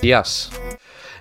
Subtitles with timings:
[0.00, 0.50] días.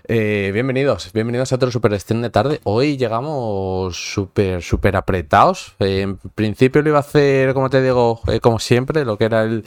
[0.07, 2.61] Eh, bienvenidos, bienvenidos a otro Super Stream de tarde.
[2.64, 5.73] Hoy llegamos súper, súper apretados.
[5.79, 9.25] Eh, en principio lo iba a hacer, como te digo, eh, como siempre, lo que
[9.25, 9.65] era el,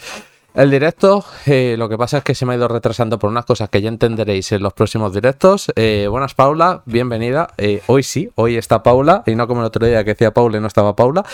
[0.54, 1.24] el directo.
[1.46, 3.88] lo que pasa es que se me ha ido retrasando por unas cosas que ya
[3.88, 5.70] entenderéis en los próximos directos.
[5.76, 7.48] buenas, Paula, bienvenida.
[7.86, 10.60] hoy sí, hoy está Paula, y no como el otro día que decía Paula y
[10.60, 11.24] no estaba Paula.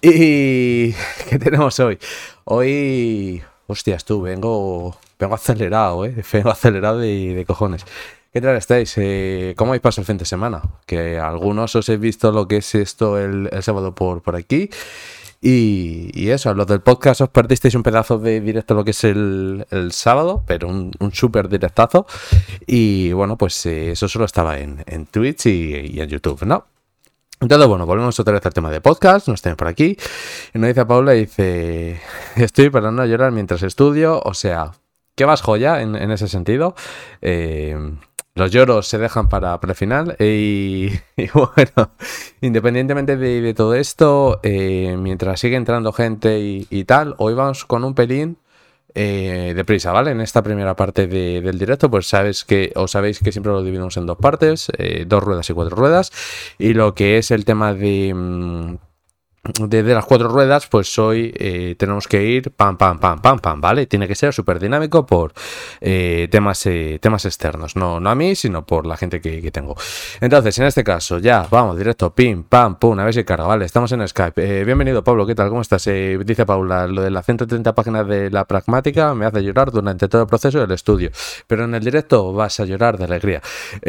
[0.00, 0.92] ¿Y
[1.28, 1.98] qué tenemos hoy?
[2.44, 6.14] Hoy, hostias, tú, vengo Vengo acelerado, ¿eh?
[6.32, 7.84] Vengo acelerado de, de cojones.
[8.36, 8.92] ¿Qué tal estáis?
[8.98, 10.60] Eh, ¿Cómo habéis pasado el fin de semana?
[10.84, 14.68] Que algunos os he visto lo que es esto el, sábado por, por aquí.
[15.40, 19.04] Y, y, eso, los del podcast os perdisteis un pedazo de directo lo que es
[19.04, 22.06] el, el sábado, pero un, un súper directazo.
[22.66, 26.66] Y bueno, pues eh, eso solo estaba en, en Twitch y, y, en YouTube, ¿no?
[27.40, 29.96] Entonces, bueno, volvemos otra vez al tema de podcast, nos tenemos por aquí.
[30.52, 32.02] Y nos dice Paula, dice,
[32.36, 34.72] estoy para no llorar mientras estudio, o sea,
[35.16, 36.74] ¿Qué más joya en, ese sentido?
[37.22, 37.74] Eh,
[38.34, 40.14] los lloros se dejan para, para el final.
[40.20, 40.90] Y,
[41.32, 41.92] bueno,
[42.42, 47.94] independientemente de, todo esto, eh, mientras sigue entrando gente y, tal, hoy vamos con un
[47.94, 48.36] pelín
[48.94, 50.10] eh, de prisa, ¿vale?
[50.10, 53.96] En esta primera parte del directo, pues sabes que, o sabéis que siempre lo dividimos
[53.96, 54.70] en dos partes,
[55.06, 56.12] dos ruedas y cuatro ruedas.
[56.58, 58.76] Y lo que es el tema de.
[59.46, 63.38] Mm, de, las cuatro ruedas, pues hoy eh, tenemos que ir pam, pam, pam, pam,
[63.38, 63.86] pam, ¿vale?
[63.86, 65.32] Tiene que ser súper dinámico por
[65.80, 69.76] eh, temas, eh, temas externos, no, no a mí, sino por la gente que, tengo.
[70.20, 73.64] Entonces, en este caso, ya, vamos, directo, pim, pam, pum, a ver si carga, ¿vale?
[73.64, 74.64] Estamos en Skype.
[74.64, 75.48] bienvenido, Pablo, ¿qué tal?
[75.48, 75.84] ¿Cómo estás?
[75.84, 80.22] dice Paula, lo de las 130 páginas de la pragmática me hace llorar durante todo
[80.22, 81.10] el proceso del estudio,
[81.46, 83.40] pero en el directo vas a llorar de alegría.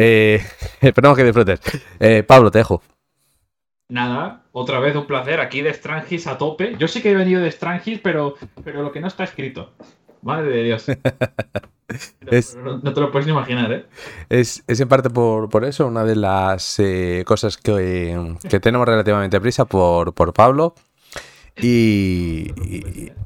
[0.82, 1.60] esperamos que disfrutes.
[2.28, 2.97] Pablo, te dejo.
[3.90, 6.76] Nada, otra vez un placer aquí de Strangis a tope.
[6.78, 9.72] Yo sí que he venido de Strangis, pero, pero lo que no está escrito.
[10.22, 10.88] Madre de Dios.
[12.84, 13.86] no, te lo puedes ni imaginar, ¿eh?
[14.28, 19.64] Es, en parte por, eso una de las eh, cosas que, que, tenemos relativamente prisa
[19.64, 20.76] por, por Pablo.
[21.56, 22.52] Y,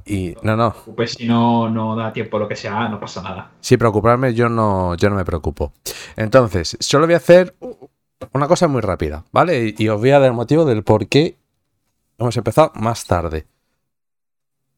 [0.06, 0.76] y, no, no.
[0.96, 3.52] Pues si no, no da tiempo lo que sea, no pasa nada.
[3.60, 5.74] Sí, preocuparme, yo no, yo no me preocupo.
[6.16, 7.56] Entonces, solo voy a hacer
[8.34, 9.74] una cosa muy rápida, ¿vale?
[9.78, 11.38] Y, os voy a dar el motivo del por qué
[12.18, 13.46] hemos empezado más tarde.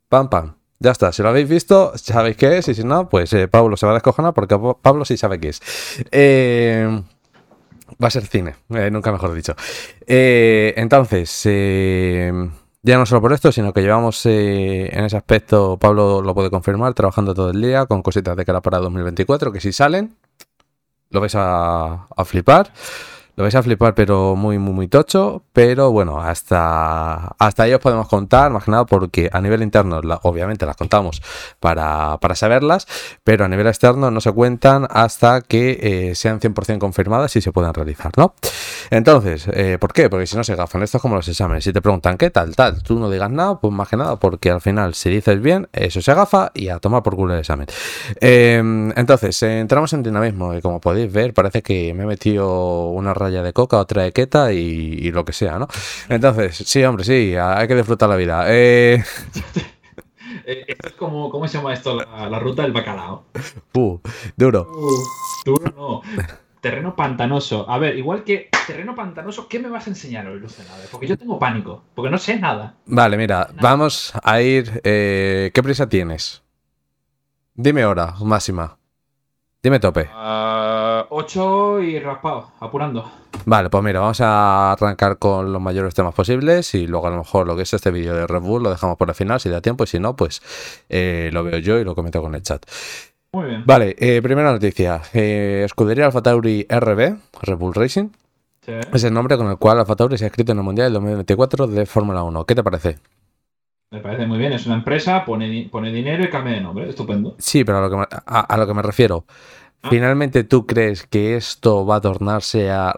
[0.10, 0.56] Pam, pam.
[0.80, 3.78] Ya está, si lo habéis visto, sabéis qué es, y si no, pues eh, Pablo
[3.78, 5.62] se va a descojonar porque Pablo sí sabe qué es.
[6.12, 7.02] Eh,
[8.04, 9.56] va a ser cine, eh, nunca mejor dicho.
[10.06, 11.44] entonces,
[12.82, 16.94] ya no solo por esto, sino que llevamos en ese aspecto, Pablo lo puede confirmar,
[16.94, 20.18] trabajando todo el día con cositas de cara para 2024, que si salen,
[21.12, 22.74] lo vais a, a flipar.
[23.36, 25.44] Lo vais a flipar, pero muy, muy, muy tocho.
[25.54, 30.00] Pero bueno, hasta, hasta ahí os podemos contar, más que nada porque a nivel interno,
[30.22, 31.22] obviamente las contamos
[31.60, 32.88] para, para, saberlas,
[33.24, 37.52] pero a nivel externo no se cuentan hasta que eh, sean 100% confirmadas y se
[37.52, 38.36] puedan realizar, ¿no?
[38.92, 40.10] Entonces, eh, ¿por qué?
[40.10, 41.64] Porque si no se gafan, esto es como los exámenes.
[41.64, 44.52] Si te preguntan qué tal, tal, tú no digas nada, pues más que nada, porque
[44.52, 47.68] al final, si dices bien, eso se gafa y a tomar por culo el examen.
[48.20, 53.14] Em, entonces, entramos en dinamismo y como podéis ver, parece que me he metido una
[53.24, 55.68] raya de coca, otra de queta y, lo que sea, ¿no?
[56.10, 58.46] Entonces, sí, hombre, sí, hay que disfrutar la vida.
[58.48, 59.04] Eh...
[60.46, 61.98] eh esto es como, ¿cómo se llama esto?
[61.98, 63.26] La, ruta del bacalao.
[63.76, 64.00] Uh,
[64.38, 64.68] duro.
[65.46, 66.02] duro no.
[66.62, 67.70] Terreno pantanoso.
[67.70, 70.70] A ver, igual que terreno pantanoso, ¿qué me vas a enseñar hoy, Lucena?
[70.92, 72.76] Porque yo tengo pánico, porque no sé nada.
[72.86, 74.80] Vale, mira, vamos a ir.
[74.86, 76.42] Eh, ¿Qué prisa tienes?
[77.54, 78.78] Dime hora máxima.
[79.62, 80.10] Dime tope.
[81.14, 83.10] 8 ah, y raspado, apurando.
[83.46, 87.18] Vale, pues mira, vamos a arrancar con los mayores temas posibles y luego a lo
[87.18, 89.50] mejor lo que es este vídeo de Red Bull lo dejamos por el final si
[89.50, 90.42] da tiempo y si no, pues
[90.90, 92.66] eh, lo veo yo y lo comento con el chat.
[93.34, 93.64] Muy bien.
[93.66, 95.02] Vale, eh, primera noticia.
[95.14, 98.10] Eh, escudería Alfa Tauri RB, Red Bull Racing.
[98.66, 100.94] Es el nombre con el cual Alfa Tauri se ha escrito en el Mundial del
[100.94, 102.46] 2024 de Fórmula 1.
[102.46, 102.98] ¿Qué te parece?
[103.94, 107.36] Me parece muy bien, es una empresa, pone, pone dinero y cambia de nombre, estupendo.
[107.38, 109.26] Sí, pero a lo que me, a, lo que me refiero.
[109.84, 109.90] Ah.
[109.90, 112.94] ¿Finalmente tú crees que esto va a tornarse a,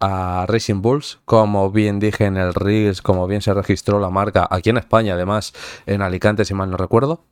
[0.00, 1.20] a, Racing Bulls?
[1.26, 5.14] Como bien dije en el Reels, como bien se registró la marca aquí en España,
[5.14, 5.52] además
[5.84, 7.22] en Alicante, si mal no recuerdo.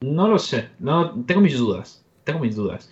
[0.00, 2.90] No lo sé, no, tengo mis dudas, tengo mis dudas.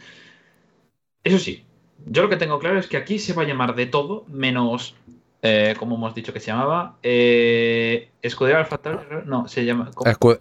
[1.24, 1.64] Eso sí,
[2.06, 4.94] yo lo que tengo claro es que aquí se va a llamar de todo menos
[5.42, 9.90] eh, como hemos dicho que se llamaba, eh, Escudería Alfa Tauri, no, se llama...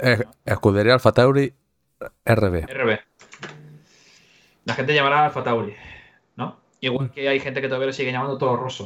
[0.02, 1.54] Eh, Escudería Alfa Tauri
[2.26, 2.66] RB.
[2.68, 3.00] RB.
[4.70, 5.74] La gente llamará Alfa Tauri,
[6.36, 6.58] ¿no?
[6.80, 8.86] Igual que hay gente que todavía lo sigue llamando todo roso.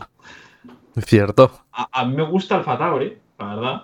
[0.97, 1.51] Cierto.
[1.73, 3.83] A, mí me gusta Alfa Tauri, la verdad.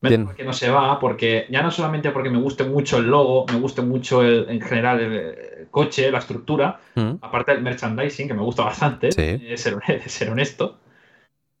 [0.00, 3.04] Menos mal que no se va, porque ya no solamente porque me guste mucho el
[3.06, 7.14] logo, me guste mucho el, en general el, coche, la estructura, Mm.
[7.20, 9.36] aparte del merchandising, que me gusta bastante, Sí.
[9.48, 10.78] de ser, de ser honesto.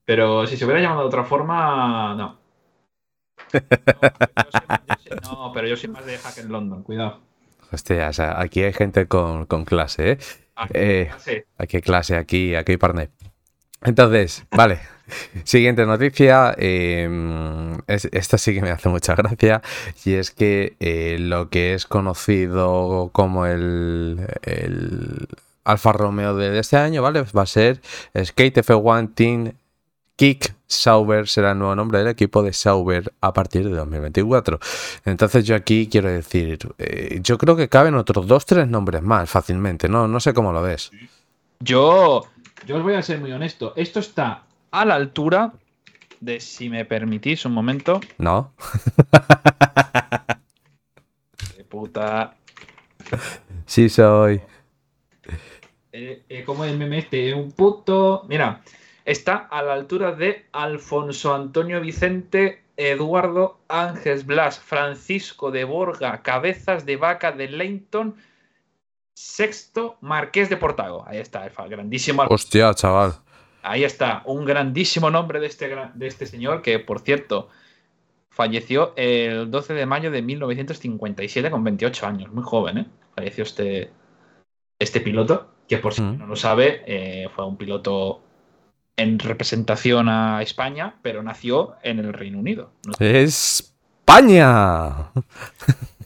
[0.06, 2.38] Pero si se hubiera llamado de otra forma, no.
[3.54, 3.60] No,
[4.44, 7.20] yo soy- yo soy- no, pero yo soy más de Hack en London, cuidado.
[7.74, 10.18] Hostia, o sea, aquí hay gente con, con clase, ¿eh?
[10.56, 11.32] Aquí, Eh, sí.
[11.58, 13.10] Aquí hay clase, aquí, aquí hay partner.
[13.82, 14.78] Entonces, vale.
[15.44, 16.54] Siguiente noticia.
[16.56, 17.08] eh,
[17.86, 19.60] es- esta sí que me hace mucha gracia.
[20.04, 25.28] Y es que eh, lo que es conocido como el, el
[25.64, 27.22] Alfa Romeo de este año, ¿vale?
[27.36, 27.80] Va a ser
[28.16, 29.52] Skate F1 Team
[30.16, 34.58] Kick Sauber será el nuevo nombre del equipo de Sauber a partir de 2024.
[35.04, 39.28] Entonces yo aquí quiero decir, eh, yo creo que caben otros dos, tres nombres más
[39.28, 40.06] fácilmente, ¿no?
[40.06, 40.90] No sé cómo lo ves.
[41.60, 42.22] Yo,
[42.66, 43.72] yo os voy a ser muy honesto.
[43.76, 45.52] Esto está a la altura
[46.20, 48.54] de, si me permitís un momento, ¿No?
[51.56, 52.36] de puta.
[53.66, 54.40] Sí soy.
[55.92, 58.24] Eh, eh, como el meme este, un puto.
[58.28, 58.62] Mira,
[59.04, 66.86] está a la altura de Alfonso Antonio Vicente, Eduardo Ángel Blas, Francisco de Borga, Cabezas
[66.86, 68.16] de Vaca de Leighton,
[69.14, 71.04] Sexto Marqués de Portago.
[71.06, 72.24] Ahí está, el grandísimo.
[72.28, 73.14] Hostia, chaval.
[73.62, 77.48] Ahí está, un grandísimo nombre de este, de este señor que, por cierto,
[78.28, 82.86] falleció el 12 de mayo de 1957 con 28 años, muy joven, ¿eh?
[83.14, 83.90] Falleció este,
[84.78, 86.18] este piloto, que por si Mm.
[86.18, 88.23] no lo sabe, eh, fue un piloto
[88.96, 92.70] en representación a España, pero nació en el Reino Unido.
[92.86, 94.44] No, ¡España!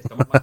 [0.03, 0.43] estamos más.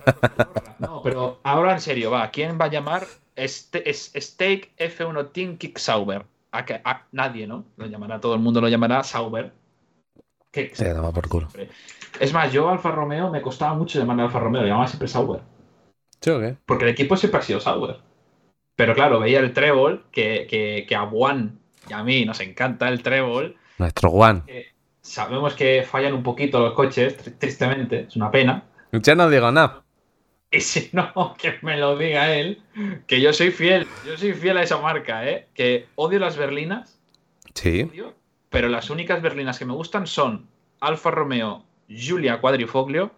[0.79, 3.05] No, pero ahora en serio, va, ¿quién va a llamar
[3.35, 6.25] este, es, Steak F1 Team Kick Sauber?
[6.51, 6.81] ¿A, qué?
[6.85, 7.65] A nadie, ¿no?
[7.77, 9.51] Lo llamará, todo el mundo lo llamará Sauber.
[10.51, 11.47] Que- Se toma por culo.
[12.19, 15.41] Es más, yo Alfa Romeo me costaba mucho llamarle Alfa Romeo, lo llamaba siempre Sauber.
[16.21, 16.55] ¿Sí o qué?
[16.65, 17.97] Porque el equipo siempre ha sido Sauber.
[18.75, 21.59] Pero claro, veía el trébol, que, que, que a Juan
[21.89, 23.55] y a mí nos encanta el trébol.
[23.77, 24.43] Nuestro Juan.
[25.01, 28.63] Sabemos que fallan un poquito los coches, tri- tristemente, es una pena.
[28.91, 29.83] Ya no digo nada.
[30.51, 32.61] Y si no, que me lo diga él,
[33.07, 35.47] que yo soy fiel, yo soy fiel a esa marca, ¿eh?
[35.53, 36.97] Que odio las berlinas,
[37.53, 37.83] Sí.
[37.83, 38.15] odio,
[38.49, 40.47] pero las únicas berlinas que me gustan son
[40.79, 43.11] Alfa Romeo Giulia Quadrifoglio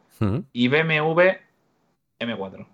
[0.51, 1.21] y BMW
[2.19, 2.67] M4.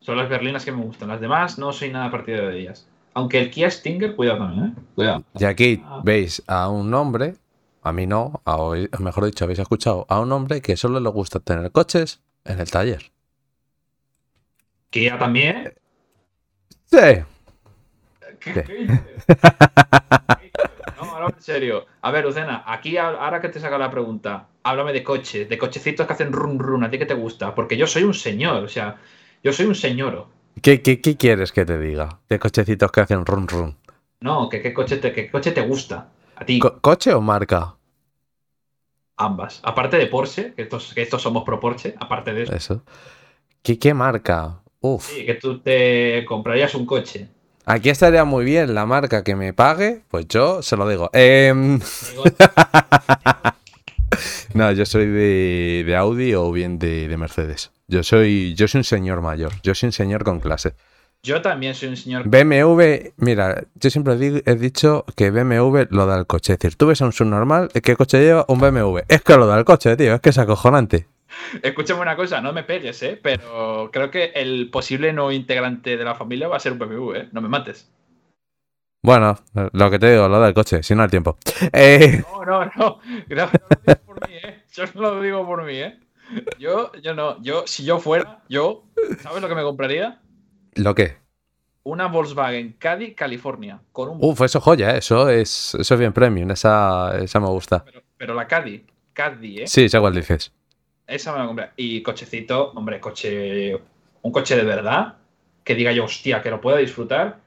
[0.00, 1.08] Son las berlinas que me gustan.
[1.08, 2.86] Las demás no soy nada partidario de ellas.
[3.14, 4.72] Aunque el Kia Stinger, cuidado también, ¿eh?
[4.94, 5.24] Cuidado.
[5.38, 6.00] Y aquí Ah.
[6.04, 7.34] veis a un hombre,
[7.82, 11.08] a mí no, a hoy- mejor dicho, habéis escuchado, a un hombre que solo le
[11.10, 13.10] gusta tener coches en el taller.
[14.90, 15.74] Kia también.
[16.86, 16.98] Sí.
[18.40, 18.86] ¿Qué, qué?
[20.96, 21.86] No, ahora en serio.
[22.02, 26.06] A ver, Lucena, aquí ahora que te saca la pregunta, háblame de coches, de cochecitos
[26.06, 26.84] que hacen run run.
[26.84, 27.54] ¿A ti qué te gusta?
[27.54, 28.96] Porque yo soy un señor, o sea,
[29.42, 30.28] yo soy un señoro.
[30.62, 32.20] ¿Qué, qué, qué quieres que te diga?
[32.28, 33.76] De cochecitos que hacen run run.
[34.20, 36.08] No, que qué coche te, qué coche te gusta.
[36.36, 37.76] A ti, Co- ¿Coche o marca?
[39.16, 39.60] ambas.
[39.62, 42.52] Aparte de Porsche, que estos, que estos somos pro Porsche, aparte de eso.
[42.54, 42.82] Eso.
[43.62, 44.60] ¿Qué, qué marca?
[44.80, 45.08] Uf.
[45.10, 47.28] Sí, que tú te comprarías un coche.
[47.66, 51.10] Aquí estaría muy bien la marca que me pague, pues yo se lo digo.
[51.14, 52.24] Digo,
[54.54, 57.72] no, yo soy de, de Audi o bien de, de Mercedes.
[57.88, 59.52] Yo soy, yo soy un señor mayor.
[59.62, 60.74] Yo soy un señor con clase.
[61.24, 62.28] Yo también soy un señor.
[62.28, 66.52] BMW, mira, yo siempre he dicho que BMW lo da el coche.
[66.52, 68.44] Es decir, tú ves a un subnormal, ¿qué coche lleva?
[68.48, 68.98] Un BMW.
[69.08, 71.06] Es que lo da el coche, tío, es que es acojonante.
[71.62, 73.18] Escúchame una cosa, no me pegues, ¿eh?
[73.22, 77.14] Pero creo que el posible no integrante de la familia va a ser un BMW,
[77.14, 77.28] ¿eh?
[77.32, 77.90] No me mates.
[79.04, 79.36] Bueno,
[79.74, 81.36] lo que te digo, lo da el coche, si no el tiempo.
[81.74, 82.98] Eh, No, no, no.
[83.28, 83.50] No,
[83.86, 84.62] no por mí, ¿eh?
[84.72, 86.00] Yo no lo digo por mí, ¿eh?
[86.58, 87.42] Yo, yo no.
[87.42, 88.84] Yo, si yo fuera, yo,
[89.20, 90.22] ¿sabes lo que me compraría?
[90.76, 91.18] ¿Lo qué?
[91.82, 93.78] Una Volkswagen Caddy California.
[93.92, 94.18] Con un.
[94.22, 94.98] Uf, eso es joya, ¿eh?
[94.98, 97.84] eso es, eso es bien premium, esa, esa me gusta.
[97.84, 98.86] Pero, pero la Caddy.
[99.12, 99.66] Caddy, ¿eh?
[99.66, 100.50] Sí, sé cuál dices.
[101.06, 101.70] Esa me la compré.
[101.76, 103.78] Y cochecito, hombre, coche.
[104.22, 105.16] Un coche de verdad.
[105.62, 107.43] Que diga yo, hostia, que lo pueda disfrutar.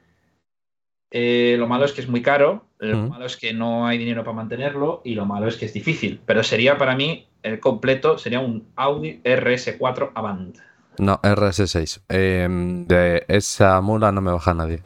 [1.10, 2.66] Eh, lo malo es que es muy caro.
[2.78, 5.02] Lo malo es que no hay dinero para mantenerlo.
[5.04, 6.20] Y lo malo es que es difícil.
[6.24, 10.58] Pero sería para mí, el completo, sería un Audi RS4 Avant.
[10.98, 12.02] No, RS6.
[12.08, 12.48] Eh,
[12.86, 14.82] de esa mula no me baja nadie.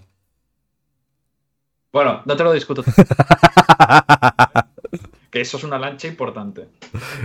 [1.93, 2.83] Bueno, no te lo discuto.
[5.31, 6.69] que eso es una lancha importante.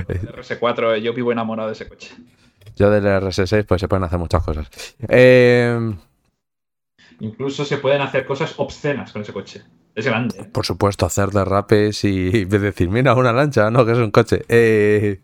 [0.07, 2.15] El RS4, yo vivo enamorado de ese coche.
[2.75, 4.69] Yo del RS6 pues se pueden hacer muchas cosas.
[5.07, 5.95] Eh,
[7.19, 9.63] Incluso se pueden hacer cosas obscenas con ese coche.
[9.95, 10.39] Es grande.
[10.39, 10.43] ¿eh?
[10.51, 14.43] por supuesto, hacer derrapes y decir, mira, una lancha, no, que es un coche.
[14.47, 15.21] Eh,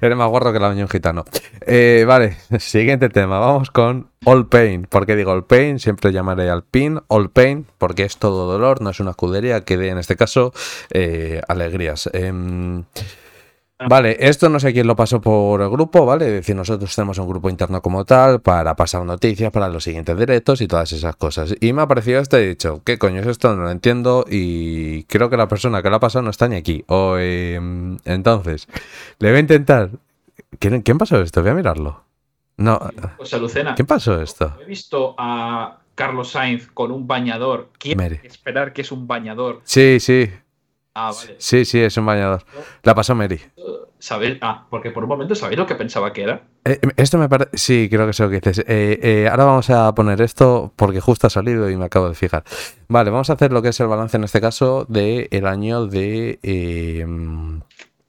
[0.00, 1.24] Eres más guarro que la un gitano.
[1.60, 3.38] Eh, vale, siguiente tema.
[3.38, 4.82] Vamos con All Pain.
[4.84, 5.78] ¿Por qué digo All Pain?
[5.78, 9.76] Siempre llamaré al PIN All Pain porque es todo dolor, no es una escudería que
[9.76, 10.52] dé en este caso
[10.90, 12.08] eh, alegrías.
[12.12, 12.84] Em.
[13.78, 16.26] Vale, esto no sé quién lo pasó por el grupo, ¿vale?
[16.26, 20.18] Es decir, nosotros tenemos un grupo interno como tal para pasar noticias para los siguientes
[20.18, 21.54] directos y todas esas cosas.
[21.60, 23.54] Y me ha parecido este he dicho, ¿qué coño es esto?
[23.54, 26.56] No lo entiendo y creo que la persona que lo ha pasado no está ni
[26.56, 26.84] aquí.
[26.88, 28.66] O, em, entonces,
[29.18, 29.90] le voy a intentar...
[30.58, 31.42] ¿Quién, ¿Quién pasó esto?
[31.42, 32.02] Voy a mirarlo.
[32.56, 32.80] No.
[33.18, 33.74] Pues Lucena.
[33.74, 34.54] ¿Qué pasó esto?
[34.58, 37.68] He visto a Carlos Sainz con un bañador.
[37.78, 39.60] ¿Quién esperar que es un bañador?
[39.64, 40.30] Sí, sí.
[40.98, 41.36] Ah, vale.
[41.38, 42.42] Sí, sí, es un bañador.
[42.82, 43.38] La pasó Mary.
[43.98, 44.38] ¿Sabéis?
[44.40, 46.44] Ah, porque por un momento sabéis lo que pensaba que era.
[46.64, 47.50] Eh, esto me parece.
[47.52, 48.60] Sí, creo que sé lo que dices.
[48.60, 52.14] Eh, eh, ahora vamos a poner esto porque justo ha salido y me acabo de
[52.14, 52.44] fijar.
[52.88, 55.86] Vale, vamos a hacer lo que es el balance en este caso del el año
[55.86, 56.38] de.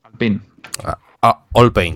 [0.03, 0.39] Alpine.
[0.85, 1.95] Ah, ah, All Pain.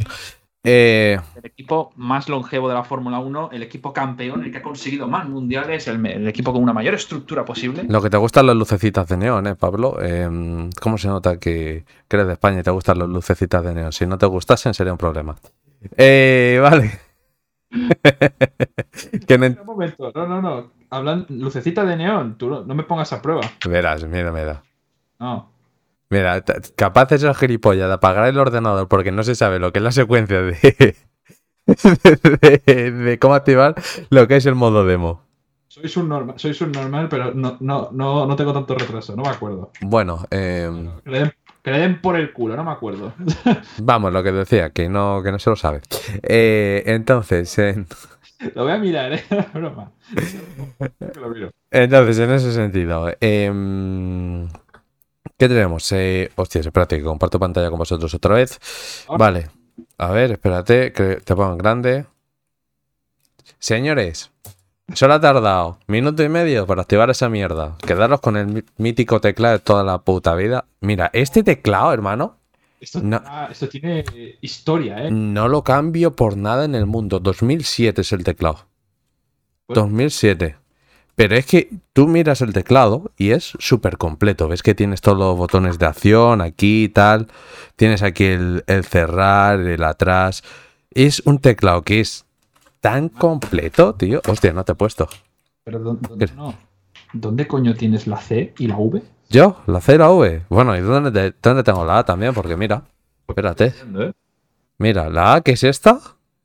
[0.64, 4.62] Eh, el equipo más longevo de la Fórmula 1, el equipo campeón, el que ha
[4.62, 7.84] conseguido más mundiales, el, equipo con una mayor estructura posible.
[7.88, 10.00] Lo que te gustan las lucecitas de neón, ¿eh, Pablo?
[10.02, 13.92] Em, ¿Cómo se nota que, eres de España y te gustan las lucecitas de neón?
[13.92, 15.36] Si no te gustasen sería un problema.
[15.98, 17.00] Eh, vale.
[17.72, 20.72] Un momento, no, no, no.
[20.90, 23.42] Hablan lucecita de neón, tú no, me pongas a prueba.
[23.68, 24.62] Verás, mira, mira.
[25.20, 25.50] No.
[26.12, 26.44] Mira,
[26.76, 29.84] capaz de ser gilipollas de apagar el ordenador porque no se sabe lo que es
[29.84, 30.96] la secuencia de,
[32.66, 33.76] de, cómo activar
[34.10, 35.24] lo que es el modo demo.
[35.70, 39.72] Soy subnormal, soy normal, pero no, no, no, no, tengo tanto retraso, no me acuerdo.
[39.80, 40.70] Bueno, eh...
[41.06, 43.14] que, le den, por el culo, no me acuerdo.
[43.82, 45.80] Vamos, lo que decía, que no, que no se lo sabe.
[46.24, 47.58] Eh, entonces,
[48.56, 49.24] Lo voy a mirar, ¿eh?
[49.54, 49.92] Broma.
[51.20, 51.52] Lo miro.
[51.70, 54.48] Entonces, en ese sentido, eh,
[55.42, 55.92] ¿Qué tenemos?
[55.92, 58.60] Eh, hostias, espérate, que comparto pantalla con vosotros otra vez.
[59.08, 59.50] Vale.
[59.98, 62.06] A ver, espérate, que te pongo en grande.
[63.58, 64.30] Señores,
[64.94, 67.76] solo ha tardado minuto y medio para activar esa mierda.
[67.84, 70.66] Quedaros con el mítico teclado de toda la puta vida.
[70.80, 72.38] Mira, este teclado, hermano.
[72.80, 73.02] Esto,
[73.50, 74.06] esto tiene
[74.42, 75.10] historia, ¿eh?
[75.10, 77.20] No lo cambio por nada en el mundo.
[77.20, 78.68] 2007 es el teclado.
[79.70, 80.61] 2007.
[81.16, 84.48] Pero es que tú miras el teclado y es súper completo.
[84.48, 87.28] Ves que tienes todos los botones de acción aquí y tal.
[87.76, 90.44] Tienes aquí el, cerrar, el atrás.
[90.92, 92.26] Es un teclado que es
[92.80, 94.22] tan completo, tío.
[94.28, 95.08] Hostia, no te he puesto.
[95.64, 96.56] Pero ¿dónde, no?
[97.14, 99.04] ¿Dónde coño tienes la C y la V?
[99.30, 99.62] ¿Yo?
[99.68, 100.46] ¿La C y la V?
[100.50, 102.34] Bueno, ¿y dónde, dónde tengo la A también?
[102.34, 102.84] Porque mira,
[103.28, 103.74] espérate.
[103.96, 104.12] ¿eh?
[104.78, 106.00] Mira, la A, que es esta,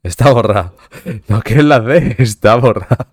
[0.07, 0.73] está borrada.
[1.27, 3.07] Lo que es la D está borrada.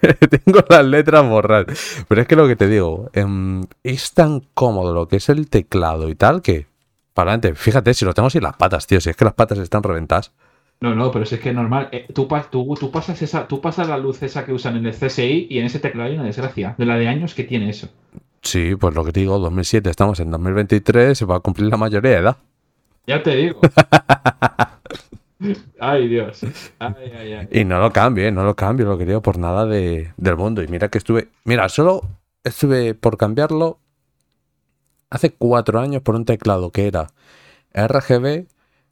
[0.44, 2.04] Tengo las letras borradas.
[2.08, 5.48] Pero es que lo que te digo, em, es tan cómodo lo que es el
[5.48, 6.66] teclado y tal que.
[7.14, 9.00] Para adelante, fíjate si lo tengo sin las patas, tío.
[9.00, 10.32] Si es que las patas están reventadas.
[10.80, 11.88] No, no, pero si es que es normal.
[11.92, 15.46] Eh, tú, tú, pasas esa, tú pasas la luz esa que usan en el CSI
[15.48, 16.74] y en ese teclado hay una desgracia.
[16.76, 17.88] De la de años que tiene eso.
[18.42, 21.78] Sí, pues lo que te digo, 2007, estamos en 2023, se va a cumplir la
[21.78, 22.36] mayoría de edad.
[23.06, 23.60] Ya te digo.
[25.80, 26.40] Ay, Dios.
[27.50, 30.62] Y no lo cambio, no lo cambio, lo quería por nada de, del mundo.
[30.62, 31.28] Y mira que estuve.
[31.44, 32.02] Mira, solo
[32.42, 33.78] estuve por cambiarlo
[35.10, 37.08] hace cuatro años por un teclado que era
[37.72, 38.46] RGB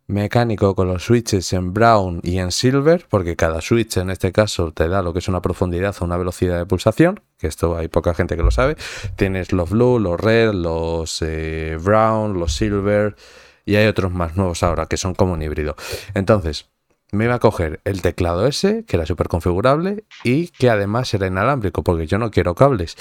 [0.06, 4.72] mecánico con los switches en brown y en silver, porque cada switch en este caso
[4.72, 7.88] te da lo que es una profundidad o una velocidad de pulsación, que esto hay
[7.88, 8.76] poca gente que lo sabe.
[9.16, 13.16] Tienes los blue, los red, los eh, brown, los silver
[13.64, 15.76] y hay otros más nuevos ahora que son como un híbrido.
[16.14, 16.66] Entonces,
[17.12, 21.26] me iba a coger el teclado ese, que era súper configurable y que además era
[21.26, 22.96] inalámbrico, porque yo no quiero cables.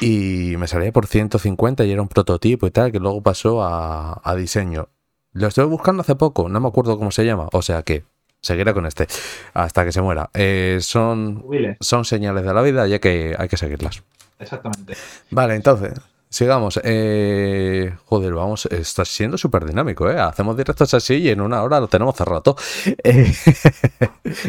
[0.00, 4.34] Y me salía por 150 y era un prototipo y tal, que luego pasó a,
[4.36, 4.88] diseño.
[5.32, 8.04] Lo estoy buscando hace poco, no me acuerdo cómo se llama, o sea que
[8.40, 9.06] seguiré con este
[9.54, 10.30] hasta que se muera.
[10.34, 11.44] Eh, son,
[11.80, 14.02] son señales de la vida ya que hay que seguirlas.
[14.38, 14.94] Exactamente.
[15.30, 15.92] Vale, entonces,
[16.34, 16.80] Sigamos.
[16.82, 20.18] Eh, joder, vamos, está siendo súper dinámico, ¿eh?
[20.18, 22.56] Hacemos directos así y en una hora lo tenemos cerrado.
[23.04, 23.32] Eh,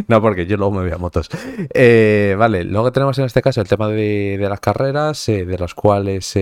[0.08, 1.30] no, porque yo luego me voy a motos.
[1.74, 6.36] Eh, vale, luego tenemos en este caso el tema de, las carreras, de las cuales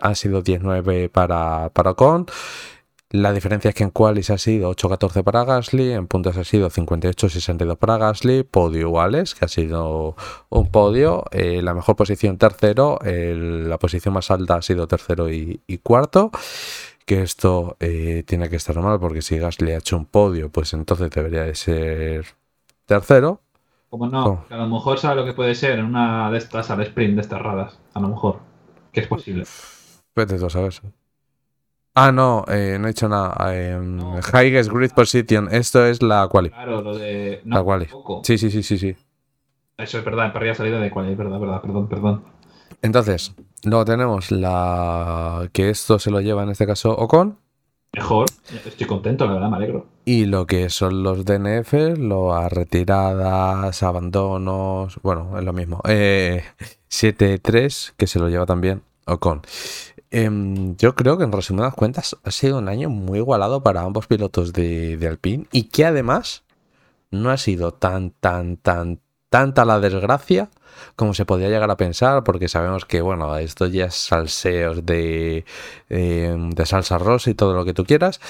[0.00, 2.26] han sido 19 para, para Con.
[3.14, 6.68] La diferencia es que en qualis ha sido 8-14 para Gasly, en puntos ha sido
[6.68, 10.16] 58-62 para Gasly, podio iguales, que ha sido
[10.48, 11.22] un podio.
[11.30, 16.32] Eh, la mejor posición tercero, la posición más alta ha sido tercero y, cuarto.
[17.06, 20.72] Que esto eh, tiene que estar mal porque si Gasly ha hecho un podio, pues
[20.72, 22.26] entonces debería de ser
[22.84, 23.42] tercero.
[23.90, 26.80] Como no, a lo mejor sabe lo que puede ser en una de estas al
[26.80, 27.78] sprint de estas radas.
[27.92, 28.40] A lo mejor,
[28.90, 29.44] que es posible.
[30.16, 30.74] Vete tú a saber.
[31.94, 33.36] Ah, no, eh, no he hecho nada.
[33.54, 34.18] Eh, No.
[34.32, 35.48] Highest Grid Position.
[35.52, 36.50] Esto es la quali.
[36.50, 37.40] Claro, lo de.
[37.44, 37.86] No, La quali.
[38.24, 38.96] Sí, sí, sí, sí, sí.
[39.76, 42.24] Eso es verdad, en parrilla salida de quali, es verdad, verdad, perdón, perdón.
[42.82, 43.32] Entonces,
[43.64, 47.38] luego tenemos la que esto se lo lleva en este caso Ocon.
[47.92, 48.26] Mejor,
[48.66, 49.86] estoy contento, la verdad, me alegro.
[50.04, 55.80] Y lo que son los DNF, las retiradas, abandonos, bueno, es lo mismo.
[55.88, 56.42] Eh,
[56.90, 59.42] 7-3, que se lo lleva también Ocon.
[60.16, 64.06] Em, yo creo que en resumidas cuentas ha sido un año muy igualado para ambos
[64.06, 66.44] pilotos de, Alpine y que además
[67.10, 70.50] no ha sido tan, tan, tan, tanta la desgracia
[70.94, 75.44] como se podía llegar a pensar, porque sabemos que, bueno, esto ya es salseos de,
[75.88, 78.20] eh, de salsa rosa y todo lo que tú quieras,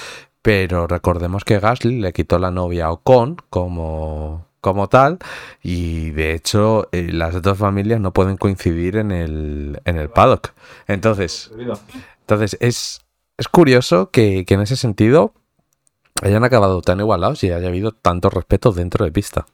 [0.41, 5.19] pero recordemos que Gasly le quitó la novia a Ocon como, como tal,
[5.61, 10.53] y de hecho eh, las dos familias no pueden coincidir en el, en el paddock.
[10.87, 11.51] Entonces,
[12.21, 13.05] entonces es,
[13.37, 15.35] es curioso que, que en ese sentido
[16.23, 19.45] hayan acabado tan igualados y haya habido tanto respeto dentro de pista.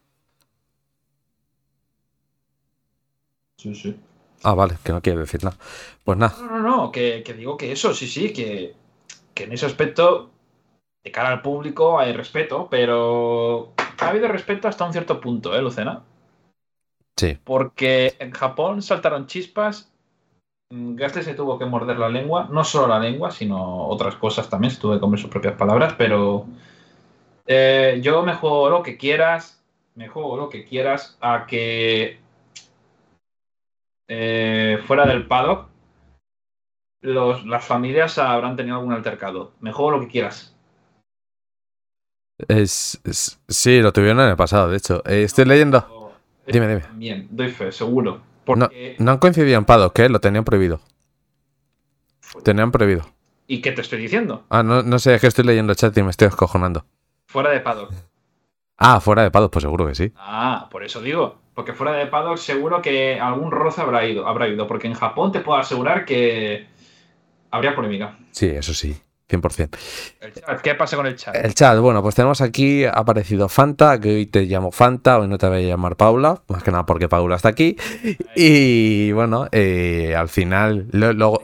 [3.58, 3.96] Sí, sí.
[4.44, 5.58] Ah, vale, que no quiere decir nada.
[6.06, 8.76] Pues nada, No, no, no, que, que digo que eso, sí, sí, que,
[9.34, 10.32] que en ese aspecto,
[11.04, 15.62] de cara al público, hay respeto, pero ha habido respeto hasta un cierto punto, ¿eh,
[15.62, 16.04] Lucena?
[17.16, 17.38] sí.
[17.44, 19.92] Porque en Japón saltaron chispas,
[20.70, 24.50] mm, Gasly se tuvo que morder la lengua, no solo la lengua, sino otras cosas
[24.50, 26.46] también, se tuvo que comer sus propias palabras, pero
[27.46, 29.62] eh, yo me juego lo que quieras,
[29.96, 32.20] me juego lo que quieras a que
[34.08, 35.72] eh, fuera del paddock
[37.02, 39.54] los, las familias habrán tenido algún altercado.
[39.60, 40.51] Me juego lo que quieras.
[42.48, 45.02] Es, es- sí, lo tuvieron en el pasado, de hecho.
[45.06, 46.14] Eh, estoy leyendo.
[46.48, 46.82] Dime, dime.
[46.94, 48.22] Bien, doy fe, seguro.
[48.46, 50.10] Porque, No han coincidido en paddock, ¿eh?
[50.10, 50.82] Lo tenían prohibido.
[52.44, 53.06] Tenían prohibido.
[53.48, 54.46] ¿Y qué te estoy diciendo?
[54.50, 56.86] Ah, no, no sé, es que estoy leyendo el chat y me estoy escojonando.
[57.28, 57.92] Fuera de paddock.
[58.78, 60.12] Ah, fuera de paddock, pues seguro que sí.
[60.16, 61.40] Ah, por eso digo.
[61.54, 64.68] Porque fuera de paddock seguro que algún roce habrá ido, habrá ido.
[64.68, 66.66] Porque en Japón te puedo asegurar que
[67.52, 68.18] habría polémica.
[68.32, 68.96] Sí, eso sí,
[69.32, 69.78] 100%.
[70.22, 71.36] El chat, ¿Qué pasa con el chat?
[71.36, 75.28] El chat, bueno, pues tenemos aquí, ha aparecido Fanta, que hoy te llamo Fanta, hoy
[75.28, 77.76] no te voy a llamar Paula, más que nada porque Paula está aquí.
[78.36, 81.42] Y bueno, eh, al final, lo, lo-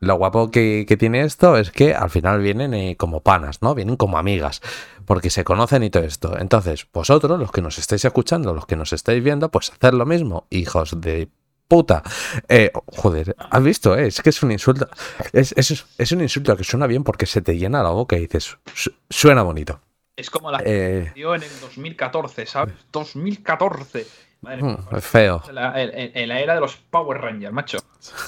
[0.00, 3.74] lo guapo que, que tiene esto es que al final vienen eh, como panas, ¿no?
[3.74, 4.62] Vienen como amigas,
[5.04, 6.38] porque se conocen y todo esto.
[6.38, 10.06] Entonces, vosotros, los que nos estáis escuchando, los que nos estáis viendo, pues hacer lo
[10.06, 11.28] mismo, hijos de
[11.70, 12.02] puta.
[12.48, 13.96] Eh, joder, ¿has visto?
[13.96, 14.08] eh?
[14.08, 14.88] Es que es un insulto.
[15.32, 18.22] Es, es, es un insulto que suena bien porque se te llena la boca y
[18.22, 19.80] dices, "Su- suena bonito.
[20.16, 22.74] Es como la Eh, dio en el 2014, ¿sabes?
[22.92, 24.06] 2014.
[24.42, 24.78] Madre mía.
[24.90, 25.42] mm, es feo.
[25.48, 27.78] En la, en- en la era de los Power Rangers, macho.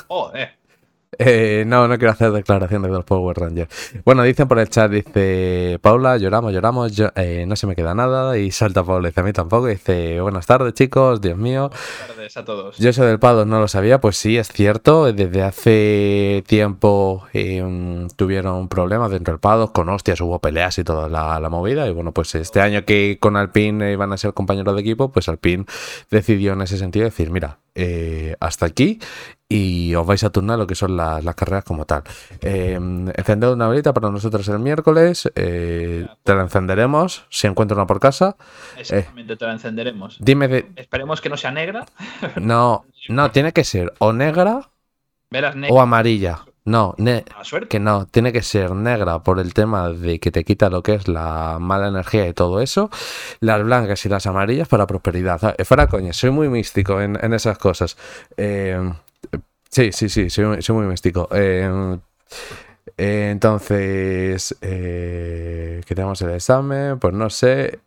[0.09, 0.53] Oh, eh.
[1.19, 3.69] Eh, no, no quiero hacer declaraciones de los Power Rangers.
[4.05, 7.95] Bueno, dicen por el chat, dice Paula, lloramos, lloramos, yo- eh, no se me queda
[7.95, 8.39] nada.
[8.39, 9.67] Y salta Paula, dice a mí tampoco.
[9.67, 11.69] Dice, buenas tardes chicos, Dios mío.
[11.71, 12.79] Buenas tardes a todos.
[12.79, 15.13] Yo soy del Pado, no lo sabía, pues sí, es cierto.
[15.13, 21.11] Desde hace tiempo eh, tuvieron problemas dentro del Pado, con hostias, hubo peleas y toda
[21.11, 21.87] la, la movida.
[21.89, 25.29] Y bueno, pues este año que con Alpine iban a ser compañeros de equipo, pues
[25.29, 25.67] Alpine
[26.11, 28.99] decidió en ese sentido decir, mira, eh, hasta aquí
[29.55, 32.03] y os vais a turnar lo que son las, las carreras como tal.
[32.41, 37.87] Eh, encender una velita para nosotros el miércoles, eh, te la encenderemos si encuentro una
[37.87, 38.37] por casa.
[38.79, 40.17] Exactamente, te la encenderemos.
[40.21, 40.71] Dime de...
[40.77, 41.87] Esperemos que no sea negra.
[42.37, 44.71] No, no, tiene que ser o negra
[45.71, 46.45] o amarilla.
[46.65, 47.25] No, ne-
[47.69, 50.95] que no, tiene que ser negra por el tema de que te quita lo que
[50.95, 52.89] es la mala energía y todo eso.
[53.41, 55.41] Las blancas y las amarillas para prosperidad.
[55.41, 55.67] ¿sabes?
[55.67, 57.97] Fuera coña, soy muy místico en, en esas cosas.
[58.37, 58.93] Eh,
[59.73, 61.29] sí, sí, sí, soy, muy- soy muy místico.
[61.33, 61.99] Eh,
[62.97, 67.81] eh, entonces, eh, que tenemos el examen, pues no sé.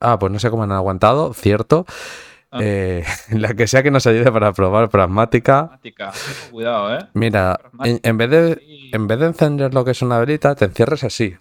[0.00, 1.86] Ah, pues no sé cómo han aguantado, cierto.
[2.50, 2.58] Ah.
[2.62, 5.66] Eh, la que sea que nos ayude para probar pragmática.
[5.80, 6.12] Pragmática.
[6.50, 6.98] Cuidado, eh.
[7.14, 10.66] Mira, en, en vez de, en vez de encender lo que es una velita, te
[10.66, 11.36] encierres así.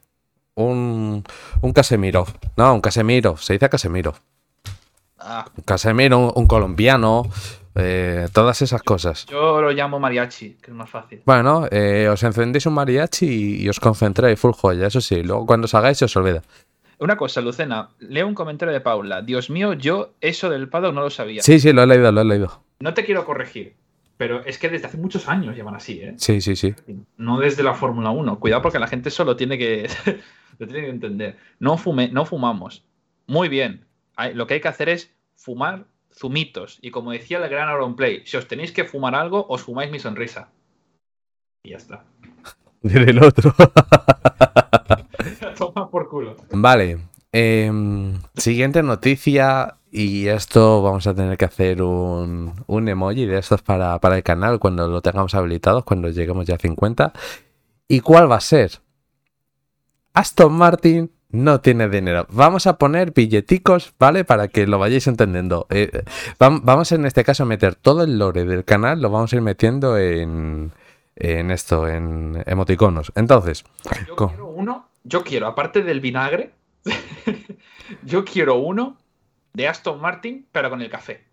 [0.55, 1.23] Un,
[1.61, 2.25] un Casemiro.
[2.57, 3.37] No, un Casemiro.
[3.37, 4.13] Se dice Casemiro.
[5.19, 7.23] Ah, Un Casemiro, un, un colombiano.
[7.75, 9.25] Eh, todas esas cosas.
[9.25, 11.21] yo lo llamo mariachi, que es más fácil.
[11.25, 14.88] Bueno, eh, os encendéis un mariachi y, y os concentráis full joya.
[14.88, 16.41] Eso sí, luego cuando os hagáis se os olvida.
[16.99, 19.21] Una cosa, Lucena, leo un comentario de Paula.
[19.21, 21.41] Dios mío, yo eso del paddock no lo sabía.
[21.41, 22.63] Sí, sí, lo he leído, lo he leído.
[22.79, 23.75] No te quiero corregir,
[24.15, 26.13] pero es que desde hace muchos años llevan así, ¿eh?
[26.17, 26.73] Sí, sí, sí.
[27.17, 28.39] No desde la Fórmula 1.
[28.39, 29.89] Cuidado porque la gente solo tiene que,
[30.59, 31.38] lo tiene que entender.
[31.59, 32.86] No, fume, no fumamos.
[33.27, 33.86] Muy bien.
[34.33, 35.88] Lo que hay que hacer es fumar
[36.23, 36.79] zumitos.
[36.81, 39.99] Y como decía el gran Play, si os tenéis que fumar algo, os fumáis mi
[39.99, 40.47] sonrisa.
[41.63, 42.05] Y ya está.
[42.81, 43.53] del otro.
[45.57, 46.38] Toma por culo.
[46.51, 46.97] Vale.
[47.33, 49.75] em, siguiente noticia.
[49.91, 54.23] Y esto vamos a tener que hacer un, un emoji de estos para, para el
[54.23, 57.12] canal cuando lo tengamos habilitados, cuando lleguemos ya a 50.
[57.89, 58.79] ¿Y cuál va a ser?
[60.13, 62.25] Aston Martin no tiene dinero.
[62.29, 64.23] Vamos a poner billeticos, ¿vale?
[64.23, 65.67] Para que lo vayáis entendiendo.
[65.69, 66.03] Eh,
[66.39, 69.35] vam- vamos en este caso a meter todo el lore del canal, lo vamos a
[69.35, 70.71] ir metiendo en,
[71.17, 73.11] en esto, en emoticonos.
[73.15, 73.65] Entonces,
[74.07, 76.51] Yo quiero uno, yo quiero, aparte del vinagre,
[78.03, 78.97] yo quiero uno
[79.53, 81.23] de Aston Martin, pero con el café.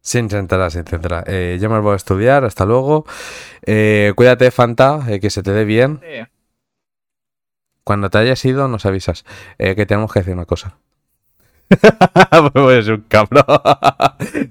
[0.00, 1.24] se intentará, se intentará.
[1.26, 3.04] Eh, yo me voy a estudiar, hasta luego.
[3.64, 6.00] Eh, cuídate, Fanta, que se te dé bien.
[6.02, 6.26] Eh,
[7.84, 9.24] Cuando te hayas ido, nos avisas.
[9.58, 10.76] Eh, que tenemos que decir una cosa.
[12.52, 13.44] pues un cabrón.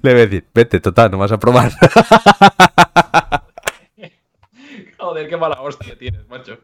[0.02, 1.72] Le voy a decir, vete, total, no vas a probar.
[4.98, 6.58] Joder, qué mala hostia tienes, macho.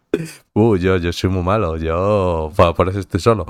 [0.53, 3.47] Uh, yo, yo soy muy malo, yo bueno, por eso estoy solo.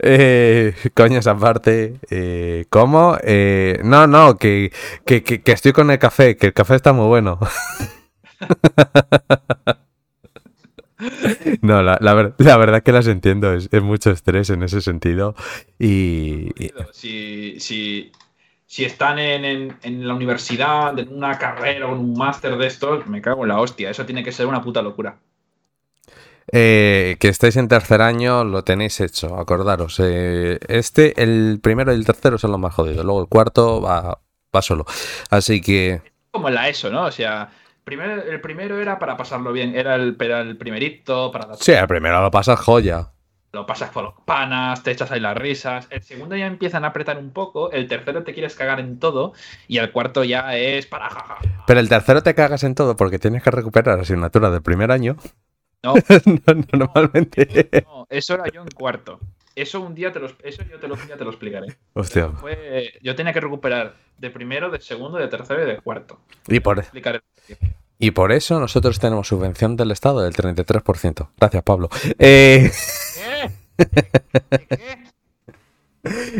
[0.00, 3.16] Eh, coñas aparte, eh, ¿cómo?
[3.22, 4.72] Eh, no, no, que,
[5.06, 7.38] que, que, que estoy con el café, que el café está muy bueno.
[11.62, 15.34] No, la, la, la verdad que las entiendo, es, es mucho estrés en ese sentido.
[15.78, 18.12] Y, y- Si, si,
[18.66, 22.66] si están en, en- en la universidad, en una carrera o en un máster de
[22.66, 23.90] estos, me cago en la hostia.
[23.90, 25.18] Eso tiene que ser una puta locura.
[26.52, 29.98] eh, que estáis en tercer año, lo tenéis hecho, acordaros.
[30.00, 34.20] eh, este, el primero y el tercero son los más jodidos, luego el cuarto va,
[34.54, 34.84] va solo.
[35.30, 36.02] Así que...
[36.30, 37.04] Como en la ESO, ¿no?
[37.04, 37.50] O sea,
[37.84, 41.86] primero, el primero era para pasarlo bien, era el, era el primerito, para Sí, el
[41.86, 43.08] primero lo pasas joya.
[43.52, 45.86] lo pasas con los panas, te echas ahí las risas.
[45.90, 49.34] El segundo ya empiezan a apretar un poco, el tercero te quieres cagar en todo
[49.68, 51.36] y el cuarto ya es para jaja.
[51.66, 55.16] Pero el tercero te cagas en todo porque tienes que recuperar asignatura del primer año.
[55.82, 55.94] No,
[56.46, 57.68] No, no, Normalmente.
[57.84, 59.18] no, eso era yo en cuarto.
[59.54, 61.76] Eso un día te lo, eso yo te lo, ya te lo explicaré.
[61.92, 62.28] Hostia.
[62.28, 66.20] Fue- yo tenía que recuperar de primero, de segundo, de tercero y de cuarto.
[66.48, 66.82] Y por.
[67.98, 71.28] Y por eso nosotros tenemos subvención del Estado del 33%.
[71.38, 71.88] Gracias, Pablo.
[72.18, 72.70] Eh,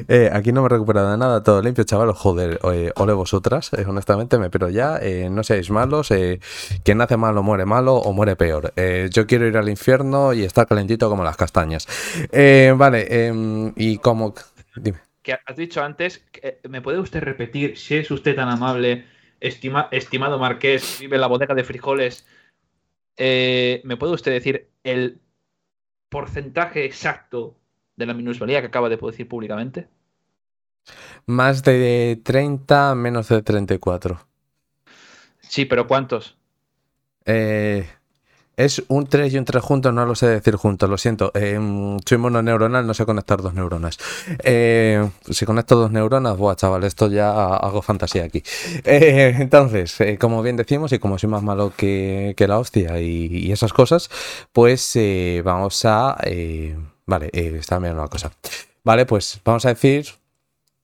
[0.09, 2.12] eh, aquí no me he recuperado de nada, todo limpio, chaval.
[2.12, 4.98] Joder, eh, ole vosotras, eh, honestamente, me pero ya.
[5.01, 6.11] eh, no seáis malos.
[6.11, 6.40] eh,
[6.85, 8.72] quien nace malo muere malo o muere peor.
[9.11, 11.87] Yo quiero ir al infierno y estar calentito como las castañas.
[12.77, 14.35] Vale, em, y como.
[14.75, 14.98] Dime.
[15.22, 16.25] que has dicho antes,
[16.68, 19.07] ¿me puede usted repetir, si es usted tan amable,
[19.42, 22.26] estima- estimado Marqués, vive en la bodega de frijoles,
[23.16, 25.20] eh, ¿me puede usted decir el
[26.09, 27.57] porcentaje exacto
[27.96, 29.88] de la minusvalía que acaba de decir públicamente?
[31.26, 34.26] Más de 30, menos de 34.
[35.40, 36.37] Sí, pero ¿cuántos?
[37.24, 37.87] Eh,
[38.57, 41.33] es un 3 y un 3 juntos, no lo sé decir juntos, lo siento.
[41.35, 41.59] Eh,
[42.05, 43.99] soy mononeuronal, no sé conectar dos neuronas.
[44.45, 48.43] Eh, si conecto dos neuronas, buah, chaval, esto ya hago fantasía aquí.
[48.85, 53.51] Eh, entonces, eh, como bien decimos, y como soy más malo que, la hostia y,
[53.53, 54.11] esas cosas,
[54.53, 54.99] pues
[55.45, 56.19] vamos a...
[57.07, 58.33] vale, está mirando una cosa.
[58.85, 60.07] Vale, pues vamos a decir,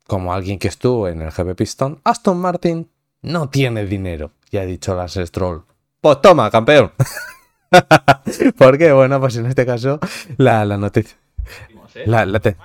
[0.07, 2.89] como alguien que estuvo en el GP Piston, Aston Martin
[3.23, 4.31] no tiene dinero.
[4.51, 5.65] Ya ha dicho Lance Stroll.
[6.01, 6.93] Pues toma, campeón.
[8.59, 8.93] ¿Por qué?
[8.93, 9.99] Bueno, pues en este caso,
[10.37, 11.17] la, la noticia.
[11.95, 12.05] ¿eh?
[12.07, 12.57] La, la te-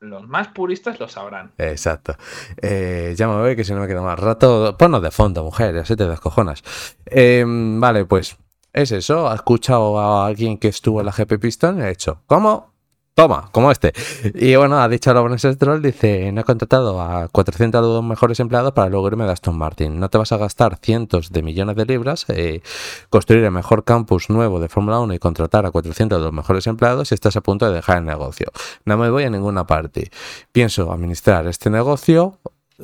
[0.00, 1.52] Los más puristas- lo sabrán.
[1.58, 2.16] Exacto.
[2.62, 4.76] Eh, ya me voy, que si no me quedo más rato.
[4.78, 6.62] Ponnos de fondo, mujer, así te descojonas.
[7.06, 8.36] Eh, vale, pues
[8.72, 9.28] es eso.
[9.28, 12.72] Ha escuchado a alguien que estuvo en la GP Piston y ha hecho, ¿cómo?
[13.18, 13.92] Toma, como este.
[14.36, 18.38] Y bueno, ha dicho Lawrence Stroll, dice, no he contratado a 400 de los mejores
[18.38, 19.98] empleados para luego irme de Aston Martin.
[19.98, 22.62] No te vas a gastar cientos de millones de libras, eh,
[23.10, 26.68] construir el mejor campus nuevo de Fórmula 1 y contratar a 400 de los mejores
[26.68, 28.52] empleados si estás a punto de dejar el negocio.
[28.84, 30.12] No me voy a ninguna parte.
[30.52, 32.38] Pienso administrar este negocio,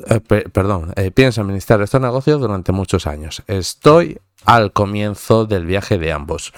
[0.09, 3.41] eh, pe- perdón, eh, pienso administrar estos negocios durante muchos años.
[3.47, 6.51] Estoy al comienzo del viaje de ambos.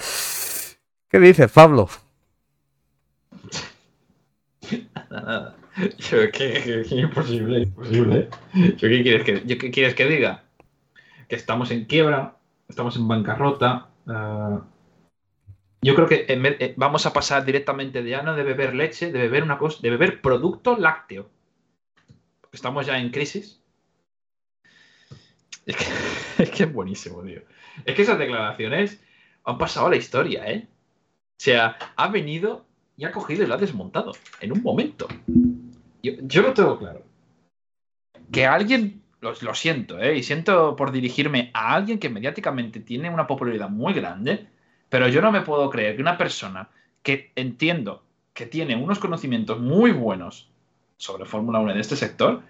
[1.08, 1.88] ¿Qué dices, Pablo?
[5.10, 5.56] Nada, nada.
[6.08, 6.30] ¿qué,
[6.88, 8.28] qué- imposible, imposible.
[8.54, 10.44] Yo, ¿qué, quieres que, yo, ¿Qué quieres que diga?
[11.28, 12.36] Que estamos en quiebra,
[12.68, 13.88] estamos en bancarrota.
[14.06, 14.62] ah,
[15.80, 19.18] yo creo que eh, vamos a pasar directamente de ya no de beber leche, de
[19.18, 21.30] beber una cosa, de beber producto lácteo.
[22.52, 23.62] Estamos ya en crisis.
[25.66, 25.84] Es que,
[26.42, 27.42] es que buenísimo, tío.
[27.84, 29.00] Es que esas declaraciones
[29.44, 30.66] han pasado a la historia, ¿eh?
[30.68, 32.67] O sea, ha venido
[32.98, 35.06] y ha cogido y lo ha desmontado en un momento.
[36.02, 37.02] Yo, yo lo tengo claro.
[38.30, 40.16] Que alguien, lo, lo siento, ¿eh?
[40.16, 44.48] y siento por dirigirme a alguien que mediáticamente tiene una popularidad muy grande,
[44.88, 46.70] Pero yo no me puedo creer que una persona
[47.02, 48.02] que entiendo
[48.34, 50.50] que tiene unos conocimientos muy buenos
[50.96, 52.42] sobre Fórmula 1 en este sector,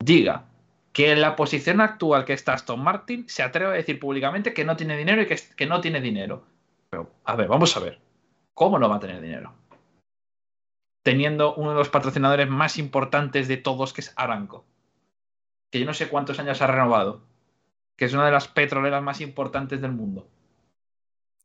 [0.00, 0.46] diga
[0.92, 4.64] que en la posición actual que está Aston Martin se atreve a decir públicamente que
[4.64, 6.44] no tiene dinero y que, que no tiene dinero.
[6.90, 7.98] Pero, a ver, vamos a ver.
[8.54, 9.52] ¿Cómo no va a tener dinero?
[11.04, 14.64] Teniendo uno de los patrocinadores más importantes de todos, que es Aranco.
[15.70, 17.20] Que yo no sé cuántos años ha renovado.
[17.96, 20.26] Que es una de las petroleras más importantes del mundo.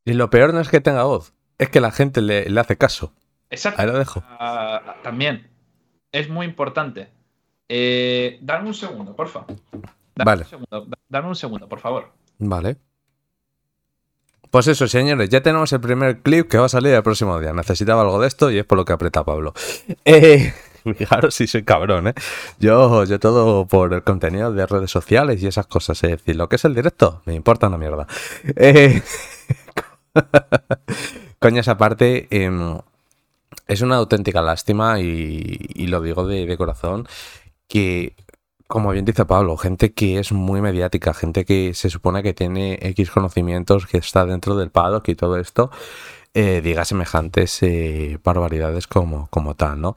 [0.04, 3.12] Y lo peor no es que tenga voz, es que la gente le, hace caso.
[3.50, 3.80] Exacto.
[3.80, 4.24] Ahí lo dejo.
[4.26, 5.48] Ah, también.
[6.10, 7.10] Es muy importante.
[7.68, 9.44] Eh, dame un segundo, porfa.
[9.46, 10.42] Dame vale.
[10.42, 12.12] Un segundo, dame un segundo, por favor.
[12.38, 12.78] Vale.
[14.50, 17.52] Pues eso, señores, ya tenemos el primer clip que va a salir el próximo día.
[17.52, 19.54] Necesitaba algo de esto y es por lo que aprieta Pablo.
[20.04, 20.52] Eh,
[20.96, 22.14] fijaros si soy cabrón, ¿eh?
[22.58, 26.02] Yo, yo todo por el contenido de redes sociales y esas cosas.
[26.02, 28.06] Es decir, lo que es el directo, me importa una mierda.
[28.56, 29.02] Eh,
[31.38, 32.78] coño, esa parte em,
[33.68, 37.06] es una auténtica lástima y, lo digo de corazón
[37.68, 38.16] que
[38.70, 42.78] como bien dice Pablo, gente que es muy mediática, gente que se supone que tiene
[42.80, 45.72] X conocimientos, que está dentro del paddock y todo esto,
[46.34, 49.96] eh, diga semejantes eh, barbaridades como, como tal, ¿no?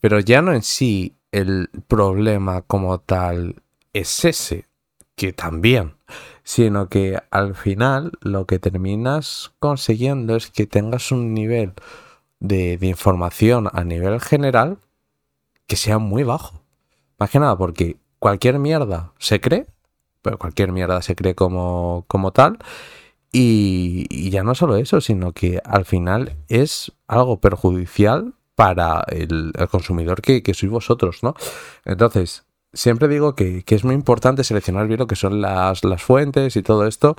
[0.00, 3.62] Pero ya no en sí el problema como tal
[3.92, 4.66] es ese,
[5.14, 5.94] que también,
[6.42, 11.72] sino que al final lo que terminas consiguiendo es que tengas un nivel
[12.40, 14.78] de información a nivel general
[15.68, 16.61] que sea muy bajo.
[17.22, 19.66] Más que nada porque cualquier mierda se cree,
[20.22, 22.58] pero cualquier mierda se cree como, como tal.
[23.30, 30.20] Y, ya no solo eso, sino que al final es algo perjudicial para el, consumidor
[30.20, 31.36] que, sois vosotros, ¿no?
[31.84, 36.56] Entonces, siempre digo que, es muy importante seleccionar bien lo que son las, las fuentes
[36.56, 37.14] y todo esto.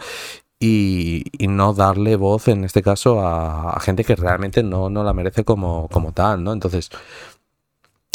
[0.60, 5.46] Y, no darle voz, en este caso, a, gente que realmente no, no la merece
[5.46, 6.52] como, como tal, ¿no?
[6.52, 6.90] Entonces,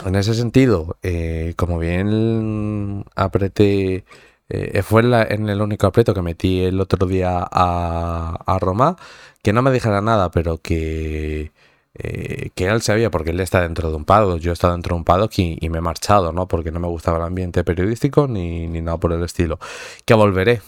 [0.04, 4.04] en ese sentido, eh, como bien apreté,
[4.48, 8.96] eh, fue en, el único aprieto que metí el otro día a, Roma,
[9.42, 11.52] que no me dijera nada, pero que,
[11.94, 14.94] eh, que él sabía, porque él está dentro de un paddock, yo he estado dentro
[14.94, 16.48] de un paddock y, y, me he marchado, ¿no?
[16.48, 19.58] Porque no me gustaba el ambiente periodístico ni, ni nada por el estilo.
[20.04, 20.62] Que volveré,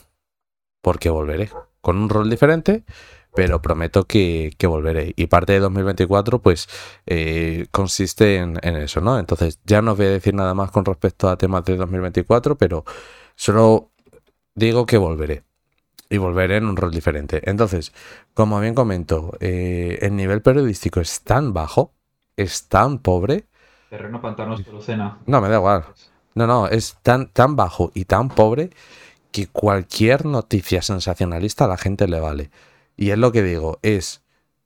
[0.83, 2.85] porque volveré, con un rol diferente
[3.35, 5.13] pero prometo que, volveré.
[5.17, 6.69] Y parte de 2024, pues,
[7.07, 9.19] eh, consiste en, eso, ¿no?
[9.19, 12.85] Entonces, ya no voy a decir nada más con respecto a temas de 2024, pero
[13.35, 13.91] solo
[14.55, 15.45] digo que volveré.
[16.09, 17.41] Y volveré en un rol diferente.
[17.49, 17.93] Entonces,
[18.35, 21.93] como bien comento, eh, el nivel periodístico es tan bajo,
[22.37, 23.47] es tan pobre.
[23.91, 25.19] Terreno pantanoso, Lucena.
[25.27, 25.85] No, me da igual.
[26.35, 28.71] No, no, es tan, tan bajo y tan pobre
[29.31, 32.51] que cualquier noticia sensacionalista a la gente le vale.
[33.01, 34.21] Y es lo que digo, es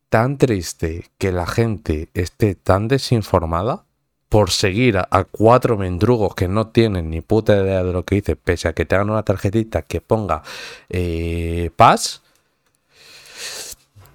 [0.08, 3.84] tan triste que la gente esté tan desinformada
[4.28, 8.34] por seguir a, cuatro mendrugos que no tienen ni puta idea de lo que dice,
[8.34, 10.42] pese a que te una tarjetita que ponga
[10.90, 12.22] eh, paz.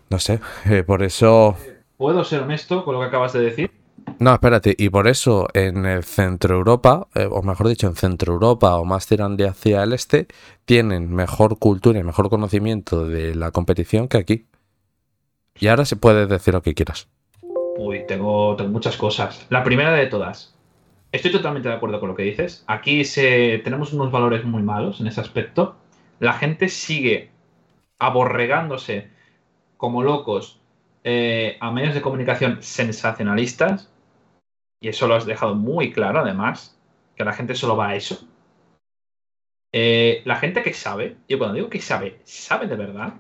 [0.09, 1.55] No sé, eh, por eso...
[1.95, 3.71] ¿Puedo ser honesto con lo que acabas de decir?
[4.19, 8.33] No, espérate, y por eso en el centro Europa, eh, o mejor dicho, en centro
[8.33, 10.27] Europa o más tirando hacia el este,
[10.65, 14.45] tienen mejor cultura y mejor conocimiento de la competición que aquí.
[15.59, 17.07] Y ahora se puede decir lo que quieras.
[17.77, 19.45] Uy, tengo, tengo muchas cosas.
[19.49, 20.55] La primera de todas.
[21.11, 22.63] Estoy totalmente de acuerdo con lo que dices.
[22.67, 25.75] Aquí se, tenemos unos valores muy malos en ese aspecto.
[26.19, 27.31] La gente sigue
[27.97, 29.09] aborregándose
[29.77, 30.59] como locos
[31.03, 33.89] eh, a medios de comunicación sensacionalistas
[34.81, 36.79] y eso lo has dejado muy claro, además,
[37.15, 38.27] que la gente solo va a eso.
[39.71, 43.13] Eh, la gente que sabe, y cuando digo que sabe, sabe de verdad,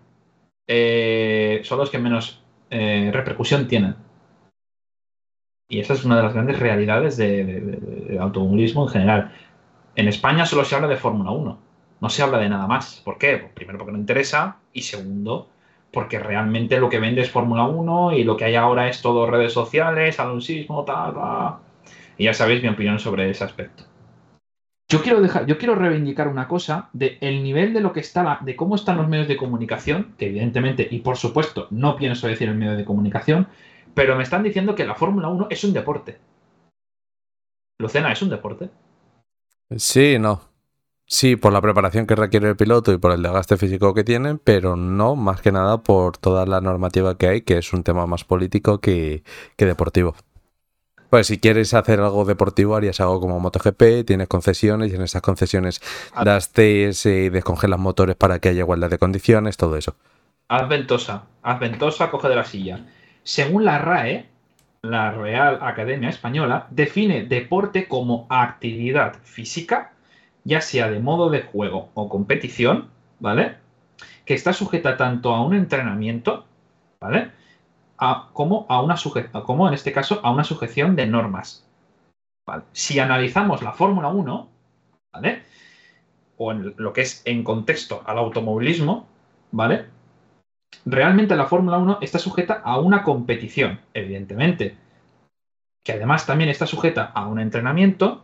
[0.67, 3.95] eh, son los que menos eh, repercusión tienen.
[5.67, 9.31] Y esa es una de las grandes realidades del automovilismo en general.
[9.95, 11.59] En España solo se habla de Fórmula 1,
[12.01, 13.01] no se habla de nada más.
[13.05, 13.37] ¿Por qué?
[13.53, 15.49] primero, porque no interesa, y segundo,
[15.91, 19.25] porque realmente lo que vende es Fórmula 1 y lo que hay ahora es todo
[19.25, 21.55] redes sociales, alonsismo, tal, tal.
[22.17, 23.83] Y ya sabéis mi opinión sobre ese aspecto.
[24.91, 28.39] Yo quiero dejar, yo quiero reivindicar una cosa de el nivel de lo que está
[28.41, 32.49] de cómo están los medios de comunicación, que evidentemente y por supuesto no pienso decir
[32.49, 33.47] el medio de comunicación,
[33.93, 36.17] pero me están diciendo que la Fórmula 1 es un deporte.
[37.77, 38.69] Lucena, ¿es un deporte?
[39.77, 40.48] Sí, no.
[41.11, 44.37] Sí, por la preparación que requiere el piloto y por el desgaste físico que tienen,
[44.37, 48.05] pero no más que nada por toda la normativa que hay, que es un tema
[48.05, 49.23] más político que,
[49.57, 50.13] deportivo.
[51.09, 55.23] Pues si quieres hacer algo deportivo, harías algo como MotoGP, tienes concesiones y en esas
[55.23, 55.81] concesiones
[56.13, 56.23] ah.
[56.23, 59.95] das TS y descongelas motores para que haya igualdad de condiciones, todo eso.
[60.47, 62.85] haz ventosa, haz ventosa, coge de la silla.
[63.23, 64.29] Según la RAE,
[64.83, 69.93] la Real Academia Española, define deporte como actividad física,
[70.43, 73.57] ya sea de modo de juego o competición, ¿vale?
[74.25, 76.45] Que está sujeta tanto a un entrenamiento,
[76.99, 77.31] ¿vale?
[78.33, 78.95] como, a una
[79.43, 81.65] como en este caso a una sujeción de normas.
[82.71, 84.49] Si analizamos la Fórmula 1,
[85.13, 85.43] ¿vale?
[86.37, 89.07] O en lo que es en contexto al automovilismo,
[89.51, 89.85] ¿vale?
[90.85, 94.77] Realmente la Fórmula 1 está sujeta a una competición, evidentemente,
[95.83, 98.23] que además también está sujeta a un entrenamiento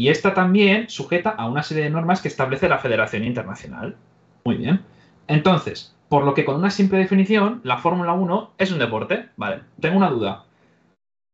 [0.00, 3.98] y está también sujeta a una serie de normas que establece la Federación Internacional.
[4.46, 4.82] Muy bien.
[5.26, 9.28] Entonces, por lo que con una simple definición, la Fórmula 1 es un deporte.
[9.36, 10.46] Vale, tengo una duda.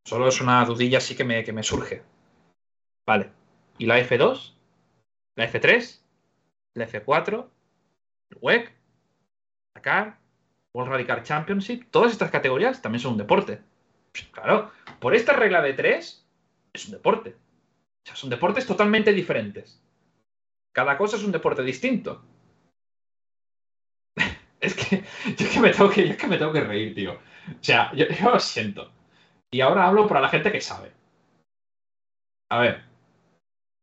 [0.04, 2.02] Solo es una dudilla así que me, que me surge.
[3.06, 3.30] Vale.
[3.78, 4.54] ¿Y la F2?
[5.36, 6.00] ¿La F3?
[6.74, 7.46] ¿La F4?
[8.30, 8.74] ¿El WEC?
[9.76, 10.18] ¿La CAR?
[10.74, 11.84] World Radical Championship?
[11.92, 13.60] Todas estas categorías también son un deporte.
[14.32, 16.26] Claro, por esta regla de tres,
[16.72, 17.36] es un deporte.
[18.06, 19.82] O sea, son deportes totalmente diferentes.
[20.72, 22.22] Cada cosa es un deporte distinto.
[24.60, 25.02] es que
[25.36, 27.14] yo que me tengo que, yo que me tengo que reír, tío.
[27.14, 28.92] O sea, yo, yo lo siento.
[29.50, 30.92] Y ahora hablo para la gente que sabe.
[32.48, 32.84] A ver,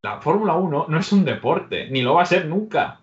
[0.02, 3.02] la Fórmula 1 no es un deporte, ni lo va a ser nunca.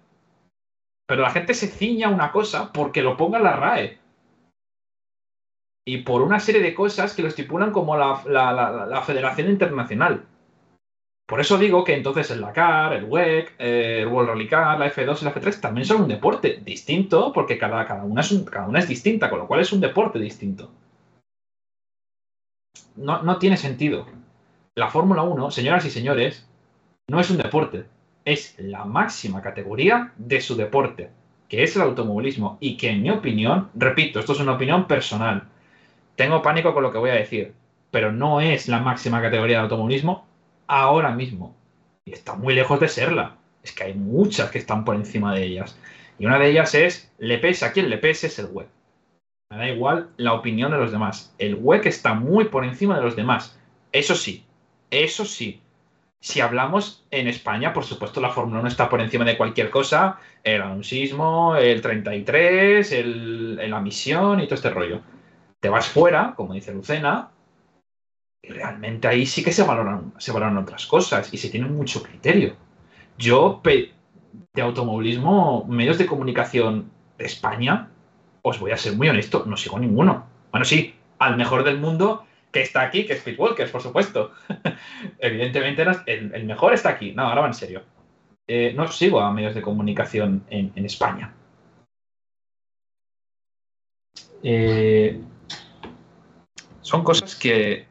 [1.06, 3.98] Pero la gente se ciña a una cosa porque lo ponga la RAE.
[5.86, 10.26] Y por una serie de cosas que lo estipulan como la, Federación Internacional.
[11.30, 15.22] Por eso digo que entonces el Dakar, el WEC, el World Rally Car, la F2
[15.22, 18.80] y la F3 también son un deporte distinto porque cada, cada, una es cada una
[18.80, 20.72] es distinta, con lo cual es un deporte distinto.
[22.96, 24.06] No, no tiene sentido.
[24.74, 26.48] La Fórmula 1, señoras y señores,
[27.08, 27.84] no es un deporte,
[28.24, 31.10] es la máxima categoría de su deporte,
[31.48, 35.44] que es el automovilismo, y que en mi opinión, repito, esto es una opinión personal,
[36.16, 37.54] tengo pánico con lo que voy a decir,
[37.92, 40.28] pero no es la máxima categoría de automovilismo
[40.70, 41.56] ahora mismo,
[42.04, 45.44] y está muy lejos de serla, es que hay muchas que están por encima de
[45.44, 45.78] ellas,
[46.18, 48.68] y una de ellas es, le pese a quien le pese, es el web.
[49.50, 51.34] Me da igual la opinión de los demás.
[51.38, 53.58] El WEC está muy por encima de los demás.
[53.90, 54.44] Eso sí,
[54.90, 55.60] eso sí,
[56.20, 60.18] si hablamos en España, por supuesto, la Fórmula 1 está por encima de cualquier cosa.
[60.44, 65.00] El anunsismo, el 33, el, la misión y todo este rollo.
[65.60, 67.30] Te vas fuera, como dice Lucena,
[68.42, 72.56] realmente ahí sí que se valoran, se valoran otras cosas y se tiene mucho criterio.
[73.18, 77.90] Yo, de automovilismo, medios de comunicación de España,
[78.42, 80.26] os voy a ser muy honesto, no sigo ninguno.
[80.50, 84.32] Bueno, sí, al mejor del mundo que está aquí, que es Pitwalkers, por supuesto.
[85.18, 87.12] Evidentemente el, mejor está aquí.
[87.12, 87.82] No, ahora va en serio.
[88.46, 91.32] Eh, no sigo a medios de comunicación en, España.
[94.42, 95.20] Eh,
[96.80, 97.86] son cosas que,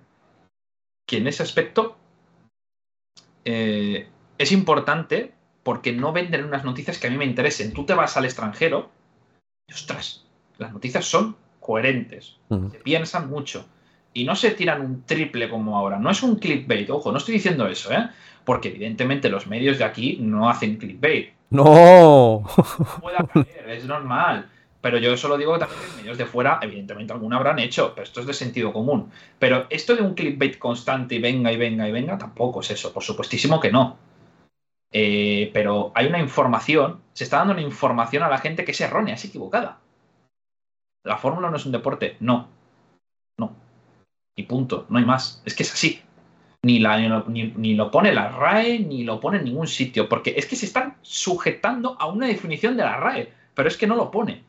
[1.10, 1.98] que en ese aspecto
[3.44, 7.74] eh, es importante porque no venden unas noticias que a mí me interesen.
[7.74, 8.92] Tú te vas al extranjero
[9.68, 10.28] y ostras,
[10.60, 13.66] las noticias son coherentes, se piensan mucho
[14.14, 15.98] y no se tiran un triple como ahora.
[15.98, 18.08] No es un clickbait, ojo, no estoy diciendo eso, ¿eh?
[18.46, 21.34] Porque evidentemente los medios de aquí no hacen clickbait.
[21.50, 22.44] No.
[23.02, 24.48] Puede caer, es normal.
[24.82, 28.22] Pero yo solo digo que también medios de fuera, evidentemente alguna habrán hecho, pero esto
[28.22, 29.12] es de sentido común.
[29.38, 32.94] Pero esto de un clickbait constante y venga y venga y venga, tampoco es eso,
[32.94, 33.98] por supuestísimo que no.
[34.92, 38.82] Eh, pero hay una información, se está dando una información a la gente que es
[38.82, 39.80] errónea, es equivocada.
[41.04, 42.48] La fórmula no es un deporte, no.
[43.38, 43.56] No.
[44.36, 45.42] Y punto, no hay más.
[45.46, 46.02] Es que es así.
[46.62, 50.46] Ni, la, ni, lo pone la RAE, ni lo pone en ningún sitio, porque es
[50.46, 54.12] que se están sujetando a una definición de la RAE, pero es que no lo
[54.12, 54.44] pone.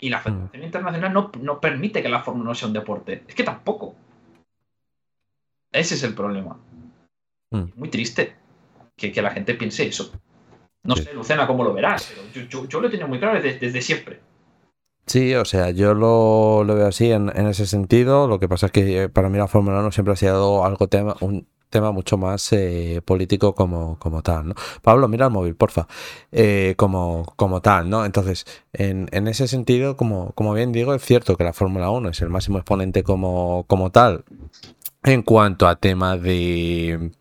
[0.00, 0.22] Y la mm.
[0.22, 3.24] Federación Internacional no, permite que la Fórmula no sea un deporte.
[3.28, 3.94] Es que tampoco.
[5.70, 6.58] Ese es el problema.
[7.50, 7.64] Mm.
[7.76, 8.34] Muy triste
[8.96, 10.12] que, la gente piense eso.
[10.82, 14.20] No sé, Lucena, cómo lo verás, pero yo, lo he tenido muy claro desde siempre.
[15.10, 18.28] Sí, o sea, yo lo, veo así en, ese sentido.
[18.28, 20.86] Lo que pasa es que eh, para mí la Fórmula 1 siempre ha sido algo
[20.86, 24.54] tema, un tema mucho más eh, político como, como tal, ¿no?
[24.82, 25.86] Pablo, mira el móvil, porfa.
[26.32, 28.04] Eh, como, como tal, ¿no?
[28.04, 32.10] Entonces, en, en ese sentido, como, como bien digo, es cierto que la Fórmula 1
[32.10, 34.24] es el máximo exponente como, como tal
[35.02, 37.12] en cuanto a tema de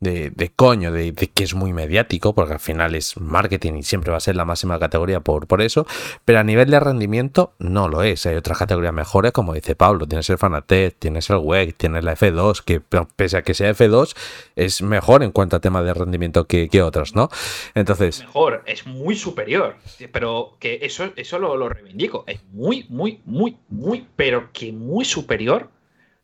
[0.00, 3.82] de, de coño, de, de, que es muy mediático, porque al final es marketing y
[3.82, 5.86] siempre va a ser la máxima categoría por, por eso,
[6.24, 8.24] pero a nivel de rendimiento no lo es.
[8.24, 12.16] Hay otras categorías mejores, como dice Pablo, tienes el Fanatec, tienes el WEG, tienes la
[12.16, 14.16] F2, que pese a que sea F2,
[14.56, 17.28] es mejor en cuanto a tema de rendimiento que, que otros, ¿no?
[17.74, 18.20] Entonces...
[18.20, 19.76] Mejor, es muy superior,
[20.12, 25.04] pero que eso, eso lo, lo reivindico, es muy, muy, muy, muy, pero que muy
[25.04, 25.68] superior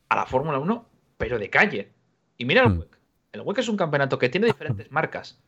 [0.09, 0.87] a la Fórmula 1,
[1.18, 1.91] pero de calle.
[2.39, 2.95] Y mira el WEC.
[3.37, 5.39] El WEC es un campeonato que tiene diferentes marcas,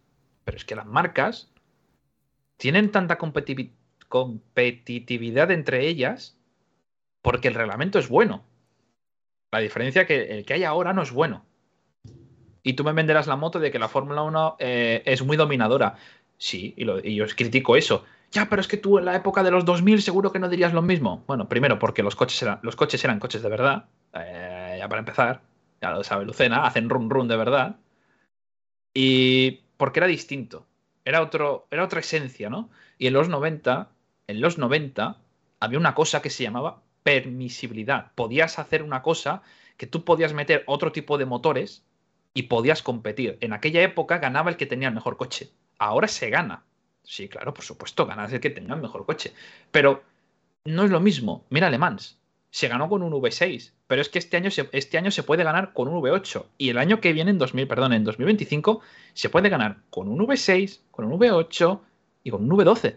[0.44, 1.50] pero es que las marcas
[2.58, 6.36] tienen tanta competitividad entre ellas
[7.22, 8.44] porque el reglamento es bueno.
[9.50, 11.44] La diferencia es que el que hay ahora no es bueno.
[12.62, 15.96] Y tú me venderás la moto de que la Fórmula 1 eh, es muy dominadora.
[16.36, 18.04] Sí, y, lo, y yo critico eso.
[18.30, 20.74] Ya, pero es que tú en la época de los 2000 seguro que no dirías
[20.74, 21.24] lo mismo.
[21.26, 23.86] Bueno, primero porque los coches eran, los coches, eran coches de verdad.
[24.12, 25.40] Eh, ya para empezar
[25.80, 27.76] ya lo sabe Lucena, hacen run run de verdad.
[28.94, 30.66] Y porque era distinto,
[31.04, 32.70] era, otro, era otra esencia, ¿no?
[32.98, 33.90] Y en los 90,
[34.26, 35.18] en los 90
[35.60, 38.12] había una cosa que se llamaba permisibilidad.
[38.14, 39.42] Podías hacer una cosa
[39.76, 41.84] que tú podías meter otro tipo de motores
[42.34, 43.38] y podías competir.
[43.40, 45.50] En aquella época ganaba el que tenía el mejor coche.
[45.78, 46.64] Ahora se gana.
[47.02, 49.32] Sí, claro, por supuesto, ganas el que tenga el mejor coche.
[49.70, 50.02] Pero
[50.64, 51.46] no es lo mismo.
[51.48, 52.18] Mira Le Mans.
[52.50, 55.42] Se ganó con un V6 pero es que este año, se, este año se puede
[55.42, 58.82] ganar con un V8 y el año que viene, en, 2000, perdón, en 2025,
[59.14, 61.80] se puede ganar con un V6, con un V8
[62.22, 62.96] y con un V12.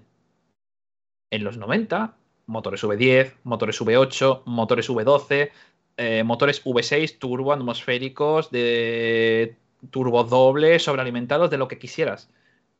[1.32, 2.14] En los 90,
[2.46, 5.52] motores V10, motores V8, motores V12,
[5.96, 9.56] eh, motores V6 turbo atmosféricos, de
[9.92, 12.30] turbo doble, sobrealimentados, de lo que quisieras.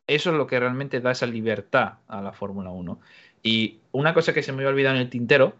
[0.06, 3.00] Eso es lo que realmente da esa libertad a la Fórmula 1.
[3.42, 5.54] Y una cosa que se me había olvidado en el tintero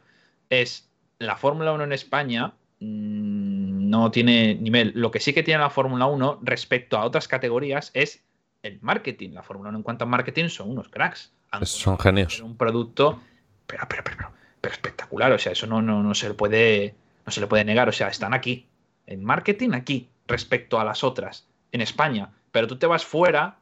[0.51, 0.92] es
[1.27, 3.63] la Fórmula 1 en España mmm,
[3.93, 4.93] no tiene nivel.
[4.95, 8.25] Lo que sí que tiene la Fórmula 1 respecto a otras categorías es
[8.63, 9.31] el marketing.
[9.33, 11.33] La Fórmula 1 en cuanto a marketing son unos cracks.
[11.63, 12.41] son genios.
[12.41, 13.21] Un producto,
[13.67, 15.31] pero, pero, pero, pero, espectacular.
[15.33, 16.95] O sea, eso no, no, no, se le puede,
[17.27, 17.89] no se le puede negar.
[17.91, 18.67] O sea, están aquí.
[19.07, 21.47] En marketing aquí, respecto a las otras.
[21.71, 22.31] En España.
[22.51, 23.59] Pero tú te vas fuera,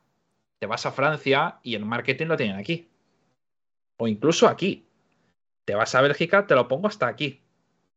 [0.61, 2.89] te vas a Francia y el marketing lo tienen aquí.
[3.97, 4.87] O incluso aquí.
[5.65, 7.41] Te vas a Bélgica, te lo pongo hasta aquí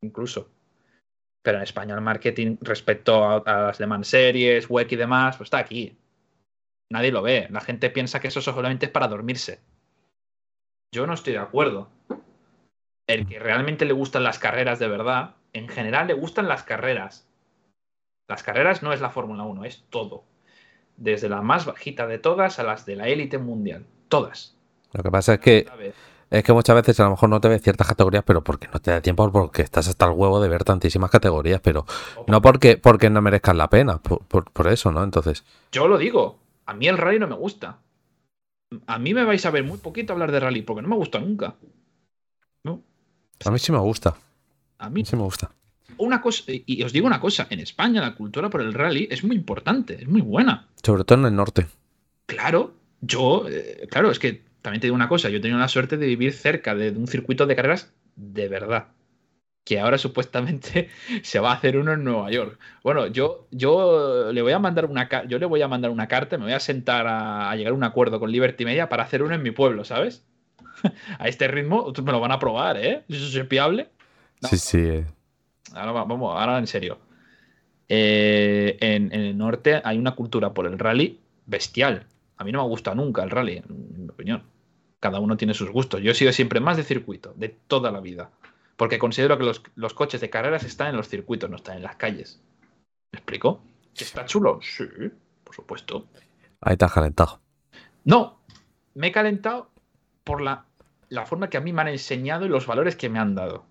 [0.04, 0.50] incluso.
[1.42, 5.48] Pero en España el marketing respecto a, a las demás series, web y demás, pues
[5.48, 5.98] está aquí.
[6.90, 7.48] Nadie lo ve.
[7.50, 9.60] La gente piensa que eso solamente es para dormirse.
[10.94, 11.90] Yo no estoy de acuerdo.
[13.08, 17.28] El que realmente le gustan las carreras de verdad, en general le gustan las carreras.
[18.28, 20.24] Las carreras no es la Fórmula 1, es todo.
[20.96, 23.86] Desde la más bajita de todas a las de la élite mundial.
[24.08, 24.56] Todas.
[24.94, 25.94] Lo que pasa es que
[26.34, 28.80] es que muchas veces a lo mejor no te ves ciertas categorías, pero porque no
[28.80, 31.86] te da tiempo, porque estás hasta el huevo de ver tantísimas categorías, pero
[32.26, 35.04] no porque, porque no merezcan la pena, por, por, por eso, ¿no?
[35.04, 35.44] Entonces.
[35.72, 37.78] Yo lo digo, a mí el rally no me gusta.
[38.88, 41.20] A mí me vais a ver muy poquito hablar de rally, porque no me gusta
[41.20, 41.54] nunca.
[42.64, 42.82] No.
[43.46, 44.16] A mí sí me gusta.
[44.80, 45.52] A mí sí me gusta.
[45.98, 49.24] Una cosa, y os digo una cosa, en España la cultura por el rally es
[49.24, 50.68] muy importante, es muy buena.
[50.82, 51.68] Sobre todo en el norte.
[52.26, 55.68] Claro, yo, eh, claro, es que también te digo una cosa, yo he tenido la
[55.68, 58.88] suerte de vivir cerca de un circuito de carreras de verdad.
[59.66, 60.90] Que ahora supuestamente
[61.22, 62.58] se va a hacer uno en Nueva York.
[62.82, 66.38] Bueno, yo, yo le voy a mandar una yo le voy a mandar una carta,
[66.38, 69.22] me voy a sentar a, a llegar a un acuerdo con Liberty Media para hacer
[69.22, 70.26] uno en mi pueblo, ¿sabes?
[71.20, 73.04] a este ritmo me lo van a probar, ¿eh?
[73.10, 73.90] ¿Eso es fiable?
[74.42, 75.04] No, sí, sí.
[75.74, 77.00] Ahora vamos, ahora en serio.
[77.90, 82.06] Eh, en, en, el norte hay una cultura por el rally bestial.
[82.38, 84.53] A mí no me gusta nunca el rally, en mi opinión
[85.04, 86.02] cada uno tiene sus gustos.
[86.02, 88.32] Yo he sido siempre más de circuito, de toda la vida.
[88.78, 91.84] Porque considero que los, los coches de carreras están en los circuitos, no están en
[91.84, 92.42] las calles.
[93.12, 93.62] ¿Me explico?
[93.94, 94.60] ¿Está chulo?
[94.62, 94.86] Sí,
[95.44, 96.08] por supuesto.
[96.62, 97.42] Ahí te has calentado.
[98.06, 98.40] No,
[98.94, 99.72] me he calentado
[100.24, 100.68] por la,
[101.10, 103.66] la forma que a mí me han enseñado y los valores que me han dado.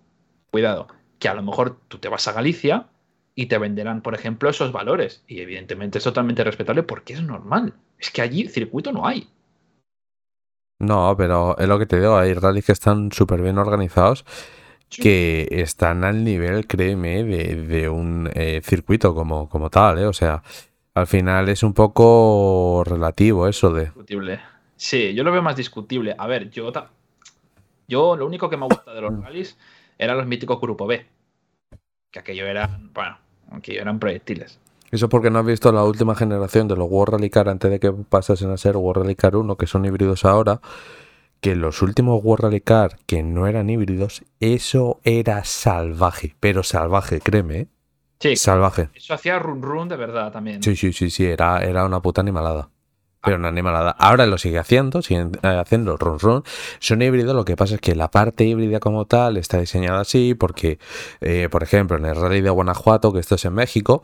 [0.51, 0.85] Cuidado,
[1.17, 2.89] que a lo mejor tú te vas a Galicia
[3.33, 5.23] y te venderán, por ejemplo, esos valores.
[5.27, 7.73] Y evidentemente es totalmente respetable porque es normal.
[7.97, 9.27] Es que allí circuito no hay.
[10.83, 14.25] No, pero es lo que te digo, hay rallies que están súper bien organizados,
[14.89, 20.05] que están al nivel, créeme, de, de un eh, circuito como, como tal, ¿eh?
[20.05, 20.43] O sea,
[20.93, 23.85] al final es un poco relativo eso de...
[23.85, 24.39] Discutible.
[24.75, 26.15] Sí, yo lo veo más discutible.
[26.17, 26.71] A ver, yo,
[27.87, 29.57] yo lo único que me gusta de los rallies
[29.97, 31.05] eran los míticos Grupo B.
[32.11, 33.17] Que aquello eran, bueno,
[33.51, 34.59] aquello eran proyectiles.
[34.93, 37.79] Eso porque no has visto la última generación de los World Rally Car antes de
[37.79, 40.61] que pasasen a ser World Rally Car 1, que son híbridos ahora.
[41.41, 47.21] Que los últimos World Rally Car que no eran híbridos, eso era salvaje, pero salvaje,
[47.21, 47.61] créeme.
[47.61, 47.67] ¿eh?
[48.19, 48.89] Sí, salvaje.
[48.93, 50.61] eso hacía run run de verdad también.
[50.61, 52.69] Sí, sí, sí, sí, era, era una puta animalada.
[53.23, 53.95] Pero una animalada.
[53.97, 56.43] Ahora lo sigue haciendo, siguen eh, haciendo run run.
[56.77, 60.35] Son híbridos, lo que pasa es que la parte híbrida como tal está diseñada así
[60.35, 60.77] porque,
[61.19, 64.03] eh, por ejemplo, en el rally de Guanajuato, que esto es en México,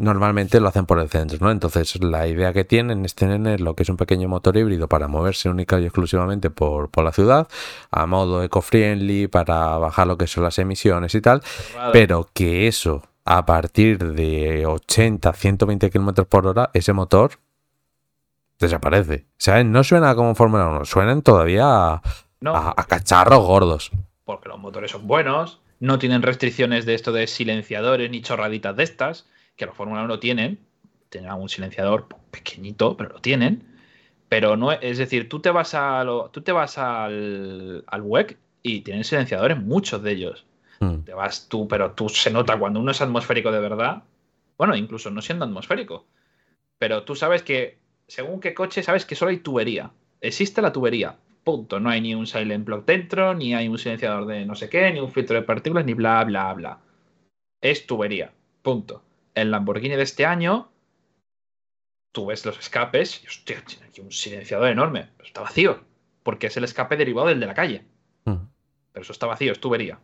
[0.00, 1.50] normalmente lo hacen por el centro, ¿no?
[1.50, 5.06] Entonces la idea que tienen es tener lo que es un pequeño motor híbrido para
[5.08, 7.46] moverse única y exclusivamente por, por la ciudad,
[7.90, 11.42] a modo eco-friendly, para bajar lo que son las emisiones y tal,
[11.76, 11.92] Vale.
[11.92, 17.32] pero que eso, a partir de 80, 120 kilómetros por hora, ese motor
[18.58, 19.26] desaparece.
[19.38, 19.64] ¿Sabes?
[19.66, 22.02] No suena como Fórmula 1, suenan todavía a,
[22.40, 23.90] No, a- a cacharros gordos.
[24.24, 28.82] porque los motores son buenos, no tienen restricciones de esto de silenciadores ni chorraditas de
[28.84, 29.26] estas,
[29.60, 30.58] que los Fórmula 1 tienen.
[31.10, 33.62] Tienen un silenciador pequeñito, pero lo tienen.
[34.28, 38.38] Pero no, es decir, tú te vas, a lo- tú te vas al, al WEC
[38.62, 40.46] y tienen silenciadores, muchos de ellos.
[40.80, 41.00] Mm.
[41.00, 44.02] Te vas tú, pero tú se nota cuando uno es atmosférico de verdad.
[44.56, 46.06] Bueno, incluso no siendo atmosférico.
[46.78, 49.90] Pero tú sabes que, según qué coche, sabes que solo hay tubería.
[50.22, 51.16] Existe la tubería.
[51.44, 51.80] Punto.
[51.80, 54.90] No hay ni un silent block dentro, ni hay un silenciador de no sé qué,
[54.92, 56.78] ni un filtro de partículas, ni bla, bla, bla.
[57.60, 58.30] Es tubería.
[58.62, 59.02] Punto.
[59.34, 60.70] El Lamborghini de este año,
[62.12, 65.08] tú ves los escapes y, hostia, tiene aquí un silenciador enorme.
[65.16, 65.84] Pero está vacío.
[66.22, 67.84] Porque es el escape derivado del de la calle.
[68.24, 68.34] Mm.
[68.92, 69.98] Pero eso está vacío, es tubería.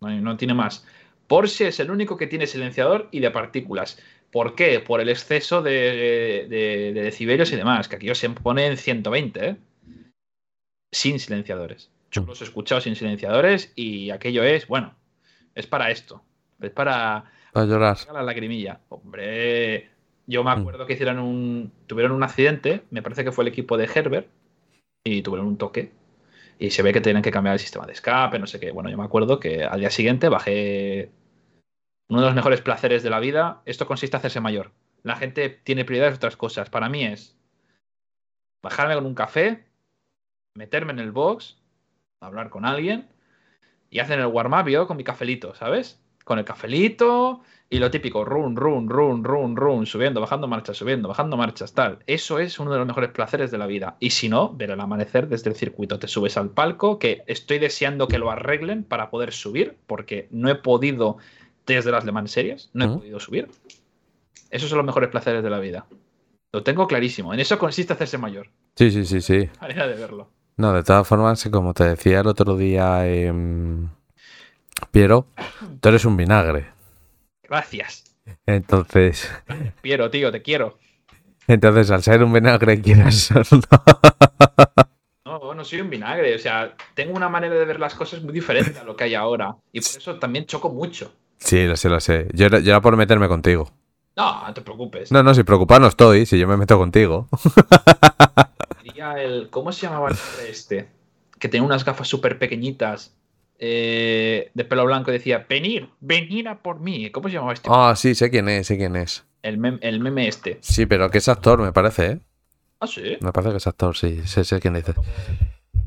[0.00, 0.86] No, no tiene más.
[1.26, 3.98] Porsche es el único que tiene silenciador y de partículas.
[4.30, 4.80] ¿Por qué?
[4.80, 9.48] Por el exceso de, de- de decibelios y demás, que aquí se pone en 120,
[9.48, 9.56] ¿eh?
[10.92, 11.90] Sin silenciadores.
[12.10, 14.94] Yo los he escuchado sin silenciadores y aquello es, bueno,
[15.54, 16.22] es para esto.
[16.60, 17.96] Es para A llorar.
[18.12, 18.80] la lagrimilla.
[18.88, 19.90] Hombre,
[20.26, 20.60] yo me Mm.
[20.60, 21.72] acuerdo que hicieron un.
[21.86, 24.28] Tuvieron un accidente, me parece que fue el equipo de Herbert,
[25.04, 25.92] y tuvieron un toque.
[26.58, 28.72] Y se ve que tienen que cambiar el sistema de escape, no sé qué.
[28.72, 31.10] Bueno, yo me acuerdo que al día siguiente bajé.
[32.10, 33.62] Uno de los mejores placeres de la vida.
[33.66, 34.72] Esto consiste en hacerse mayor.
[35.02, 36.68] La gente tiene prioridades otras cosas.
[36.70, 37.36] Para mí es
[38.62, 39.64] bajarme con un café,
[40.54, 41.58] meterme en el box,
[42.20, 43.08] hablar con alguien
[43.90, 46.00] y hacer el warm-up yo con mi cafelito, ¿sabes?
[46.28, 51.08] Con el cafelito y lo típico, run, run, run, run, run, subiendo, bajando marchas, subiendo,
[51.08, 52.00] bajando marchas, tal.
[52.06, 53.96] Eso es uno de los mejores placeres de la vida.
[53.98, 55.98] Y si no, ver el amanecer desde el circuito.
[55.98, 60.50] Te subes al palco, que estoy deseando que lo arreglen para poder subir, porque no
[60.50, 61.16] he podido
[61.64, 63.48] desde las Le Mans series, no he podido subir.
[64.50, 65.86] Esos son los mejores placeres de la vida.
[66.52, 67.32] Lo tengo clarísimo.
[67.32, 68.50] En eso consiste hacerse mayor.
[68.76, 69.48] Sí, sí, sí, sí.
[69.62, 70.28] Manera de verlo.
[70.58, 73.88] No, de todas formas, como te decía el otro día, em,
[74.90, 75.26] Piero,
[75.80, 76.66] tú eres un vinagre.
[77.42, 78.04] Gracias.
[78.46, 79.30] Entonces,
[79.80, 80.78] Piero, tío, te quiero.
[81.46, 83.60] entonces al ser un vinagre quieras o no.
[85.54, 86.34] No, soy un vinagre.
[86.34, 89.14] O sea, tengo una manera de ver las cosas muy diferente a lo que hay
[89.14, 89.56] ahora.
[89.72, 91.12] Y por eso también choco mucho.
[91.38, 92.28] Sí, lo sé, lo sé.
[92.32, 93.70] Yo era, yo era por meterme contigo.
[94.16, 95.10] No, no te preocupes.
[95.10, 97.28] No, no, si preocupado no estoy, si yo me meto contigo.
[99.16, 99.48] El.
[99.50, 100.16] ¿Cómo se llamaba el
[100.48, 100.88] este?
[101.38, 103.14] Que tenía unas gafas súper pequeñitas.
[103.58, 107.10] Eh, de pelo blanco decía, venir, venir a por mí.
[107.10, 107.68] ¿Cómo se llamaba este?
[107.72, 109.24] Ah, sí, sé quién es, sé quién es.
[109.42, 110.58] El, mem- el meme este.
[110.60, 112.20] Sí, pero que es actor, me parece, ¿eh?
[112.80, 113.16] Ah, sí.
[113.20, 114.94] Me parece que es actor, sí, sé, sé quién dice.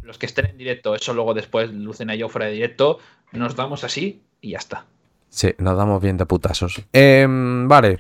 [0.04, 3.00] Los que estén en directo, eso luego después Lucena y yo fuera de directo,
[3.32, 4.86] nos damos así y ya está.
[5.30, 6.82] Sí, nos damos bien de putazos.
[6.92, 8.00] Em, vale.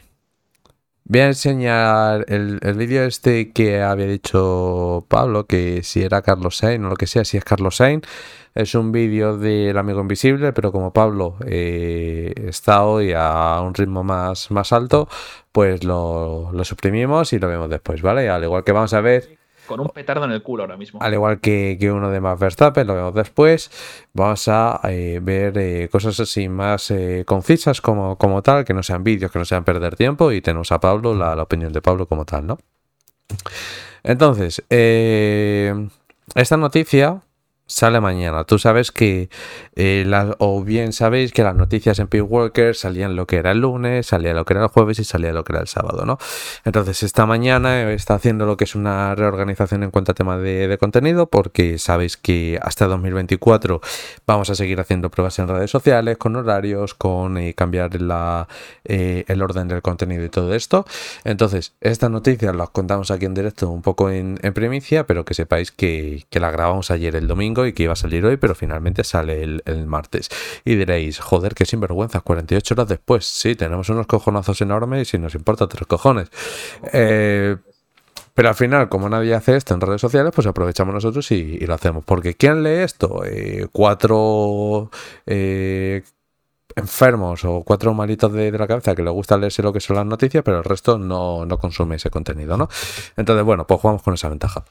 [1.03, 6.57] Voy a enseñar el, el vídeo este que había dicho Pablo, que si era Carlos
[6.57, 8.07] Sainz o lo que sea, si es Carlos Sainz.
[8.53, 14.03] Es un vídeo del amigo invisible, pero como Pablo eh, está hoy a un ritmo
[14.03, 15.07] más, más alto,
[15.51, 18.29] pues lo, lo suprimimos y lo vemos después, ¿vale?
[18.29, 19.40] Al igual que vamos a ver
[19.71, 21.01] Con un petardo en el culo ahora mismo.
[21.01, 23.71] al igual que, que uno de Max Verstappen, lo vemos después.
[24.13, 28.83] Vamos a eh, ver eh, cosas así más eh, concisas como, como tal, que no
[28.83, 30.31] sean vídeos, que no sean perder tiempo.
[30.33, 32.57] Y tenemos a Pablo, la, la opinión de Pablo como tal, ¿no?
[34.03, 37.21] Entonces, esta noticia
[37.71, 38.43] sale mañana.
[38.43, 39.29] Tú sabes que,
[39.75, 43.51] eh, las- o bien sabéis que las noticias en Pig Walker salían lo que era
[43.51, 46.05] el lunes, salía lo que era el jueves y salía lo que era el sábado,
[46.05, 46.17] ¿no?
[46.65, 50.67] Entonces, esta mañana está haciendo lo que es una reorganización en cuanto a tema de,
[50.67, 53.81] de contenido, porque sabéis que hasta 2024
[54.27, 58.47] vamos a seguir haciendo pruebas en redes sociales, con horarios, con eh, cambiar la,
[58.83, 60.85] eh, el orden del contenido y todo esto.
[61.23, 65.33] Entonces, estas noticias las contamos aquí en directo un poco en, en primicia, pero que
[65.33, 68.55] sepáis que, que la grabamos ayer el domingo y que iba a salir hoy, pero
[68.55, 70.29] finalmente sale el, el martes.
[70.65, 73.25] Y diréis, joder, qué sinvergüenza, 48 horas después.
[73.25, 76.29] Sí, tenemos unos cojonazos enormes y nos importa tres cojones.
[76.93, 77.57] Eh,
[78.33, 81.73] pero al final, como nadie hace esto en redes sociales, pues aprovechamos nosotros y, lo
[81.73, 82.03] hacemos.
[82.05, 83.23] Porque ¿quién lee esto?
[83.25, 84.89] Eh, cuatro
[85.25, 86.03] eh,
[86.75, 90.05] enfermos o cuatro malitos de, la cabeza que les gusta leerse lo que son las
[90.05, 92.69] noticias, pero el resto no, no consume ese contenido, ¿no?
[93.17, 94.63] Entonces, bueno, pues jugamos con esa ventaja.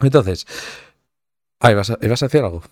[0.00, 0.46] Entonces,
[1.60, 2.62] ahí vas a, ¿ibas a decir algo?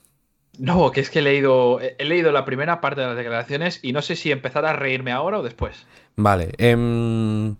[0.58, 3.92] No, que es que he leído, he leído la primera parte de las declaraciones y
[3.92, 5.86] no sé si empezar a reírme ahora o después.
[6.16, 6.52] Vale.
[6.56, 7.54] Eh,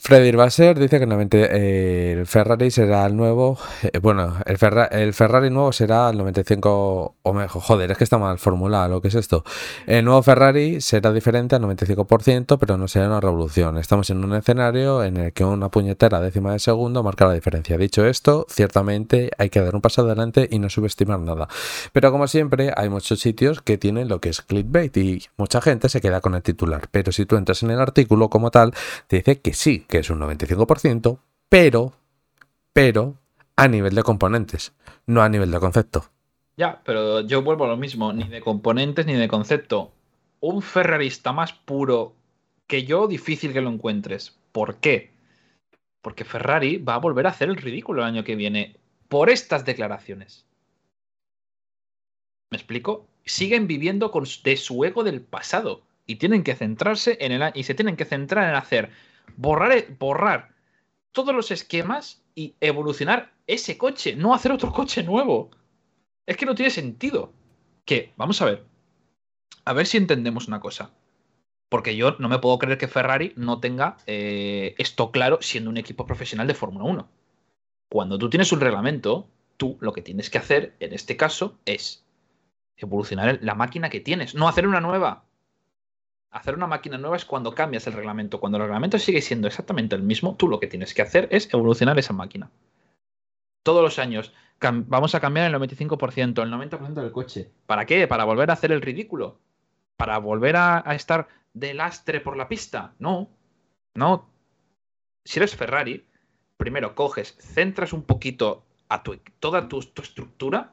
[0.00, 3.58] Freddy Basser dice que eh, el Ferrari será el nuevo.
[3.82, 4.56] Eh, bueno, el,
[4.92, 7.16] el, Ferrari nuevo será el 95.
[7.22, 9.44] O mejor, joder, es que está mal formulado lo que es esto.
[9.86, 13.76] El nuevo Ferrari será diferente al 95%, pero no será una revolución.
[13.76, 17.76] Estamos en un escenario en el que una puñetera décima de segundo marca la diferencia.
[17.76, 21.48] Dicho esto, ciertamente hay que dar un paso adelante y no subestimar nada.
[21.92, 25.88] Pero como siempre, hay muchos sitios que tienen lo que es clickbait y mucha gente
[25.88, 26.88] se queda con el titular.
[26.90, 28.72] Pero si tú entras en el artículo como tal,
[29.08, 31.18] te dice que sí, que es un 95%,
[31.48, 31.94] pero,
[32.72, 33.16] pero
[33.56, 34.72] a nivel de componentes,
[35.06, 36.04] no a nivel de concepto.
[36.56, 39.92] Ya, pero yo vuelvo a lo mismo, ni de componentes ni de concepto.
[40.40, 42.14] Un ferrarista más puro
[42.66, 44.38] que yo, difícil que lo encuentres.
[44.52, 45.10] ¿Por qué?
[46.02, 48.76] Porque Ferrari va a volver a hacer el ridículo el año que viene
[49.08, 50.46] por estas declaraciones.
[52.50, 53.06] ¿Me explico?
[53.24, 57.64] Siguen viviendo con, de su ego del pasado y tienen que centrarse en el y
[57.64, 58.90] se tienen que centrar en hacer
[59.36, 60.54] borrar, e, borrar
[61.12, 65.50] todos los esquemas y evolucionar ese coche, no hacer otro coche nuevo.
[66.26, 67.32] Es que no tiene sentido.
[67.84, 68.64] Que, vamos a ver,
[69.64, 70.92] a ver si entendemos una cosa.
[71.68, 75.76] Porque yo no me puedo creer que Ferrari no tenga eh, esto claro siendo un
[75.76, 77.08] equipo profesional de Fórmula 1.
[77.90, 82.06] Cuando tú tienes un reglamento, tú lo que tienes que hacer en este caso es
[82.76, 85.24] evolucionar la máquina que tienes, no hacer una nueva
[86.30, 88.40] hacer una máquina nueva es cuando cambias el reglamento.
[88.40, 91.52] Cuando el reglamento sigue siendo exactamente el mismo, tú lo que tienes que hacer es
[91.52, 92.50] evolucionar esa máquina.
[93.62, 97.50] Todos los años vamos a cambiar el 95%, el 90% del coche.
[97.66, 98.06] ¿Para qué?
[98.06, 99.38] ¿Para volver a hacer el ridículo?
[99.96, 102.94] ¿Para volver a, estar de lastre por la pista?
[102.98, 103.30] No.
[103.94, 104.30] No.
[105.24, 106.06] Si eres Ferrari,
[106.56, 110.72] primero coges, centras un poquito a tu, toda tu estructura,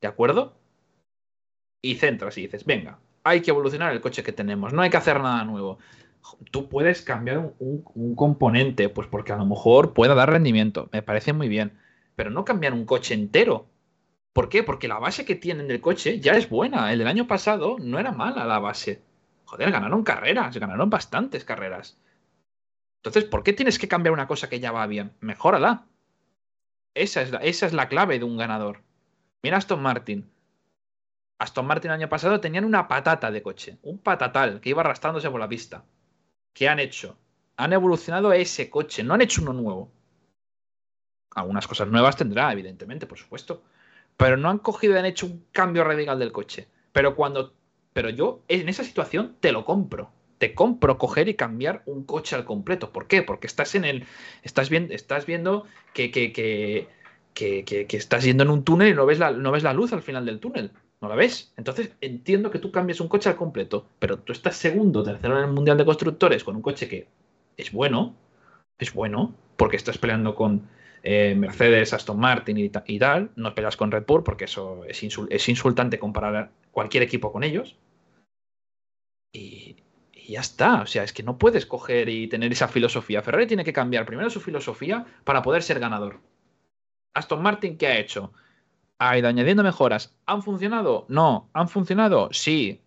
[0.00, 0.56] ¿de acuerdo?
[1.82, 2.98] Y centras y dices, venga,
[3.30, 5.78] hay que evolucionar el coche que tenemos, no hay que hacer nada nuevo.
[6.50, 11.32] Tú puedes cambiar un, componente, pues porque a lo mejor pueda dar rendimiento, me parece
[11.32, 11.78] muy bien,
[12.16, 13.66] pero no cambiar un coche entero.
[14.32, 14.62] ¿Por qué?
[14.62, 16.92] Porque la base que tienen del coche ya es buena.
[16.92, 19.02] El del año pasado no era mala la base.
[19.44, 21.98] Joder, ganaron carreras, ganaron bastantes carreras.
[23.02, 25.12] Entonces, ¿por qué tienes que cambiar una cosa que ya va bien?
[25.20, 25.86] Mejórala.
[26.94, 28.82] Esa es la, esa es la clave de un ganador.
[29.42, 30.30] Mira Aston Martin.
[31.40, 35.30] Aston Martin el año pasado tenían una patata de coche, un patatal que iba arrastrándose
[35.30, 35.84] por la pista.
[36.52, 37.16] ¿Qué han hecho?
[37.56, 39.90] Han evolucionado ese coche, no han hecho uno nuevo.
[41.34, 43.62] Algunas cosas nuevas tendrá, evidentemente, por supuesto.
[44.18, 46.68] Pero no han cogido y han hecho un cambio radical del coche.
[46.92, 47.54] Pero cuando.
[47.94, 50.12] Pero yo en esa situación te lo compro.
[50.36, 52.92] Te compro coger y cambiar un coche al completo.
[52.92, 53.22] ¿Por qué?
[53.22, 54.04] Porque estás en el.
[54.42, 55.64] Estás viendo, estás viendo
[55.94, 59.62] que, que, que, que, estás yendo en un túnel y no ves, la, no ves
[59.62, 60.72] la luz al final del túnel.
[61.00, 61.52] ¿No la ves?
[61.56, 65.44] Entonces entiendo que tú cambies un coche al completo, pero tú estás segundo, tercero en
[65.44, 67.08] el Mundial de Constructores con un coche que
[67.56, 68.14] es bueno,
[68.78, 70.68] es bueno, porque estás peleando con
[71.02, 75.98] eh, Mercedes, Aston Martin y, tal, no peleas con Red Bull porque eso es, insultante
[75.98, 77.76] comparar cualquier equipo con ellos.
[79.32, 79.76] Y
[80.28, 83.22] ya está, o sea, es que no puedes coger y tener esa filosofía.
[83.22, 86.20] Ferrari tiene que cambiar primero su filosofía para poder ser ganador.
[87.14, 88.32] Aston Martin, ¿qué ha hecho?
[89.00, 90.14] Ha ido añadiendo mejoras.
[90.26, 91.06] ¿Han funcionado?
[91.08, 91.48] No.
[91.54, 92.28] ¿Han funcionado?
[92.32, 92.82] Sí.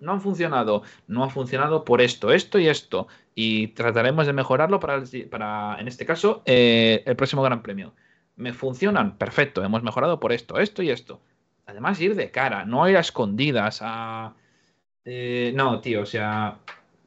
[0.00, 0.82] no han funcionado.
[1.06, 3.06] No ha funcionado por esto, esto y esto.
[3.34, 7.94] Y trataremos de mejorarlo para, en este caso, eh, el próximo Gran Premio.
[8.36, 9.18] ¿Me funcionan?
[9.18, 9.62] Perfecto.
[9.62, 11.20] Hemos mejorado por esto, esto y esto.
[11.66, 13.82] Además, ir de cara, no ir a escondidas.
[15.04, 16.60] Eh, no, tío, o sea,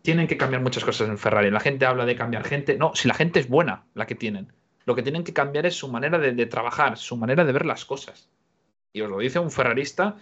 [0.04, 1.50] tienen que cambiar muchas cosas en Ferrari.
[1.50, 2.78] La gente habla de cambiar gente.
[2.78, 4.54] No, si la gente es buena, la que tienen.
[4.90, 7.86] Lo que tienen que cambiar es su manera de, trabajar, su manera de ver las
[7.86, 8.28] cosas.
[8.92, 10.18] Y os lo dice un ferrarista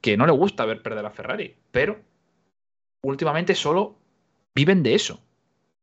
[0.00, 1.98] que no le gusta ver perder a Ferrari, pero
[3.02, 3.96] últimamente solo
[4.54, 5.20] viven de eso.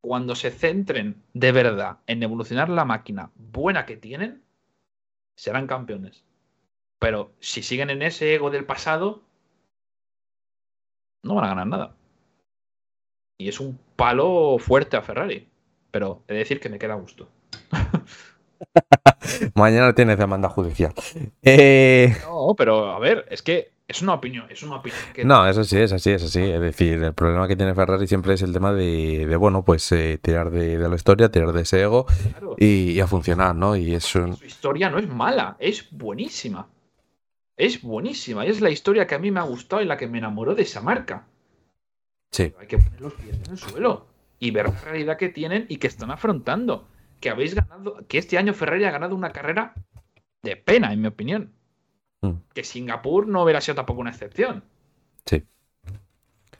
[0.00, 4.42] Cuando se centren de verdad en evolucionar la máquina buena que tienen,
[5.36, 6.24] serán campeones.
[6.98, 9.22] Pero si siguen en ese ego del pasado,
[11.22, 11.96] no van a ganar nada.
[13.38, 15.46] Y es un palo fuerte a Ferrari.
[15.90, 17.28] Pero he de decir que me queda gusto.
[19.54, 20.92] Mañana tienes demanda judicial.
[21.42, 25.00] Eh, no, pero a ver, es que es una opinión, es una opinión.
[25.24, 26.40] No, eso sí, es así, es así.
[26.40, 30.18] Es decir, el problema que tiene Ferrari siempre es el tema de, bueno, pues eh,
[30.22, 32.06] tirar de, la historia, tirar de ese ego
[32.56, 33.74] y, a funcionar, ¿no?
[33.74, 34.32] Y eso...
[34.36, 36.68] Su historia no es mala, es buenísima.
[37.56, 40.06] es buenísima y es la historia que a mí me ha gustado y la que
[40.06, 41.26] me enamoró de esa marca.
[42.30, 42.54] Sí.
[42.60, 44.06] Hay que poner los pies en el suelo
[44.38, 46.86] y ver la realidad que tienen y que están afrontando.
[47.20, 49.74] Que habéis ganado, que este año Ferrari ha ganado una carrera
[50.42, 51.52] de pena, en mi opinión.
[52.22, 52.32] Mm.
[52.54, 54.64] Que Singapur no hubiera sido tampoco una excepción.
[55.26, 55.44] Sí.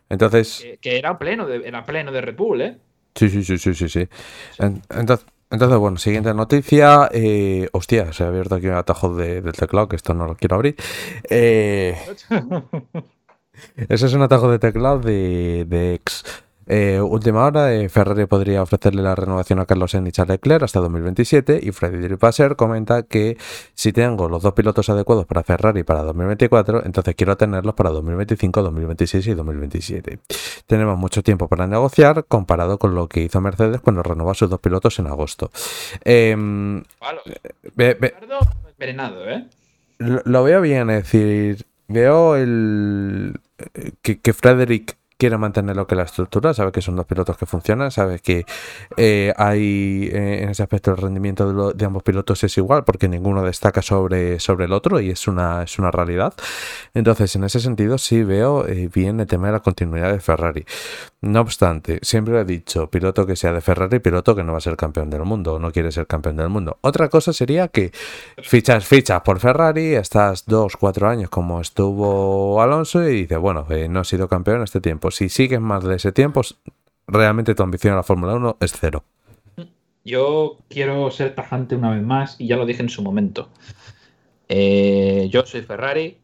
[0.09, 0.61] Entonces.
[0.63, 2.79] Que, que era pleno de, era pleno de Red Bull, ¿eh?
[3.15, 3.89] Sí, sí, sí, sí, sí.
[3.89, 4.09] sí.
[4.59, 7.09] En- Entonces, entonces, bueno, siguiente noticia.
[7.13, 10.37] Eh, hostia, se ha abierto aquí un atajo de- del teclado, que esto no lo
[10.37, 10.77] quiero abrir.
[11.29, 11.97] Eh,
[13.89, 16.25] ese es un atajo de teclado de, de ex.
[16.73, 20.63] Eh, última hora, eh, Ferrari podría ofrecerle la renovación a Carlos Sainz y Charles Leclerc
[20.63, 23.37] hasta 2027 y Freddy Passer comenta que
[23.75, 28.63] si tengo los dos pilotos adecuados para Ferrari para 2024, entonces quiero tenerlos para 2025,
[28.63, 30.19] 2026 y 2027.
[30.69, 34.49] Tenemos mucho tiempo para negociar comparado con lo que hizo Mercedes cuando renovó a sus
[34.49, 35.51] dos pilotos en agosto.
[36.05, 36.85] Em,
[37.75, 38.15] ve- ve-
[38.79, 39.45] envenenado, ¿eh?
[39.99, 43.41] lo, lo veo bien, es decir, veo el
[44.03, 47.37] que, que Frederick quiere mantener lo que es la estructura, sabe que son dos pilotos
[47.37, 48.45] que funcionan, sabe que
[48.97, 52.85] eh, hay eh, en ese aspecto el rendimiento de, lo- de ambos pilotos es igual
[52.85, 56.33] porque ninguno destaca sobre, sobre el otro y es una, es una realidad.
[56.95, 60.65] Entonces, en ese sentido, sí veo eh, bien el tema de la continuidad de Ferrari.
[61.23, 64.63] No obstante, siempre he dicho, piloto que sea de Ferrari, piloto que no va a
[64.63, 66.79] ser campeón del mundo, no quiere ser campeón del mundo.
[66.81, 67.93] Otra cosa sería que
[68.43, 73.87] fichas, fichas por Ferrari, estás dos, cuatro años como estuvo Alonso y dices, bueno, eh,
[73.87, 75.11] no he sido campeón este tiempo.
[75.11, 76.41] Si sigues más de ese tiempo,
[77.07, 79.05] realmente tu ambición a la Fórmula 1 es cero.
[80.03, 83.51] Yo quiero ser tajante una vez más y ya lo dije en su momento.
[84.49, 86.17] Eh, yo soy Ferrari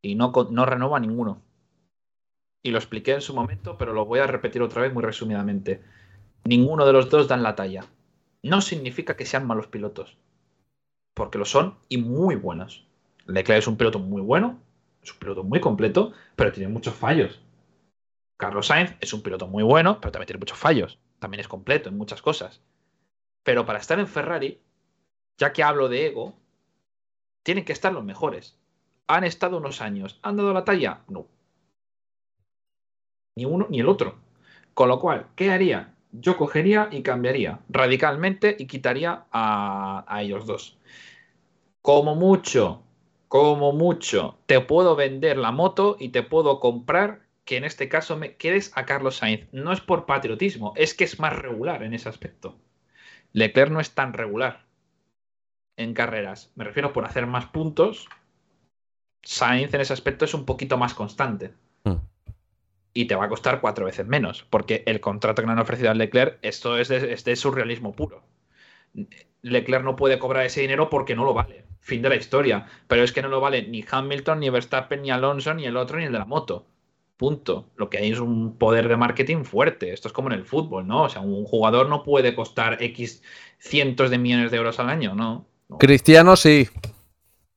[0.00, 1.42] y no, no renovo a ninguno.
[2.62, 5.82] Y lo expliqué en su momento, pero lo voy a repetir otra vez muy resumidamente.
[6.44, 7.86] Ninguno de los dos dan la talla.
[8.42, 10.16] No significa que sean malos pilotos,
[11.14, 12.86] porque lo son y muy buenos.
[13.26, 14.58] Leclerc es un piloto muy bueno,
[15.02, 17.40] es un piloto muy completo, pero tiene muchos fallos.
[18.36, 20.98] Carlos Sainz es un piloto muy bueno, pero también tiene muchos fallos.
[21.18, 22.62] También es completo en muchas cosas.
[23.42, 24.60] Pero para estar en Ferrari,
[25.36, 26.38] ya que hablo de ego,
[27.42, 28.58] tienen que estar los mejores.
[29.06, 30.18] Han estado unos años.
[30.22, 31.02] ¿Han dado la talla?
[31.08, 31.26] No.
[33.36, 34.16] Ni uno ni el otro.
[34.74, 35.94] Con lo cual, ¿qué haría?
[36.12, 40.78] Yo cogería y cambiaría radicalmente y quitaría a, a ellos dos.
[41.82, 42.82] Como mucho,
[43.28, 48.16] como mucho, te puedo vender la moto y te puedo comprar que en este caso
[48.16, 49.46] me quedes a Carlos Sainz.
[49.52, 52.58] No es por patriotismo, es que es más regular en ese aspecto.
[53.32, 54.66] Leclerc no es tan regular
[55.76, 56.52] en carreras.
[56.54, 58.08] Me refiero por hacer más puntos.
[59.22, 61.54] Sainz en ese aspecto es un poquito más constante.
[62.92, 64.44] Y te va a costar cuatro veces menos.
[64.50, 67.92] Porque el contrato que le han ofrecido a Leclerc, esto es de, es de surrealismo
[67.92, 68.22] puro.
[69.42, 71.64] Leclerc no puede cobrar ese dinero porque no lo vale.
[71.80, 72.66] Fin de la historia.
[72.88, 75.98] Pero es que no lo vale ni Hamilton, ni Verstappen, ni Alonso, ni el otro,
[75.98, 76.66] ni el de la moto.
[77.16, 77.70] Punto.
[77.76, 79.92] Lo que hay es un poder de marketing fuerte.
[79.92, 81.04] Esto es como en el fútbol, ¿no?
[81.04, 83.22] O sea, un jugador no puede costar X
[83.58, 85.46] cientos de millones de euros al año, ¿no?
[85.68, 86.68] No, Cristiano sí.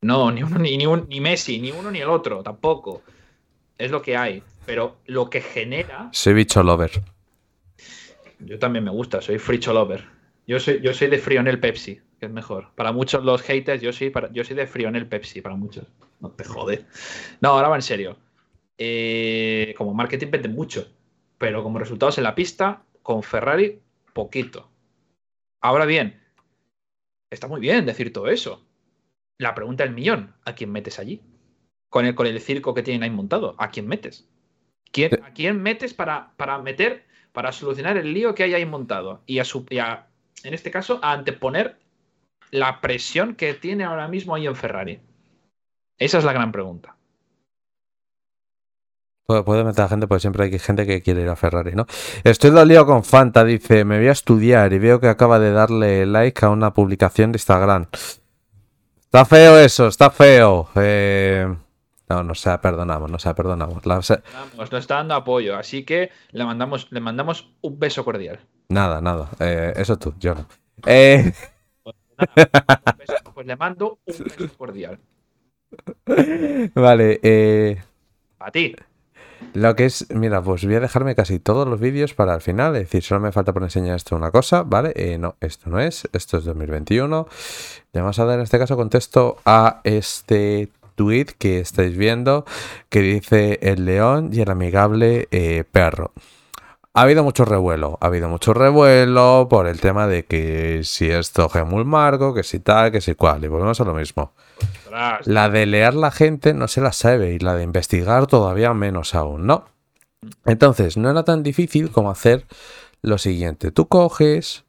[0.01, 3.01] no ni uno, ni, ni, un- ni Messi, ni uno ni el otro, tampoco.
[3.77, 4.43] Es lo que hay.
[4.65, 6.09] Pero lo que genera.
[6.11, 6.91] Soy bicho lover.
[8.45, 10.05] Yo también me gusta, soy fricho lover.
[10.45, 12.71] Yo soy, yo soy de Frionel Pepsi, que es mejor.
[12.75, 15.85] Para muchos los haters, yo soy, para, yo soy de Frionel Pepsi, para muchos.
[16.19, 16.85] No te jode.
[17.41, 18.17] No, ahora va en serio.
[18.77, 20.87] Eh, como marketing vende mucho,
[21.37, 23.79] pero como resultados en la pista, con Ferrari,
[24.13, 24.69] poquito.
[25.61, 26.21] Ahora bien,
[27.29, 28.65] está muy bien decir todo eso.
[29.37, 31.21] La pregunta del millón, ¿a quién metes allí?
[31.89, 34.27] Con el, con el circo que tienen ahí montado, ¿a quién metes?
[34.93, 39.21] ¿Quién, ¿A quién metes para, para meter, para solucionar el lío que hay ahí montado?
[39.25, 40.07] Y a, su, y a,
[40.43, 41.77] en este caso, a anteponer
[42.51, 45.01] la presión que tiene ahora mismo ahí en Ferrari.
[45.97, 46.95] Esa es la gran pregunta.
[49.25, 51.87] Puede, puede meter a gente, porque siempre hay gente que quiere ir a Ferrari, ¿no?
[52.23, 56.05] Estoy dolido con Fanta, dice, me voy a estudiar y veo que acaba de darle
[56.05, 57.87] like a una publicación de Instagram.
[58.99, 60.69] Está feo eso, está feo.
[60.75, 61.47] Eh,
[62.13, 63.85] No, no sea, perdonamos, no sea, perdonamos.
[63.87, 64.21] La- se-
[64.55, 68.39] nos está dando apoyo, así que le mandamos, le mandamos un beso cordial.
[68.69, 69.29] Nada, nada.
[69.39, 70.45] Eh, eso tú, yo no.
[70.85, 71.33] Eh,
[72.97, 74.99] beso- pues le mando un beso cordial.
[76.75, 77.81] vale, eh,
[78.39, 78.75] A ti.
[79.53, 82.75] Lo que es, mira, pues voy a dejarme casi todos los vídeos para el final,
[82.75, 84.93] es decir, solo me falta por enseñar esto una cosa, ¿vale?
[84.95, 87.27] Eh, no, esto no es, esto es 2021.
[87.91, 92.45] Le vamos a dar en este caso contexto a este tweet que estáis viendo
[92.89, 96.11] que dice el león y el amigable eh, perro.
[96.95, 101.49] Ha habido mucho revuelo, ha habido mucho revuelo por el tema de que si esto
[101.53, 104.33] es muy marco, que si tal, que si cual, y volvemos a lo mismo.
[104.85, 105.25] Ostras.
[105.25, 109.15] La de leer la gente no se la sabe y la de investigar todavía menos
[109.15, 109.65] aún, ¿no?
[110.45, 112.45] Entonces, no era tan difícil como hacer
[113.01, 113.71] lo siguiente.
[113.71, 114.63] Tú coges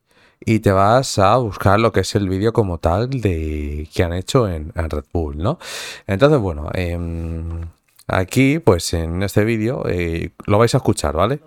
[0.45, 4.13] y te vas a buscar lo que es el vídeo como tal de que han
[4.13, 5.59] hecho en, Red Bull, ¿no?
[6.07, 7.63] Entonces, bueno, em,
[8.07, 11.41] aquí, pues en este vídeo eh, lo vais a escuchar, ¿vale?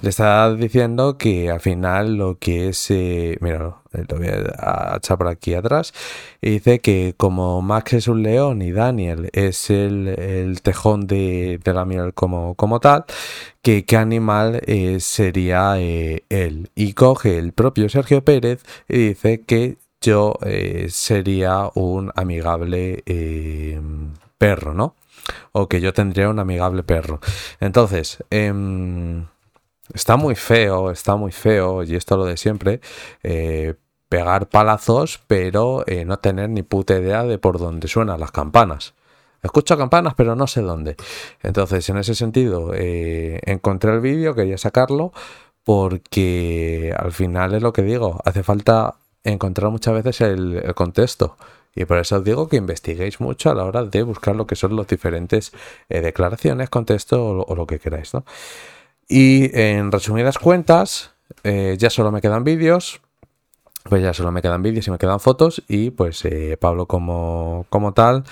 [0.00, 2.90] Le está diciendo que al final lo que es.
[2.90, 5.92] eh, mira, eh, lo voy a echar por aquí atrás.
[6.40, 11.60] Y dice que como Max es un león y Daniel es el, el tejón de,
[11.62, 13.04] de la miel como, como tal,
[13.62, 16.70] que qué animal eh, sería eh, él.
[16.76, 20.34] Y coge el propio Sergio Pérez y dice que yo
[20.88, 23.02] sería un amigable
[24.38, 24.94] perro, ¿no?
[25.52, 27.20] O que yo tendría un amigable perro.
[27.60, 29.26] Entonces, em,
[29.94, 32.80] está muy feo, está muy feo, y esto lo de siempre,
[33.22, 33.74] eh,
[34.08, 38.94] pegar palazos, pero eh, no tener ni puta idea de por dónde suenan las campanas.
[39.42, 40.96] Escucho campanas, pero no sé dónde.
[41.42, 45.12] Entonces, en ese sentido, eh, encontré el vídeo, quería sacarlo,
[45.64, 51.36] porque al final es lo que digo, hace falta encontrar muchas veces el, el contexto.
[51.74, 54.56] Y por eso os digo que investiguéis mucho a la hora de buscar lo que
[54.56, 55.52] son los diferentes
[55.88, 58.24] eh, declaraciones, contexto o, lo- que queráis, ¿no?
[59.08, 61.12] Y en resumidas cuentas,
[61.44, 63.00] eh, ya solo me quedan vídeos.
[63.84, 65.62] Pues ya solo me quedan vídeos y me quedan fotos.
[65.68, 68.24] Y pues eh, Pablo como, como tal,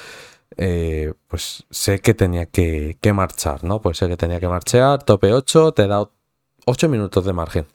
[1.28, 3.80] pues sé que tenía que, que marchar, ¿no?
[3.80, 5.02] Pues sé que tenía que marchar.
[5.02, 6.12] Tope 8, te he dado
[6.66, 7.66] 8 minutos de margen.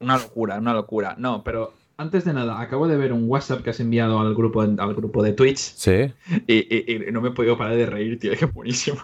[0.00, 1.14] Una locura, una locura.
[1.18, 4.60] No, pero antes de nada, acabo de ver un WhatsApp que has enviado al grupo,
[4.62, 6.12] al grupo de Twitch Sí,
[6.46, 8.32] y, y- y no me he podido parar de reír, tío.
[8.32, 8.98] Es que es buenísimo.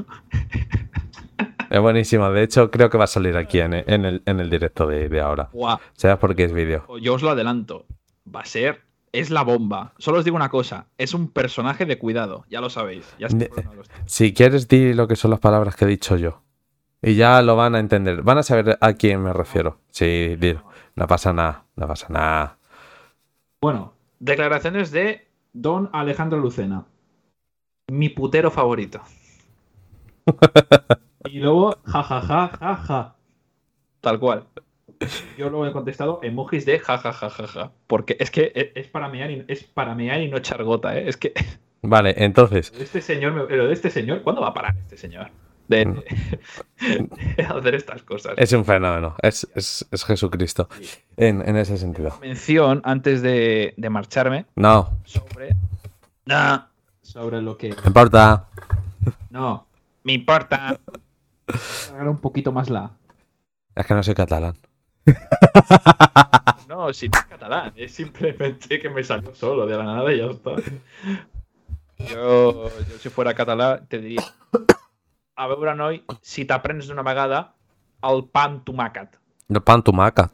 [1.71, 2.31] es buenísimo.
[2.31, 4.87] De hecho, creo que va a salir aquí en, el- en el, en el directo
[4.87, 5.49] de, de ahora.
[5.53, 5.79] Guau.
[5.95, 6.85] ¿Sabes por qué es vídeo?
[7.01, 7.87] Yo os lo adelanto.
[8.35, 8.81] Va a ser.
[9.13, 9.93] Es la bomba.
[9.99, 10.87] Solo os digo una cosa.
[10.97, 12.45] Es un personaje de cuidado.
[12.49, 13.05] Ya lo sabéis.
[13.19, 13.51] Ya de
[14.07, 16.43] Si quieres, di lo que son las palabras que he dicho yo.
[17.03, 18.23] Y ya lo van a entender.
[18.23, 19.81] Van a saber a quién me refiero.
[19.91, 20.55] Sí, di.
[20.95, 21.65] No pasa nada.
[21.77, 22.59] No pasa nada.
[23.63, 26.85] Bueno, declaraciones de Don Alejandro Lucena.
[27.93, 29.01] Mi putero favorito.
[31.27, 33.17] y luego, jajaja, jaja.
[34.01, 34.49] Tal cual.
[35.39, 37.71] Yo luego he contestado emojis de jajajajaja.
[37.87, 40.99] Porque es que e- es para mear y, es para mear y no echar gota,
[40.99, 41.09] ¿eh?
[41.09, 41.33] Es que
[41.83, 42.73] Vale, entonces.
[42.77, 45.31] este señor, me- lo de este señor, ¿cuándo va a parar este señor?
[45.73, 48.35] De, de hacer estas cosas.
[48.37, 49.15] Es un fenómeno.
[49.23, 50.69] Es, es, es Jesucristo.
[51.17, 52.17] En, en ese sentido.
[52.21, 55.57] Mención antes de, de marcharme No, sobre.
[56.27, 56.67] Nah,
[57.01, 57.71] sobre lo que.
[57.71, 58.49] no importa.
[59.31, 59.67] No,
[60.05, 60.79] me importa.
[61.93, 62.91] Agarra un poquito más la.
[63.75, 64.57] Es que no soy catalán.
[66.69, 70.19] No, si no es catalán, es simplemente que me salió solo de la nada y
[70.19, 70.53] ya está.
[71.99, 74.23] Yo, yo si fuera catalán, te diría.
[75.35, 77.55] A veure, noi, si t'aprens d'una vegada
[78.05, 79.17] el pa amb tomàquet.
[79.53, 80.31] El pan tumaca.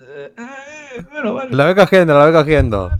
[0.00, 1.54] Eh, eh, bueno, vale.
[1.54, 2.90] Lo voy cogiendo, lo voy cogiendo.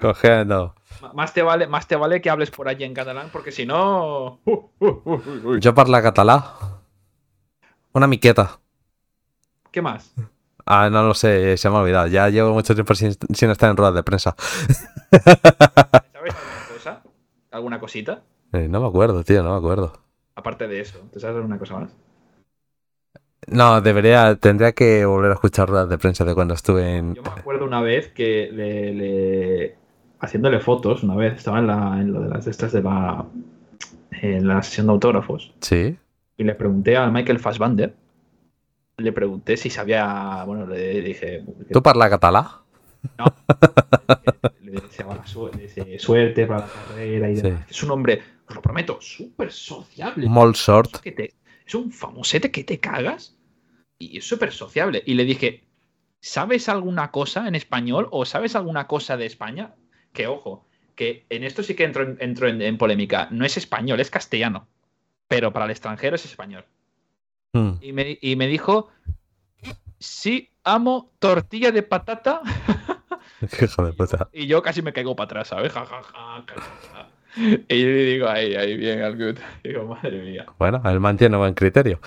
[0.00, 0.74] Cogiendo.
[1.14, 4.40] Más te, vale, más te vale que hables por allí en catalán, porque si no.
[4.44, 5.58] Uh, uh, uh, uh, uh.
[5.58, 6.54] Yo parla catalá.
[7.92, 8.60] Una miqueta.
[9.70, 10.14] ¿Qué más?
[10.64, 12.06] Ah, no lo sé, se me ha olvidado.
[12.06, 14.36] Ya llevo mucho tiempo sin, sin estar en ruedas de prensa.
[15.10, 17.02] ¿Sabes alguna cosa?
[17.50, 18.22] ¿Alguna cosita?
[18.52, 19.92] Eh, no me acuerdo, tío, no me acuerdo.
[20.34, 21.96] Aparte de eso, ¿te sabes alguna cosa más?
[23.48, 27.14] No, debería, tendría que volver a escuchar ruedas de prensa de cuando estuve en.
[27.14, 29.76] Yo me acuerdo una vez que le, le-
[30.20, 33.24] haciéndole fotos, una vez estaba en, la, en lo de las de estas de la
[34.12, 35.96] en la sesión de autógrafos Sí.
[36.36, 37.94] y le pregunté a Michael Fassbander,
[38.98, 42.60] le pregunté si sabía, bueno, le dije, ¿Tú parla catalá?
[44.62, 47.42] le deseaba la su- le deseé suerte para la carrera y Sí.
[47.42, 47.66] demás.
[47.68, 48.22] Es un hombre,
[48.52, 50.28] os lo prometo, súper sociable.
[50.28, 51.00] Molt sort.
[51.00, 51.34] que te-
[51.66, 53.36] es un famosete que te cagas
[53.98, 55.02] y es súper sociable.
[55.06, 55.64] Y le dije,
[56.20, 59.74] ¿sabes alguna cosa en español o sabes alguna cosa de España?
[60.12, 63.28] Que ojo, que en esto sí que entro en, entro en, en polémica.
[63.30, 64.68] No es español, es castellano.
[65.28, 66.64] Pero para el extranjero es español.
[67.54, 67.72] Mm.
[67.80, 68.90] Y me, y me dijo,
[69.98, 72.42] sí, amo tortilla de patata.
[73.62, 74.28] Hijo de puta.
[74.32, 75.72] Y yo casi me caigo para atrás, ¿sabes?
[75.72, 76.56] Ja, ja, ja, ja,
[76.92, 77.08] ja.
[77.36, 79.38] Y yo le digo, ahí, ahí, bien, al good.
[79.64, 80.46] Digo, madre mía.
[80.58, 81.98] Bueno, él mantiene buen criterio.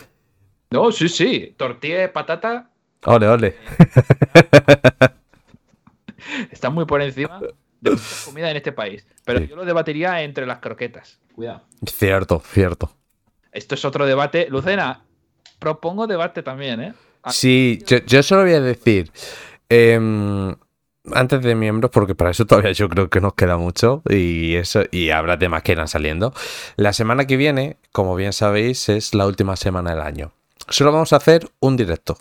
[0.70, 1.54] No, sí, sí.
[1.58, 2.70] Tortilla de patata
[3.06, 3.56] Ole, ole.
[6.52, 7.40] está muy por encima
[7.82, 9.06] de mucha comida en este país.
[9.24, 9.48] Pero Sí.
[9.48, 11.20] yo lo debatiría entre las croquetas.
[11.34, 11.64] Cuidado.
[11.86, 12.92] Cierto, cierto.
[13.52, 14.48] Esto es otro debate.
[14.50, 15.04] Lucena,
[15.60, 16.94] propongo debate también, ¿eh?
[17.30, 19.12] Sí, yo, yo solo voy a decir,
[19.70, 20.56] em,
[21.14, 24.84] antes de miembros, porque para eso todavía yo creo que nos queda mucho y eso
[24.92, 26.34] y habrá temas que irán saliendo.
[26.76, 30.32] La semana que viene, como bien sabéis, es la última semana del año.
[30.70, 32.18] Solo vamos a hacer un directo.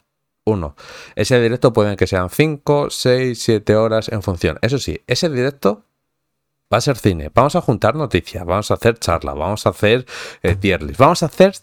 [0.46, 0.76] Uno.
[1.16, 4.58] Ese directo pueden que sean 5, 6, 7 horas en función.
[4.60, 5.84] Eso sí, ese directo
[6.72, 7.30] va a ser cine.
[7.34, 10.04] Vamos a juntar noticias, vamos a hacer charla, vamos a hacer
[10.42, 11.54] eh, tier list, vamos a hacer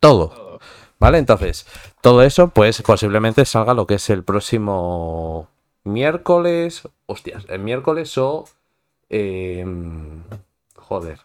[0.00, 0.58] todo.
[0.98, 1.18] ¿Vale?
[1.18, 1.66] Entonces,
[2.00, 5.48] todo eso, pues posiblemente salga lo que es el próximo
[5.86, 6.88] miércoles.
[7.06, 8.44] Hostias, el miércoles o.
[9.10, 10.22] em,
[10.76, 11.20] joder.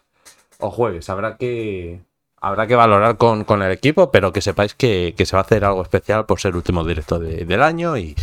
[0.60, 1.10] O jueves.
[1.10, 2.00] Habrá que.
[2.40, 5.44] Habrá que valorar con, con el equipo, pero que sepáis que, que se va a
[5.44, 8.16] hacer algo especial por ser último directo de- del año y,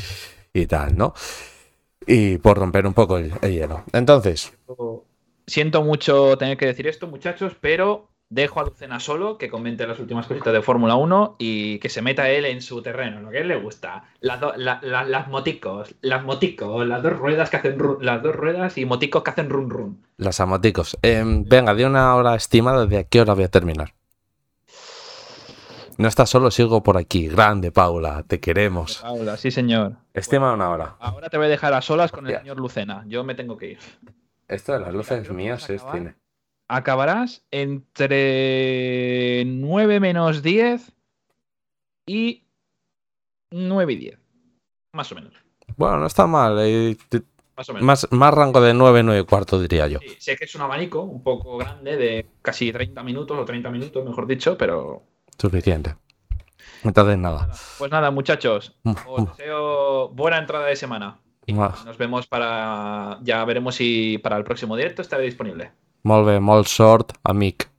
[0.53, 1.13] y tal, ¿no?
[2.07, 3.83] Y por romper un poco el hielo.
[3.93, 4.51] Entonces,
[5.47, 9.99] Siento mucho tener que decir esto, muchachos, pero dejo a Lucena solo que comente las
[9.99, 13.37] últimas cositas de Fórmula 1 y que se meta él en su terreno, lo que
[13.39, 14.03] a él le gusta.
[14.21, 18.21] Las, do- la- la- las moticos, las moticos, las dos ruedas que hacen ru- las
[18.21, 20.05] dos ruedas y moticos que hacen run run.
[20.17, 20.97] los amoticos.
[21.01, 23.93] Em, venga, de una hora estimada, ¿de a qué hora voy a terminar?
[25.97, 27.27] No estás solo, sigo por aquí.
[27.27, 28.99] Grande, Paula, te queremos.
[28.99, 29.93] Paula, sí señor.
[30.13, 30.95] Estima una hora.
[30.99, 33.03] Ahora te voy a dejar a solas con el señor Lucena.
[33.07, 33.79] Yo me tengo que ir.
[34.47, 36.15] Esto de las luces mías es cine.
[36.71, 40.91] Acabarás entre 9 menos 10
[42.07, 42.43] y
[43.51, 44.19] 9 y 10.
[44.93, 45.33] Más o menos.
[45.77, 46.57] Bueno, no está mal.
[46.61, 46.95] eh,
[47.57, 47.85] Más o menos.
[47.85, 49.99] más, más rango de 9, 9 y cuarto, diría yo.
[49.99, 53.69] Sí, sé que es un abanico un poco grande de casi 30 minutos o 30
[53.71, 55.03] minutos, mejor dicho, pero
[55.37, 55.95] Suficiente.
[56.83, 57.47] Entonces, nada.
[57.47, 57.55] nada.
[57.77, 61.19] Pues nada, muchachos, Mm, os deseo buena entrada de semana.
[61.45, 63.17] Y nos vemos para.
[63.23, 65.71] Ya veremos si para el próximo directo estaré disponible.
[66.03, 67.69] Molt bé, molt sort, amic.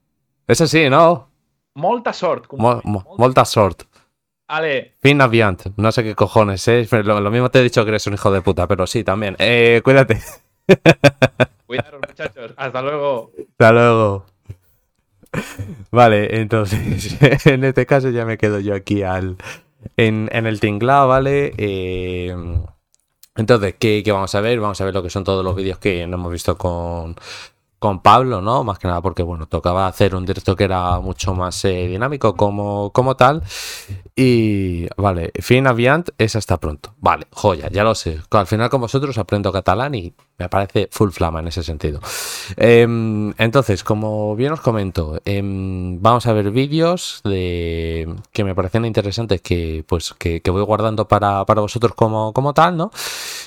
[0.47, 1.29] Ese sí, ¿no?
[1.75, 2.47] Molta sort.
[2.59, 3.85] Mol, mo- molta sort.
[4.49, 5.63] Ale, Fin aviant.
[5.77, 6.87] No sé qué cojones, ¿eh?
[7.05, 9.37] Lo, lo mismo te he dicho que eres un hijo de puta, pero sí, también.
[9.39, 10.21] Eh, cuídate.
[11.67, 12.53] cuidaros, muchachos.
[12.57, 13.31] Hasta luego.
[13.53, 14.27] Hasta luego.
[15.91, 17.17] Vale, entonces,
[17.47, 19.37] en este caso ya me quedo yo aquí al,
[19.97, 21.53] en, en el tinglado, ¿vale?
[21.57, 22.35] Eh,
[23.37, 24.61] entonces, ¿qué, qué vamos a ver?
[24.61, 27.15] Vamos a ver lo que son todos los vídeos que no hemos visto con,
[27.81, 28.63] con Pablo, ¿no?
[28.63, 32.37] Más que nada porque, bueno, tocaba hacer un directo que era mucho más eh, dinámico
[32.37, 33.43] como, como tal.
[34.15, 36.95] Y, vale, fin aviant es hasta pronto.
[36.99, 38.21] Vale, joya, ya lo sé.
[38.33, 42.01] Al final con vosotros aprendo catalán y me parece full flama en ese sentido.
[42.57, 48.85] Em, entonces, como bien os comento, em, vamos a ver vídeos de que me parecen
[48.85, 52.91] interesantes que pues que, que voy guardando para, para vosotros como, como tal, ¿no?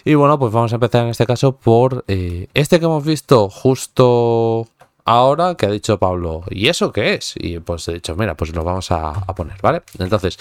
[0.06, 3.50] Y bueno, pues vamos a empezar en este caso por eh, este que hemos visto
[3.50, 4.68] justo
[5.06, 7.34] ahora, que ha dicho Pablo, ¿y eso qué es?
[7.38, 9.82] Y pues he dicho, mira, pues lo vamos a, poner, ¿vale?
[10.00, 10.38] Entonces,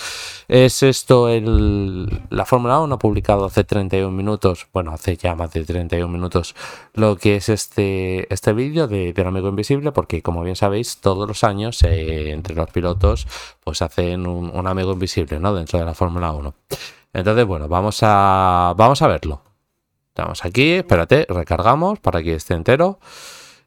[0.48, 5.52] es esto el, la Fórmula 1 ha publicado hace 31 minutos, bueno, hace ya más
[5.52, 6.54] de 31 minutos,
[6.94, 11.26] lo que es este, este vídeo de, del amigo invisible, porque como bien sabéis, todos
[11.26, 13.26] los años eh, entre los pilotos
[13.64, 15.54] pues hacen un, un amigo invisible, ¿no?
[15.54, 16.54] Dentro de la Fórmula 1.
[17.12, 19.51] Entonces, bueno, vamos a, vamos a verlo.
[20.14, 22.98] Estamos aquí, espérate, recargamos para que esté entero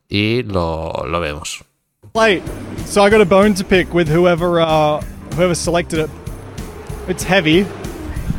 [0.08, 1.66] y lo, lo vemos.
[2.14, 2.44] plate.
[2.86, 5.02] So I got a bone to pick with whoever uh,
[5.36, 6.10] whoever selected it.
[7.08, 7.66] It's heavy.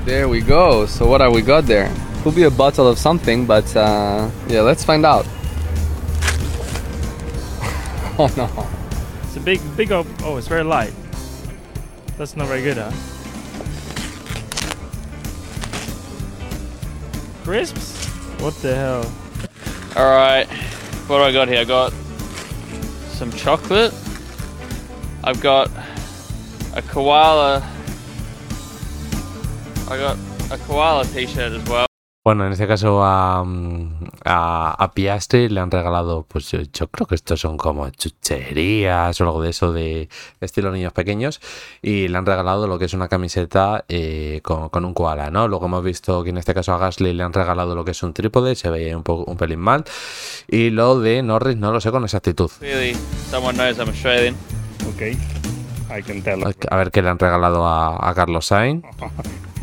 [0.05, 0.87] There we go.
[0.87, 1.91] So what have we got there?
[2.23, 5.27] Could be a bottle of something, but uh, yeah, let's find out.
[8.19, 8.49] Oh no.
[9.25, 9.93] It's a big, big.
[9.93, 10.95] Oh, oh, it's very light.
[12.17, 12.91] That's not very good, huh?
[17.47, 18.07] Crisps?
[18.41, 19.13] What the hell?
[19.95, 20.49] All right,
[21.07, 21.61] what do I got here?
[21.61, 21.93] I got
[23.13, 23.95] some chocolate.
[25.23, 25.71] I've got
[26.75, 27.59] a koala.
[29.89, 30.19] I got
[30.51, 31.87] a koala T-shirt as well.
[32.27, 33.47] Bueno, en este caso a,
[34.25, 39.21] a, a Piastri le han regalado, pues yo, yo creo que estos son como chucherías
[39.21, 40.09] o algo de eso de
[40.41, 41.41] estilo niños pequeños
[41.83, 45.47] y le han regalado lo que es una camiseta eh, con, con un koala, ¿no?
[45.47, 48.03] Luego hemos visto que en este caso a Gasly le han regalado lo que es
[48.03, 49.85] un trípode, se veía un, poco, un pelín mal
[50.49, 52.51] y lo de Norris no lo sé con exactitud.
[54.95, 55.13] Okay,
[55.97, 56.43] I can tell.
[56.71, 58.85] A ver qué le han regalado a, a Carlos Sainz.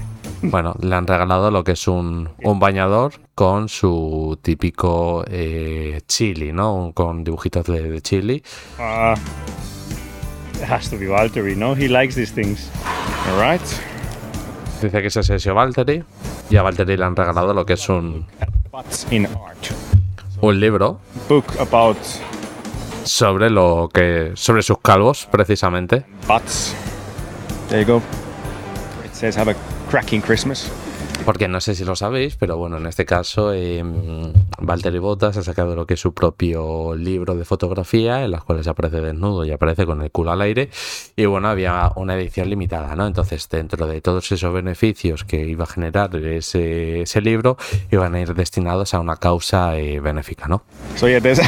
[0.44, 6.52] Bueno, le han regalado lo que es un, un bañador con su típico eh, chili,
[6.52, 6.92] ¿no?
[6.94, 8.44] Con dibujitos de, de chili.
[8.78, 9.14] Uh,
[10.62, 11.74] it has to be Valtteri, no?
[11.76, 12.70] He likes these things.
[13.28, 13.62] All right.
[14.82, 16.04] Dice que es ese Valtteri.
[16.50, 18.26] Y a Valtteri le han regalado lo que es un,
[19.12, 19.72] in art.
[20.42, 21.98] un libro Book about
[23.06, 24.32] sobre lo que.
[24.36, 26.06] sobre sus calvos, precisamente.
[26.28, 26.76] butts.
[27.70, 28.02] There you go.
[29.14, 30.72] says have a cracking Christmas.
[31.24, 33.84] Porque no sé si lo sabéis, pero bueno, en este caso eh,
[34.58, 38.68] Valtteri Bottas ha sacado lo que es su propio libro de fotografía, en las cuales
[38.68, 40.72] aparece desnudo y aparece con el culo al aire.
[41.16, 43.06] Y bueno, había una edición limitada, ¿no?
[43.06, 47.56] Entonces, dentro de todos esos beneficios que iba a generar ese, ese libro,
[47.92, 50.64] iban a ir destinados a una causa eh, benéfica, ¿no?
[50.96, 51.40] So yeah, there's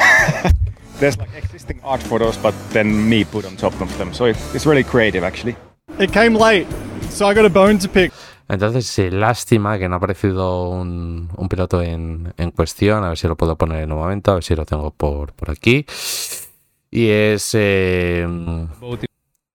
[1.00, 4.14] there's like existing art photos, but then me put on top of them.
[4.14, 5.56] So it, it's really creative, actually.
[5.98, 6.68] It came late,
[7.10, 8.12] so I got a bone to pick.
[8.48, 13.04] Entonces, eh, lástima que no ha aparecido un, piloto en, en cuestión.
[13.04, 15.34] A ver si lo puedo poner en un momento, a ver si lo tengo por,
[15.48, 15.86] aquí.
[16.91, 17.52] Y es.
[17.56, 18.28] Eh,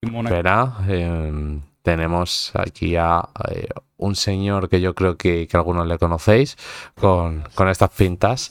[0.03, 5.99] espera, eh, tenemos aquí a eh, un señor que yo creo que, que algunos le
[5.99, 6.57] conocéis,
[6.95, 8.51] con, con estas pintas,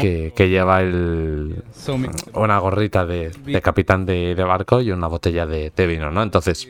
[0.00, 1.64] que, lleva el,
[2.34, 6.22] una gorrita de, capitán de, de barco y una botella de, de vino, ¿no?
[6.22, 6.68] Entonces,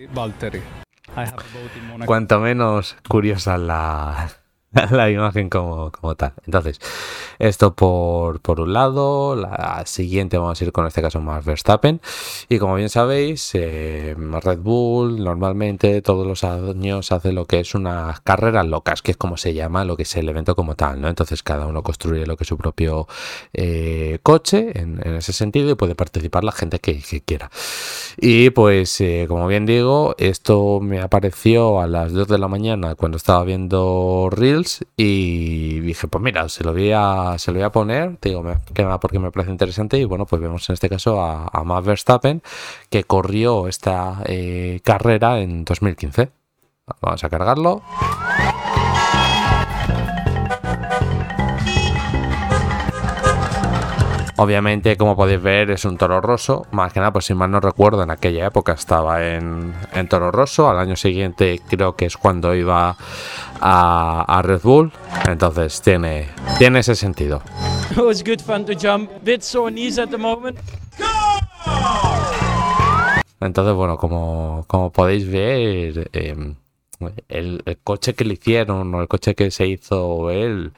[2.04, 4.30] Cuanto menos curiosa la,
[4.90, 6.32] la imagen como, como tal.
[6.44, 6.80] Entonces,
[7.38, 12.00] esto por, por un lado, la siguiente vamos a ir con este caso más Verstappen.
[12.48, 17.74] Y como bien sabéis, eh, Red Bull normalmente todos los años hace lo que es
[17.74, 21.00] unas carreras locas, que es como se llama lo que es el evento como tal,
[21.00, 21.08] ¿no?
[21.08, 23.06] Entonces cada uno construye lo que es su propio
[23.52, 27.50] eh, coche en, ese sentido y puede participar la gente que, que quiera.
[28.18, 32.94] Y pues, eh, como bien digo, esto me apareció a las 2 de la mañana
[32.94, 34.65] cuando estaba viendo Reels
[34.96, 38.42] y dije, pues mira, se lo voy a, se lo voy a poner, te digo,
[38.42, 38.56] me,
[39.00, 42.42] porque me parece interesante y bueno, pues vemos en este caso a, a Max Verstappen
[42.90, 46.30] que corrió esta eh, carrera en 2015.
[47.00, 47.82] Vamos a cargarlo.
[54.38, 56.66] Obviamente, como podéis ver, es un toro roso.
[56.70, 60.30] Más que nada, pues si mal no recuerdo, en aquella época estaba en, en toro
[60.30, 60.68] roso.
[60.68, 62.96] Al año siguiente creo que es cuando iba
[63.60, 64.92] a, a Red Bull.
[65.26, 66.28] Entonces tiene,
[66.58, 67.40] tiene ese sentido.
[67.90, 69.10] It was good fun to jump.
[69.22, 70.58] Bit sore knees at the moment.
[73.40, 76.54] Entonces, bueno, como, como podéis ver, eh,
[77.28, 80.72] el, el coche que le hicieron o el coche que se hizo él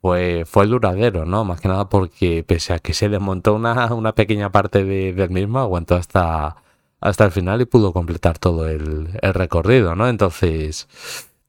[0.00, 1.44] fue, fue duradero, ¿no?
[1.44, 5.30] Más que nada porque pese a que se desmontó una, una pequeña parte de- del
[5.30, 6.56] mismo, aguantó hasta,
[7.00, 10.08] hasta el final y pudo completar todo el, el recorrido, ¿no?
[10.08, 10.88] Entonces,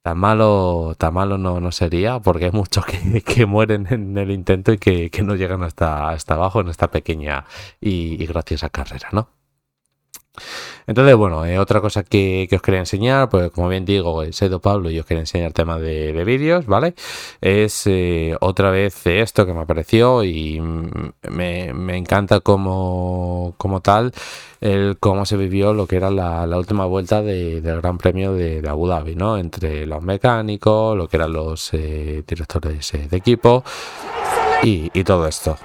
[0.02, 4.32] tan malo, tan malo no, no sería porque hay muchos que, que mueren en el
[4.32, 7.45] intento y que, que no llegan hasta, hasta abajo en esta pequeña
[7.80, 9.30] y, y graciosa carrera, ¿no?
[10.88, 14.60] Entonces, bueno, eh, otra cosa que, os quería enseñar, pues como bien digo, he sido
[14.60, 16.96] Pablo y os quería enseñar tema de, de vídeos, ¿vale?
[17.42, 23.82] Es eh, otra vez esto que me apareció y mm, me, me encanta como, como
[23.82, 24.12] tal
[24.60, 28.62] el cómo se vivió lo que era la, última vuelta de- del Gran Premio de,
[28.68, 29.38] Abu Dhabi, ¿no?
[29.38, 33.64] Entre los mecánicos, lo que eran los eh, directores eh, de equipo
[34.64, 35.58] y todo esto.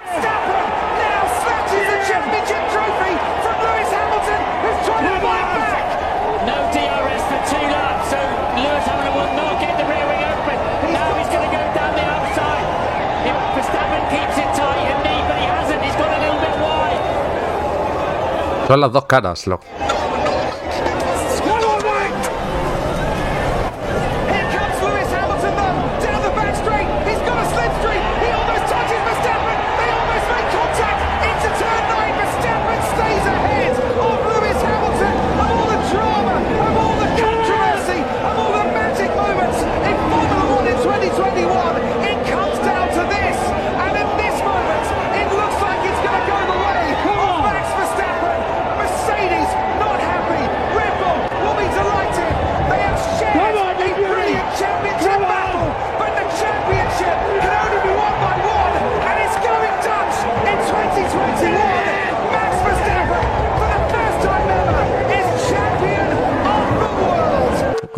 [18.67, 19.61] Son las dos caras, lo,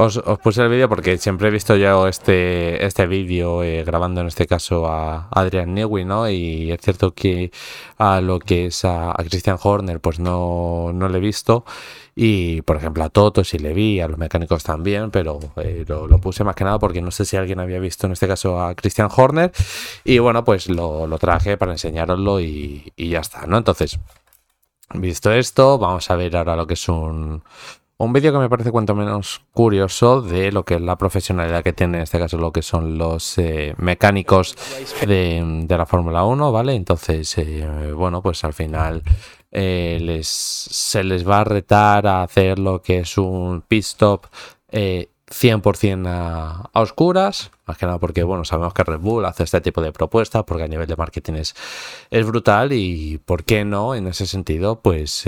[0.01, 4.29] Os, puse el vídeo porque siempre he visto yo este, este vídeo eh, grabando en
[4.29, 6.31] este caso a Adrian Newey, ¿no?
[6.31, 7.51] Y es cierto que
[7.99, 11.65] a lo que es a, Christian Horner, pues no, no le he visto.
[12.15, 16.07] Y por ejemplo a Toto sí le vi, a los mecánicos también, pero eh, lo,
[16.21, 18.77] puse más que nada porque no sé si alguien había visto en este caso a
[18.77, 19.51] Christian Horner.
[20.05, 23.59] Y bueno, pues lo, lo traje para enseñaroslo y, y ya está, ¿no?
[23.59, 23.99] Entonces,
[24.95, 27.43] visto esto, vamos a ver ahora lo que es un,
[27.99, 31.73] un vídeo que me parece cuanto menos curioso de lo que es la profesionalidad que
[31.73, 34.55] tiene en este caso lo que son los eh, mecánicos
[35.05, 36.75] de, de la Fórmula 1, ¿vale?
[36.75, 39.03] Entonces, eh, bueno, pues al final
[39.51, 44.27] eh, les, se les va a retar a hacer lo que es un pit stop
[44.71, 49.43] eh, 100% a, a oscuras, más que nada porque, bueno, sabemos que Red Bull hace
[49.43, 51.57] este tipo de propuestas porque a nivel de marketing es,
[52.11, 53.97] es brutal y, ¿por qué no?
[53.97, 55.27] En ese sentido, pues...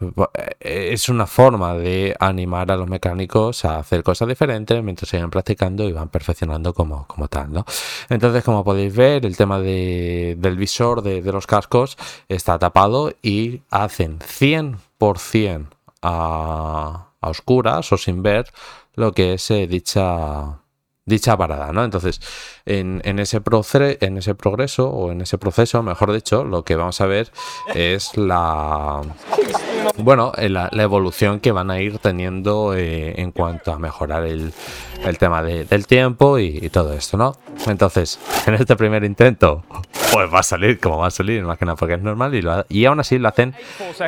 [0.00, 5.30] eh, es una forma de animar a los mecánicos a hacer cosas diferentes mientras sigan
[5.30, 7.64] practicando y van perfeccionando como, como tal, ¿no?
[8.08, 11.96] Entonces, como podéis ver, el tema de- del visor de, de los cascos
[12.28, 14.18] está tapado y hacen
[14.98, 15.66] 100%
[16.02, 18.46] a, a oscuras o sin ver
[18.94, 20.58] lo que es eh, dicha
[21.06, 21.84] dicha parada, ¿no?
[21.84, 22.20] Entonces,
[22.64, 23.40] en, en ese
[24.00, 27.30] en ese progreso o en ese proceso, mejor dicho, lo que vamos a ver
[27.74, 29.02] es la
[29.98, 34.24] bueno, eh, la, la evolución que van a ir teniendo eh, en cuanto a mejorar
[34.24, 34.52] el,
[35.04, 37.36] el tema de- del tiempo y, y todo esto, ¿no?
[37.66, 39.62] Entonces, en este primer intento,
[40.12, 42.42] pues va a salir como va a salir, más que nada porque es normal y,
[42.42, 43.54] lo y aún así lo hacen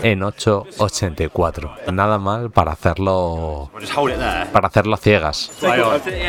[0.03, 1.93] en 8.84.
[1.93, 3.71] Nada mal para hacerlo
[4.53, 5.51] para hacerlo a ciegas,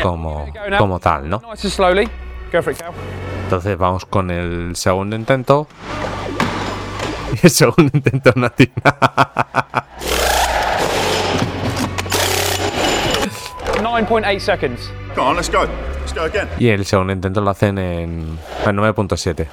[0.02, 0.46] como,
[0.78, 1.40] como tal, ¿no?
[3.44, 5.66] Entonces vamos con el segundo intento.
[7.34, 8.72] Y el segundo intento no tiene
[13.88, 14.90] 9.8 seconds.
[15.14, 15.66] Come on, let's go.
[16.00, 16.48] Let's go again.
[16.58, 19.46] Y el segundo intento lo hacen en, en 9.7.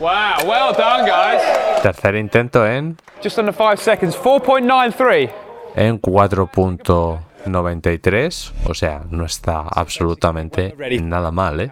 [0.00, 1.42] Wow, well done, guys.
[1.82, 4.16] Tercer intento en, Just under five seconds.
[4.16, 5.30] 4.93.
[5.76, 7.18] en 4.93.
[8.66, 11.70] O sea, no está absolutamente nada mal, ¿eh?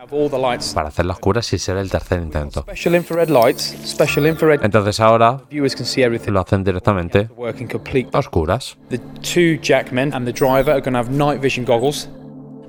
[0.74, 2.62] Para hacer las curas y ser el tercer intento.
[2.62, 3.76] Special infrared lights.
[3.84, 4.60] Special infrared.
[4.64, 6.32] Entonces ahora Viewers can see everything.
[6.32, 7.28] lo hacen directamente
[8.12, 8.76] a oscuras.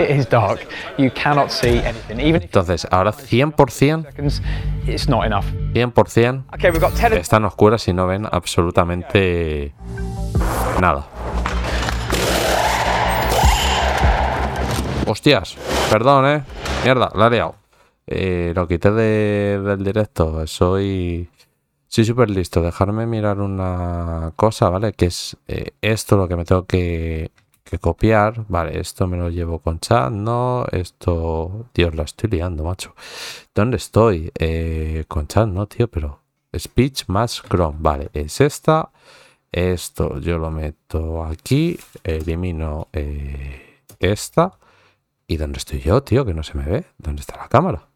[2.44, 4.42] Entonces, ahora 100%, seconds,
[4.88, 5.46] it's not enough.
[5.74, 7.14] 100% Okay, we've got 10.
[7.14, 9.74] están oscuras y no ven absolutamente
[10.80, 11.08] nada.
[15.06, 15.58] Hostias,
[15.92, 16.44] perdón, eh.
[16.84, 17.56] Mierda, la he liado.
[18.08, 20.46] Eh, lo quité de- del directo.
[20.48, 21.30] Soy.
[21.88, 22.62] Soy súper listo.
[22.62, 24.94] Dejarme mirar una cosa, ¿vale?
[24.94, 27.32] Que es eh, esto lo que me tengo que,
[27.80, 28.46] copiar.
[28.48, 30.12] Vale, esto me lo llevo con chat.
[30.12, 31.68] No, esto.
[31.74, 32.96] Dios, la estoy liando, macho.
[33.54, 34.32] ¿Dónde estoy?
[34.38, 36.22] Eh, con chat, no, tío, pero.
[36.58, 37.78] Speech más Chrome.
[37.80, 38.92] Vale, es esta.
[39.52, 41.80] Esto yo lo meto aquí.
[42.04, 44.60] Elimino eh, esta.
[45.28, 46.26] ¿Y dónde estoy yo, tío?
[46.26, 46.86] Que no se me ve.
[46.98, 47.90] ¿Dónde está la cámara?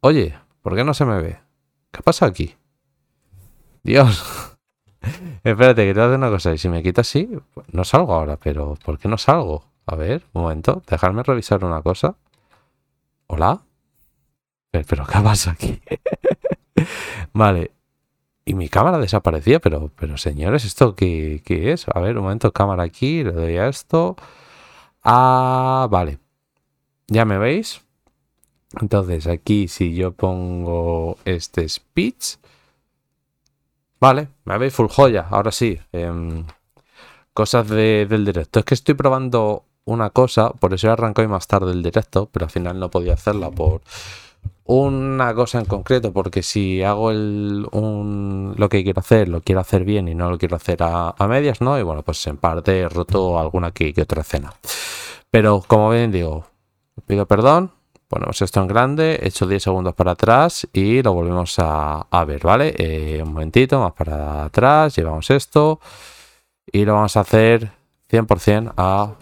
[0.00, 1.38] Oye, ¿por qué no se me ve?
[1.92, 2.54] ¿Qué pasa aquí?
[3.82, 4.56] Dios.
[5.44, 6.52] Espérate, que te voy a hacer una cosa.
[6.52, 7.28] Y si me quito así,
[7.72, 9.64] no salgo ahora, pero ¿por qué no salgo?
[9.86, 10.82] A ver, un momento.
[10.86, 12.16] Dejarme revisar una cosa.
[13.26, 13.62] ¿Hola?
[14.70, 15.80] Pero, pero ¿qué pasa aquí?
[17.32, 17.72] vale.
[18.44, 21.86] Y mi cámara desaparecía, pero, pero señores, ¿esto qué, qué es?
[21.88, 24.16] A ver, un momento, cámara aquí, le doy a esto.
[25.04, 26.18] Ah, vale.
[27.08, 27.82] ¿Ya me veis?
[28.80, 32.36] Entonces aquí si yo pongo este speech.
[34.00, 35.78] Vale, me veis full joya, ahora sí.
[35.92, 36.44] em,
[37.34, 38.60] cosas de- del directo.
[38.60, 42.46] Es que estoy probando una cosa, por eso arrancó hoy más tarde el directo, pero
[42.46, 43.82] al final no podía hacerla por
[44.64, 49.60] una cosa en concreto, porque si hago el, un, lo que quiero hacer, lo quiero
[49.60, 51.78] hacer bien y no lo quiero hacer a, a medias, ¿no?
[51.78, 54.52] Y bueno, pues en parte roto alguna que, que otra escena.
[55.30, 56.46] Pero como ven, digo,
[57.06, 57.72] pido perdón,
[58.10, 62.42] ponemos esto en grande, echo 10 segundos para atrás y lo volvemos a, a ver,
[62.42, 62.74] ¿vale?
[62.76, 65.78] Eh, un momentito, más para atrás, llevamos esto
[66.72, 67.70] y lo vamos a hacer
[68.10, 69.14] 100% a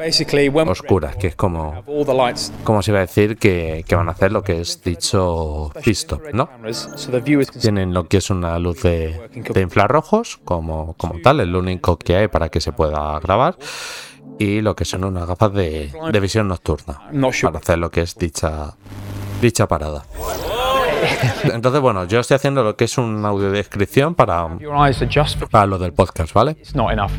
[0.70, 1.85] oscuras, que es como,
[2.65, 6.32] como se iba a decir que, que van a hacer lo que es dicho red
[6.32, 6.48] ¿no?
[7.60, 11.98] Tienen lo que es una luz de, de infrarrojos como, como tal, es lo único
[11.98, 13.59] que hay para que se pueda grabar.
[14.39, 17.01] Y lo que son unas gafas de, de visión nocturna
[17.43, 18.74] para hacer lo que es dicha,
[19.40, 20.05] dicha parada.
[21.44, 24.48] Entonces, bueno, yo estoy haciendo lo que es un audio descripción para,
[25.51, 26.52] para lo del podcast, ¿vale?
[26.52, 27.12] it's not enough.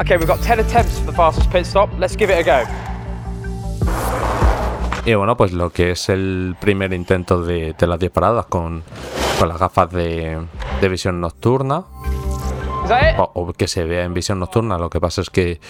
[0.00, 1.90] Okay, we've got 10 attempts for the fastest pit stop.
[1.98, 2.68] Let's give it a go.
[5.04, 8.82] Y bueno, pues lo que es el primer intento de, de las 10 paradas con,
[9.38, 10.38] con las gafas de,
[10.80, 11.84] de visión nocturna.
[13.18, 14.78] O, o que se vea en visión nocturna.
[14.78, 15.60] Lo que pasa es que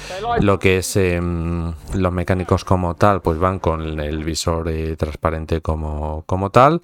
[0.41, 5.61] lo que es em, los mecánicos como tal, pues van con el visor eh, transparente
[5.61, 6.83] como, como tal.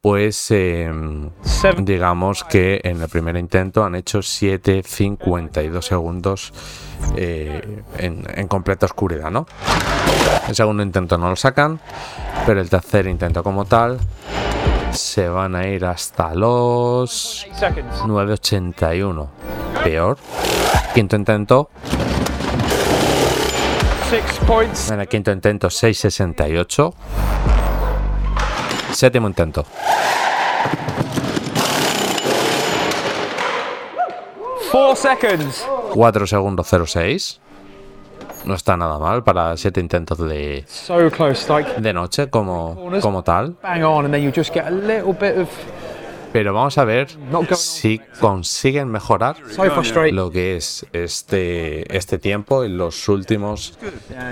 [0.00, 1.30] Pues em,
[1.78, 6.52] digamos que en el primer intento han hecho 7.52 segundos
[7.16, 9.46] eh, en, en completa oscuridad, ¿no?
[10.48, 11.80] El segundo intento no lo sacan
[12.46, 13.98] Pero el tercer intento como tal
[14.92, 19.28] se van a ir hasta los 9.81.
[19.84, 20.16] Peor.
[20.94, 21.70] Quinto intento.
[24.90, 26.92] En el quinto intento 6.68.
[28.92, 29.64] Séptimo intento.
[34.70, 35.66] Four seconds.
[35.94, 37.40] 4 segundos 06.
[38.44, 43.22] No está nada mal para 7 intentos de, So close, like de noche como, como
[43.22, 43.54] tal.
[43.62, 45.48] bang on, and then you just get a little bit of.
[46.32, 47.08] Pero vamos a ver
[47.54, 49.36] si consiguen mejorar
[50.12, 53.78] lo que es este, este tiempo en los últimos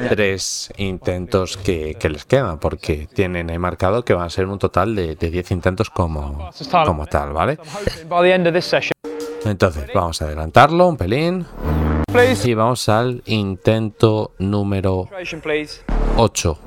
[0.09, 4.59] tres intentos que, que les quedan, porque tienen ahí marcado que van a ser un
[4.59, 6.51] total de, de 10 intentos como,
[6.86, 7.59] como tal, ¿vale?
[8.09, 8.93] By the end of this session,
[9.44, 11.47] Entonces, vamos a adelantarlo un pelín
[12.44, 15.82] y vamos al intento número Concentration, please.
[16.16, 16.59] 8.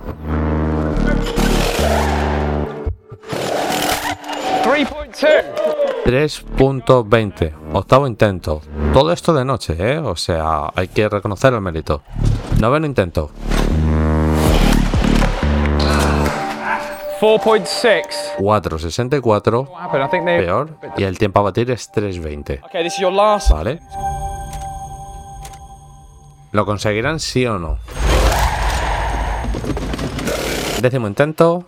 [6.06, 8.62] 3.20, octavo intento.
[8.92, 10.00] Todo esto de noche, ¿eh?
[10.00, 12.02] O sea, hay que reconocer el mérito.
[12.60, 13.30] Noveno intento.
[17.20, 18.02] 4.6.
[18.40, 20.04] 4.64, What happened?
[20.04, 20.40] I think they.
[20.44, 20.78] peor.
[20.98, 22.66] Y el tiempo a batir es 3.20.
[22.66, 23.52] Okay, this is your last.
[23.52, 23.80] ¿Vale?
[26.52, 27.78] ¿Lo conseguirán sí o no?
[30.82, 31.66] Décimo intento.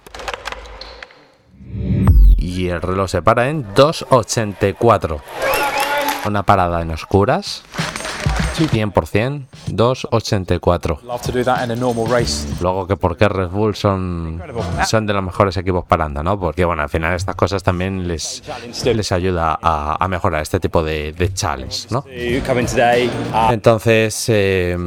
[2.37, 5.21] Y el reloj se para en 2.84.
[6.25, 7.63] Una parada en oscuras.
[8.57, 9.45] 100%.
[9.67, 11.01] 2.84.
[11.03, 12.47] Love to do that in a normal race.
[12.61, 14.41] Luego que por qué Red Bull son,
[14.87, 16.39] son de los mejores equipos parando, ¿no?
[16.39, 18.43] Porque bueno, al final estas cosas también les,
[18.83, 21.99] les ayuda a, a mejorar este tipo de, de challenge, ¿no?
[21.99, 24.77] Uh, Entonces, eh,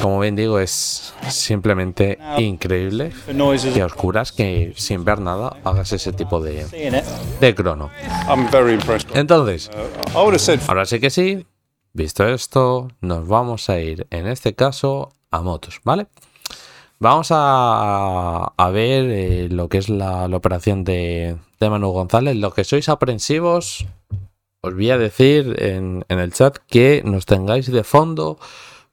[0.00, 3.12] como bien digo, es simplemente increíble
[3.74, 6.64] que a oscuras, que sin ver nada, hagas ese tipo de,
[7.40, 7.90] de crono.
[8.28, 9.14] I'm very impressed.
[9.16, 9.70] Entonces,
[10.14, 11.46] I would have said ahora sí que sí,
[11.96, 16.06] visto esto, nos vamos a ir en este caso a motos, ¿vale?
[16.98, 22.36] Vamos a, a ver eh, lo que es la, operación de, de Manu González.
[22.36, 23.86] Lo que sois aprensivos,
[24.62, 28.38] os voy a decir en, en el chat que nos tengáis de fondo,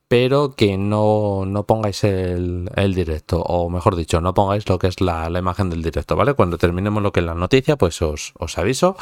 [0.08, 4.88] pero que no, no pongáis el, el directo, o mejor dicho, no pongáis lo que
[4.88, 6.34] es la, la imagen del directo, ¿vale?
[6.36, 8.96] Cuando terminemos lo que es la noticia, pues os, os aviso,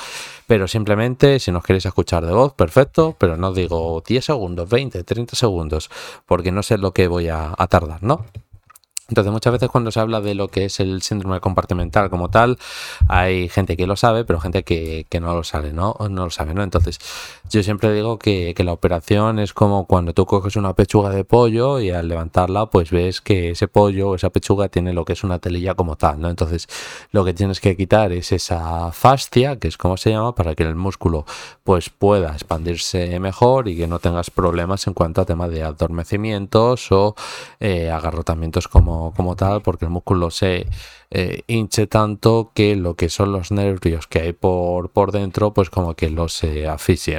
[0.48, 5.04] pero simplemente si nos queréis escuchar de voz, perfecto, pero no digo 10 segundos, 20,
[5.04, 5.90] 30 segundos,
[6.26, 8.26] porque no sé lo que voy a, tardar, ¿no?
[9.10, 12.58] Entonces, muchas veces cuando se habla de lo que es el síndrome compartimental como tal,
[13.10, 15.98] hay gente que lo sabe, pero gente que, que no lo sabe, ¿no?
[16.10, 16.64] No lo sabe, ¿no?
[16.64, 17.00] Entonces,
[17.52, 21.26] yo siempre digo que, que la operación es como cuando tú coges una pechuga de
[21.26, 25.14] pollo y al levantarla, pues ves que ese pollo o esa pechuga tiene lo que
[25.14, 26.30] es una telilla como tal, ¿no?
[26.30, 26.68] Entonces,
[27.12, 30.64] lo que tienes que quitar es esa fascia, que es como se llama, para que
[30.64, 31.26] el músculo
[31.64, 36.92] pues pueda expandirse mejor y que no tengas problemas en cuanto a tema de adormecimientos
[36.92, 37.16] o
[37.60, 40.68] eh, agarrotamientos como, como tal, porque el músculo se
[41.14, 45.70] eh, hinche tanto que lo que son los nervios que hay por, por dentro, pues
[45.70, 46.68] como que los eh,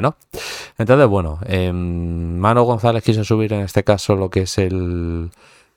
[0.00, 0.16] ¿no?
[0.78, 5.30] Entonces, bueno, em, Mano González quiso subir en este caso lo que es el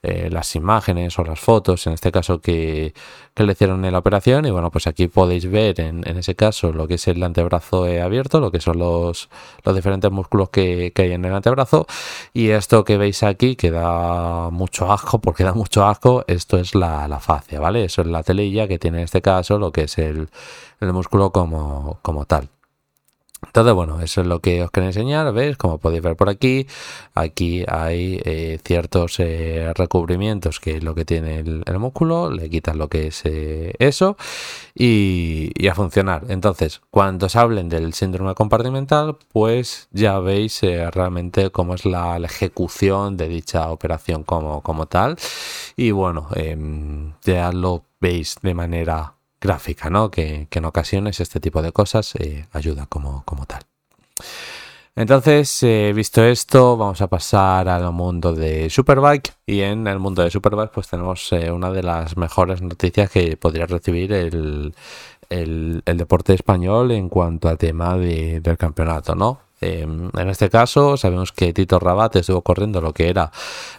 [0.08, 2.94] eh, las imágenes o las fotos, en este caso que,
[3.34, 4.46] que le hicieron en la operación.
[4.46, 8.00] Y bueno, pues aquí podéis ver en, ese caso lo que es el antebrazo eh,
[8.00, 9.28] abierto, lo que son los,
[9.64, 11.88] los diferentes músculos que, que hay en el antebrazo.
[12.32, 16.76] Y esto que veis aquí, que da mucho asco, porque da mucho asco, esto es
[16.76, 17.84] la, la fascia, ¿vale?
[17.84, 20.28] Eso es la telilla que tiene en este caso lo que es el,
[20.80, 22.48] el músculo como, como tal.
[23.46, 25.56] Entonces, bueno, eso es lo que os quería enseñar, ¿veis?
[25.56, 26.66] Como podéis ver por aquí,
[27.14, 32.78] aquí hay eh, ciertos eh, recubrimientos que es lo que tiene el, músculo, le quitan
[32.78, 34.16] lo que es eh, eso
[34.74, 36.24] y, y a funcionar.
[36.28, 42.26] Entonces, cuando os hablen del síndrome compartimental, pues ya veis realmente cómo es la, la
[42.26, 45.16] ejecución de dicha operación como, como tal.
[45.76, 50.10] Y bueno, em, ya lo veis de manera gráfica, ¿no?
[50.10, 53.62] Que, en ocasiones este tipo de cosas eh, ayuda como, como tal.
[54.98, 60.22] Entonces, eh, visto esto, vamos a pasar al mundo de Superbike y en el mundo
[60.22, 64.74] de Superbike pues tenemos eh, una de las mejores noticias que podría recibir el,
[65.28, 69.40] el, deporte español en cuanto a tema de- del campeonato, ¿no?
[69.60, 73.30] Eh, en este caso, sabemos que Tito Rabat estuvo corriendo lo que era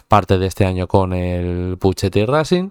[0.06, 2.70] parte de este año con el Puchetti Racing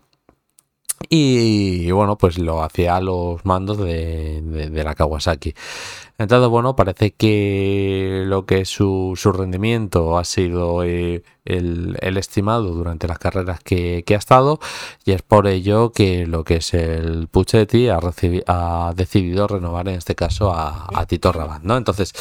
[1.10, 5.54] Y, bueno, pues lo hacía a los mandos de, de- de la Kawasaki.
[6.20, 13.08] Entonces, bueno, parece que lo que su, su rendimiento ha sido eh, el, estimado durante
[13.08, 14.60] las carreras que, que ha estado
[15.06, 18.00] y es por ello que lo que es el Puchetti ha,
[18.48, 21.78] ha decidido renovar en este caso a, a Tito Rabat, ¿no?
[21.78, 22.14] Entonces,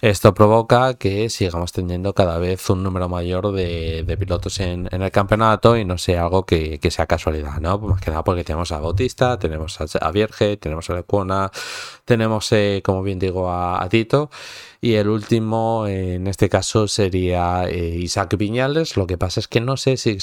[0.00, 5.02] esto provoca que sigamos teniendo cada vez un número mayor de, de pilotos en, en
[5.02, 7.78] el campeonato y no sea algo que, que sea casualidad, ¿no?
[7.78, 11.50] Más que nada porque tenemos a Bautista, tenemos a, a Vierge, tenemos a Lecuona,
[12.04, 14.30] tenemos, eh, como bien digo, a, Tito.
[14.80, 18.96] Y el último, eh, en este caso, sería eh, Isaac Viñales.
[18.96, 20.18] Lo que pasa es que no sé si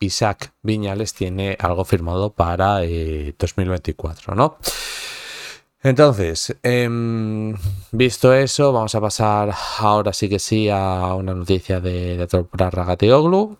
[0.00, 4.58] Isaac, Viñales tiene algo firmado para eh, 2024, ¿no?
[5.82, 7.54] Entonces, em,
[7.92, 13.58] visto eso, vamos a pasar ahora sí que sí a una noticia de, de Ragatigoglu,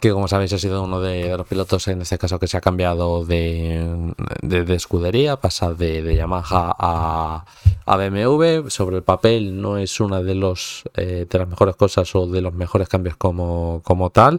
[0.00, 2.60] que como sabéis ha sido uno de, los pilotos en este caso que se ha
[2.60, 4.12] cambiado de,
[4.42, 7.44] de- de escudería, pasa de, de Yamaha a,
[7.86, 8.68] a BMW.
[8.68, 12.40] Sobre el papel no es una de, los, eh, de las mejores cosas o de
[12.42, 14.38] los mejores cambios como, como tal.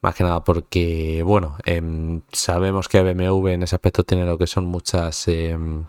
[0.00, 4.46] Más que nada porque, bueno, em, sabemos que BMW en ese aspecto tiene lo que
[4.46, 5.26] son muchas...
[5.28, 5.84] em,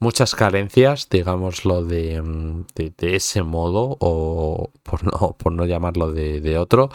[0.00, 6.10] muchas carencias, digámoslo de, mm, de, de ese modo, o por no, por no llamarlo
[6.12, 6.90] de, de otro.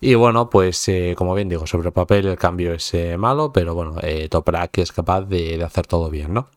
[0.00, 3.52] Y bueno, pues eh, como bien digo, sobre el papel el cambio es eh, malo,
[3.52, 6.48] pero bueno, eh, Toprak es capaz de, de hacer todo bien, ¿no?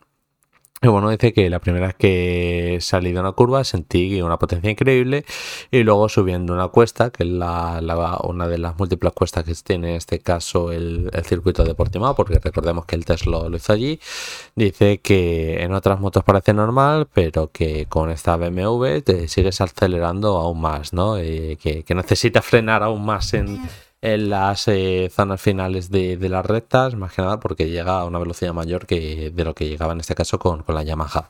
[0.83, 4.71] Y bueno, dice que la primera vez que salí de una curva sentí una potencia
[4.71, 5.25] increíble
[5.69, 9.91] y luego subiendo una cuesta, que es la, una de las múltiples cuestas que tiene
[9.91, 13.73] en este caso el, el circuito de Portimao, porque recordemos que el Tesla lo hizo
[13.73, 13.99] allí,
[14.55, 20.37] dice que en otras motos parece normal, pero que con esta BMW te sigues acelerando
[20.37, 21.15] aún más, ¿no?
[21.19, 23.61] Eh, que, que necesitas frenar aún más en,
[24.01, 28.05] en las eh, zonas finales de, de las rectas, más que nada porque llega a
[28.05, 31.29] una velocidad mayor que de lo que llegaba en este caso con, con la Yamaha.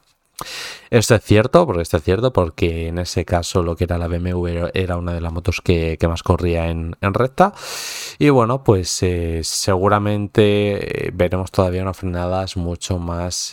[0.89, 4.07] Esto es cierto, porque esto es cierto, porque en ese caso lo que era la
[4.07, 7.53] BMW era- una de las motos que, que más corría en, en recta.
[8.19, 13.49] Y bueno, pues eh, seguramente eh, veremos todavía unas frenadas mucho más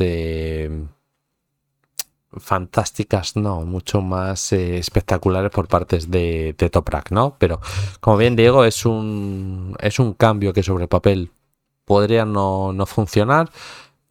[2.41, 7.37] fantásticas, no, mucho más eh, espectaculares por partes de, de Toprak, ¿no?
[7.39, 7.61] Pero
[8.01, 11.31] como bien digo, es un, es un cambio que sobre el papel
[11.85, 13.51] podría no, no funcionar.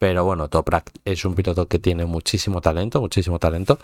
[0.00, 3.80] Pero bueno, Toprak es un piloto que tiene muchísimo talento, muchísimo talento.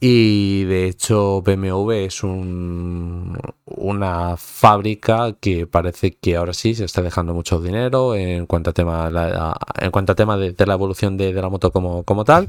[0.00, 7.02] Y de hecho, BMW es un, una fábrica que parece que ahora sí se está
[7.02, 10.74] dejando mucho dinero en cuanto a tema, la- en cuanto a tema de, de la
[10.74, 12.48] evolución de, de la moto como, como tal.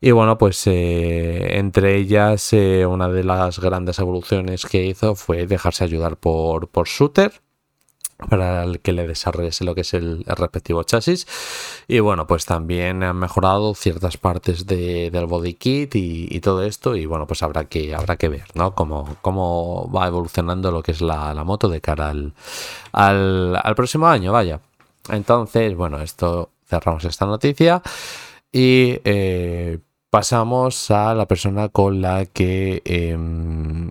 [0.00, 5.46] Y bueno, pues eh, entre ellas, eh, una de las grandes evoluciones que hizo fue
[5.46, 7.40] dejarse ayudar por, por Shooter
[8.30, 11.26] para el que le desarrollase lo que es el, respectivo chasis.
[11.88, 16.96] Y bueno, pues también han mejorado ciertas partes de- del body kit y, todo esto.
[16.96, 18.74] Y bueno, pues habrá que, habrá que ver, ¿no?
[18.74, 22.32] Cómo, cómo va evolucionando lo que es la, la moto de cara al,
[23.56, 24.60] al próximo año, vaya.
[25.10, 27.82] Entonces, bueno, esto cerramos esta noticia.
[28.56, 33.90] Y eh, pasamos a la persona con la que em,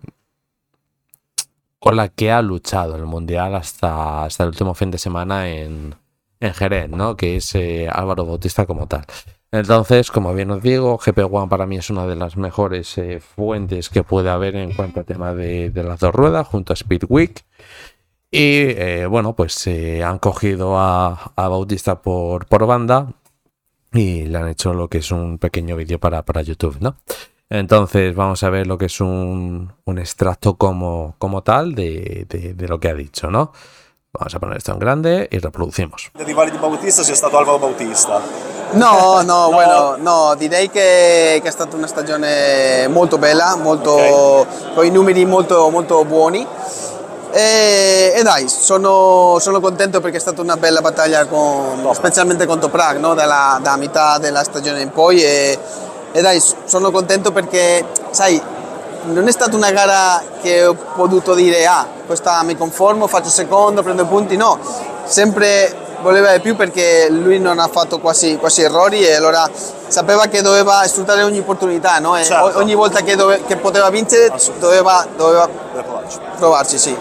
[1.80, 5.96] con la que ha luchado el mundial hasta, hasta el último fin de semana en,
[6.40, 7.18] en Jerez, ¿no?
[7.18, 9.06] Que es eh, Álvaro Bautista como tal.
[9.52, 13.90] Entonces, como bien os digo, GP1 para mí es una de las mejores eh, fuentes
[13.90, 17.44] que puede haber en cuanto a tema de, de las dos ruedas, junto a Speedweek.
[18.32, 23.14] Y bueno, pues han cogido a, a Bautista por, por banda
[23.94, 26.96] y le han hecho lo que es un pequeño vídeo para, para YouTube, ¿no?
[27.50, 32.54] Entonces vamos a ver lo que es un, un extracto como, como tal de, de-
[32.56, 33.52] de lo que ha dicho, ¿no?
[34.12, 36.12] Vamos a poner esto en grande y reproducimos.
[36.20, 38.22] Il rivale di Bautista sia stato Alvaro Bautista.
[38.74, 44.84] No, no, bueno, no, direi che, che è stata una stagione molto bella, molto, con
[44.84, 46.44] i numeri molto, molto buoni.
[47.36, 52.70] E, e dai, sono, sono contento perché è stata una bella battaglia, con, specialmente contro
[52.70, 53.16] Prague, no?
[53.16, 55.24] Dalla- da metà della stagione in poi.
[55.24, 55.58] E,
[56.12, 58.40] e dai, sono contento perché, sai,
[59.06, 63.82] non è stata una gara che ho potuto dire, ah, questa mi conformo, faccio secondo,
[63.82, 64.60] prendo punti, no,
[65.06, 69.50] sempre voleva di più perché lui non ha fatto quasi, quasi errori e allora
[69.88, 72.22] sapeva che doveva sfruttare ogni opportunità, no?
[72.22, 72.60] Certo.
[72.60, 75.50] ogni volta che, dove- che poteva vincere doveva, doveva
[76.38, 76.96] provarci, sì.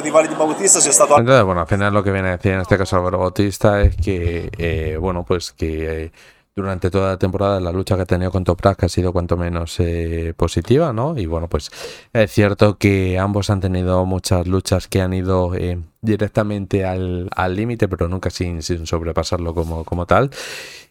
[0.00, 2.96] Di Bautista stato Entonces, bueno, al final lo que viene a decir en este caso
[2.96, 6.12] Álvaro Bautista es que, eh, bueno, pues que eh,
[6.56, 9.78] durante toda la temporada la lucha que ha tenido con Toprak ha sido cuanto menos
[9.80, 11.16] eh, positiva, ¿no?
[11.18, 11.70] Y bueno, pues
[12.12, 15.52] es cierto que ambos han tenido muchas luchas que han ido
[16.00, 20.30] directamente al límite, pero nunca sin, sin sobrepasarlo como, como tal.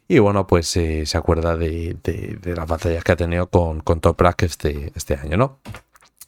[0.08, 4.00] Y bueno, pues se acuerda de, de- de las batallas que ha tenido con, con
[4.02, 5.60] Toprak este, este año, ¿no?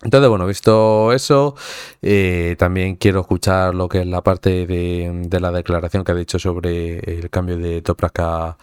[0.04, 1.56] Entonces, bueno, visto eso,
[2.02, 6.16] eh, también quiero escuchar lo que es la parte de, de la declaración que ha
[6.16, 8.58] dicho sobre el cambio de Toprak a,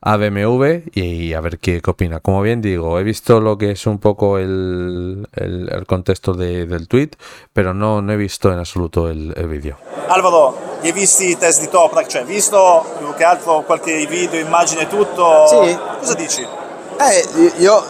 [0.00, 2.20] a BMW y, a ver qué, qué opina.
[2.20, 6.66] Como bien digo, he visto lo que es un poco el, el- el contexto de-
[6.66, 7.10] del tweet,
[7.52, 9.76] pero no, no he visto en absoluto el, el vídeo.
[10.08, 12.06] Alvaro, li hai visti i test di Toprak?
[12.06, 15.46] Cioè, visto più che altro qualche video, immagine, tutto?
[15.48, 15.76] Sì.
[15.98, 16.42] Cosa dici?
[16.42, 17.82] Eh, io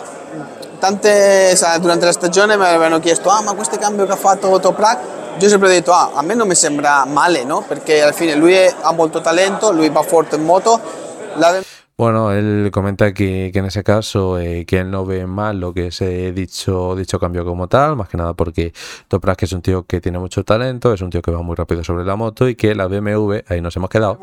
[0.78, 4.98] tante, durante la stagione mi avevano chiesto, ah ma questo cambio che ha fatto Toprak,
[5.38, 7.64] io ho sempre detto, ah a me non mi sembra male, no?
[7.66, 10.80] Perché alla fine lui è- ha molto talento, lui va forte in moto,
[11.36, 11.60] la
[12.00, 15.74] Bueno, él comenta que, que en ese caso eh, que él no ve mal lo
[15.74, 18.72] que es eh, dicho, dicho cambio como tal, más que nada porque
[19.08, 21.82] Toprak es un tío que tiene mucho talento, es un tío que va muy rápido
[21.82, 24.16] sobre la moto y que la BMW, ahí nos hemos quedado,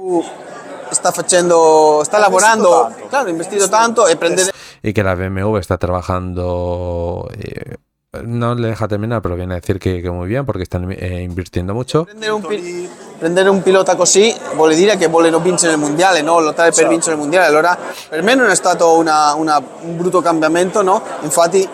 [0.90, 4.52] sta facendo, sta lavorando, claro, ha investito tanto e prendere
[4.82, 7.78] y que la BMW está trabajando, eh,
[8.24, 11.24] no le deja terminar, pero viene a decir que, que muy bien porque están eh,
[11.24, 12.06] invirtiendo mucho.
[12.06, 16.40] Prendere un, pi- prendere un pilota così vuol dire che vogliono vincere il mondiale, no?
[16.40, 17.48] lottare per vincere il mondiale.
[17.48, 17.76] Allora
[18.10, 21.02] per me non è stato una- una- un brutto cambiamento, no?
[21.22, 21.68] infatti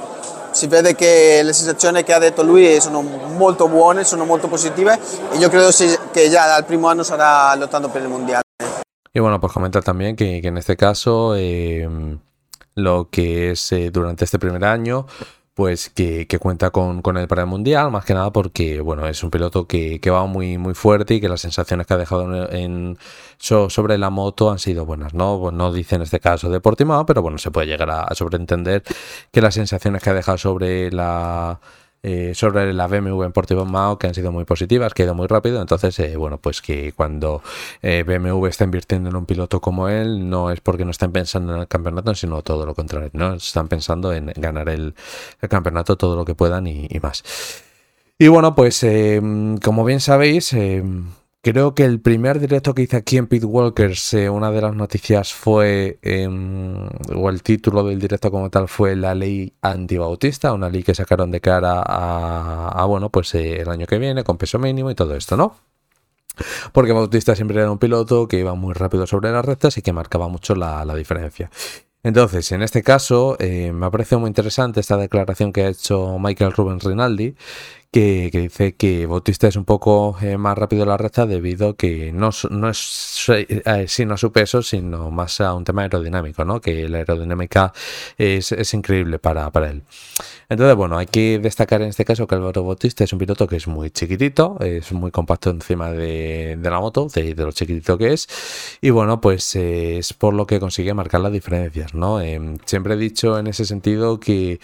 [0.52, 4.98] si vede che le sensazioni che ha detto lui sono molto buone, sono molto positive
[5.32, 5.70] e io credo
[6.12, 8.41] che già dal primo anno sarà lottando per il mondiale.
[9.14, 11.88] Y bueno, pues comentar también que, en este caso eh,
[12.76, 15.06] lo que es eh, durante este primer año,
[15.54, 19.22] pues que, cuenta con, con él para el Mundial, más que nada porque, bueno, es
[19.24, 22.56] un piloto que, va muy, muy fuerte y que las sensaciones que ha dejado en,
[22.58, 22.98] en-
[23.38, 25.38] so- sobre la moto han sido buenas, ¿no?
[25.42, 28.82] Pues no dice en este caso de Portimao, pero bueno, se puede llegar a sobreentender
[29.32, 31.60] que las sensaciones que ha dejado sobre la
[32.04, 35.28] eh, sobre la BMW en Portimao que han sido muy positivas, que ha ido muy
[35.28, 35.62] rápido.
[35.62, 37.44] Entonces, eh, bueno, pues que cuando
[37.82, 41.54] eh, BMW está invirtiendo en un piloto como él, no es porque no estén pensando
[41.56, 43.36] en el campeonato, sino todo lo contrario, ¿no?
[43.36, 44.96] Están pensando en ganar el,
[45.50, 47.24] campeonato todo lo que puedan y, más.
[48.18, 49.22] Y bueno, pues eh,
[49.64, 50.56] como bien sabéis,
[51.42, 54.76] creo que el primer directo que hice aquí en Pit Walkers, eh, una de las
[54.76, 56.28] noticias fue, eh,
[57.16, 61.32] o el título del directo como tal fue la ley antibautista, una ley que sacaron
[61.32, 65.16] de cara a, bueno, pues eh, el año que viene con peso mínimo y todo
[65.16, 65.56] esto, ¿no?
[66.72, 69.94] Porque Bautista siempre era un piloto que iba muy rápido sobre las rectas y que
[69.94, 71.52] marcaba mucho la, la diferencia.
[72.04, 76.18] Entonces, en este caso, eh, me ha parecido muy interesante esta declaración que ha hecho
[76.20, 77.36] Michael Rubens Rinaldi,
[77.92, 82.30] que, dice que Bautista es un poco eh, más rápido la recta debido que no,
[82.50, 86.62] no es eh, sino a su peso, sino más a un tema aerodinámico, ¿no?
[86.62, 87.74] Que la aerodinámica
[88.18, 89.84] es, es increíble para, para él.
[90.48, 93.58] Entonces, bueno, hay que destacar en este caso que Álvaro Bautista es un piloto que
[93.58, 97.98] es muy chiquitito, es muy compacto encima de, de la moto, de, de lo chiquitito
[97.98, 98.28] que es,
[98.82, 102.22] y bueno, pues eh, es por lo que consigue marcar las diferencias, ¿no?
[102.22, 104.60] Em, siempre he dicho en ese sentido que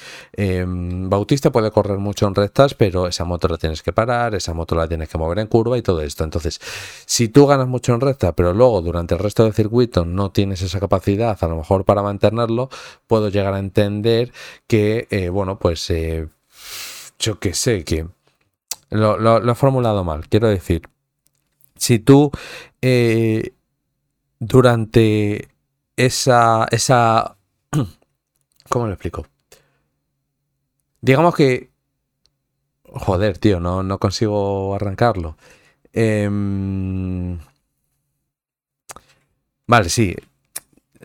[0.66, 4.76] Bautista puede correr mucho en rectas, pero esa moto la tienes que parar, esa moto
[4.76, 6.24] la tienes que mover en curva y todo esto.
[6.24, 6.60] Entonces,
[7.06, 10.62] si tú ganas mucho en recta, pero luego durante el resto del circuito no tienes
[10.62, 12.70] esa capacidad, a lo mejor para mantenerlo,
[13.08, 14.32] puedo llegar a entender
[14.68, 16.28] que, eh, bueno, pues eh,
[17.20, 18.08] yo que sé, que
[18.92, 20.28] lo, lo- lo he formulado mal.
[20.30, 20.90] Quiero decir,
[21.78, 22.32] si tú
[22.82, 23.54] eh,
[24.40, 25.50] durante
[25.96, 27.38] esa, esa,
[28.70, 29.26] ¿cómo lo explico?
[31.02, 31.70] Digamos que,
[32.94, 35.38] joder, tío, no, no consigo arrancarlo.
[35.94, 37.40] Em,
[39.66, 40.16] vale, sí.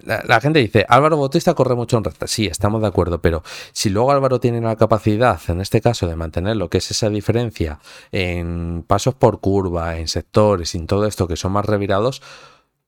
[0.05, 2.27] La, gente dice, Álvaro Bautista corre mucho en recta.
[2.27, 3.43] Sí, estamos de acuerdo, pero
[3.73, 7.09] si luego Álvaro tiene la capacidad, en este caso, de mantener lo que es esa
[7.09, 7.79] diferencia
[8.11, 12.21] en pasos por curva, en sectores, en todo esto que son más revirados,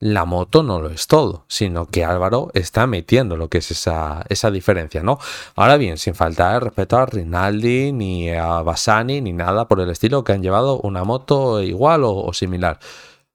[0.05, 4.23] la moto no lo es todo, sino que Álvaro está metiendo lo que es esa,
[4.29, 5.19] esa diferencia, ¿no?
[5.57, 10.23] Ahora bien, sin faltar respeto a Rinaldi, ni a Bassani, ni nada por el estilo,
[10.23, 12.81] que han llevado una moto igual o, o similar.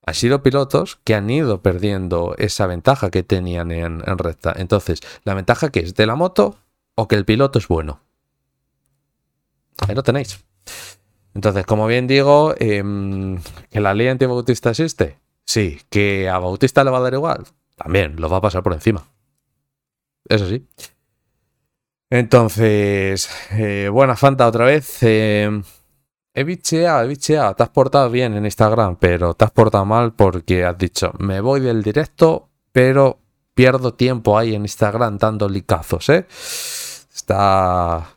[0.05, 4.53] Han sido pilotos que han ido perdiendo esa ventaja que tenían en, en recta.
[4.55, 5.95] Entonces, ¿la ventaja que es?
[5.95, 6.55] ¿De la moto
[6.93, 7.99] o que el piloto es bueno?
[9.87, 10.45] Ahí lo tenéis.
[11.33, 13.41] Entonces, como bien digo, em,
[13.71, 15.17] que la ley antibautista existe.
[15.49, 17.43] Sí, que a Bautista le va a dar igual.
[17.75, 19.03] También, lo va a pasar por encima.
[20.25, 20.67] Eso sí.
[22.11, 25.01] Entonces, eh, buena Fanta otra vez.
[25.01, 25.49] eh,
[26.35, 27.55] he bicheado, he bicheado.
[27.55, 31.41] Te has portado bien en Instagram, pero te has portado mal porque has dicho, me
[31.41, 33.17] voy del directo, pero
[33.55, 36.27] pierdo tiempo ahí en Instagram dando licazos, ¿eh?
[37.11, 38.07] Está...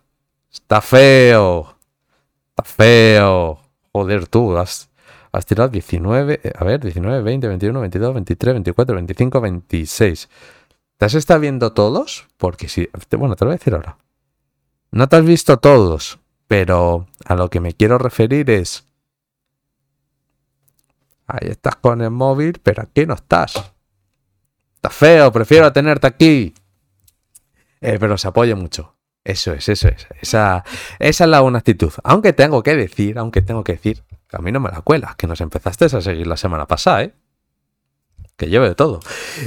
[0.52, 1.78] Está feo.
[2.50, 3.58] Está feo.
[3.90, 4.91] Joder, tú, has,
[5.32, 10.28] Has tirado 19, eh, a ver, 19, 20, 21, 22, 23, 24, 25, 26.
[10.98, 12.28] ¿Te has estado viendo todos?
[12.36, 12.66] Porque
[13.08, 13.96] te- bueno, te lo voy a decir ahora.
[14.90, 18.86] No te has visto todos, pero a lo que me quiero referir es...
[21.26, 23.72] Ahí estás con el móvil, pero aquí no estás.
[24.74, 26.52] Está feo, prefiero tenerte aquí.
[27.80, 28.96] Eh, pero se apoya mucho.
[29.24, 30.06] Eso es, eso es.
[30.20, 30.64] Esa,
[30.98, 31.92] esa es la buena actitud.
[32.04, 34.02] Aunque tengo que decir, aunque tengo que decir,
[34.32, 37.14] a mí no me la cuela, que nos empezaste a seguir la semana pasada, ¿eh?
[38.36, 39.00] Que lleve de todo.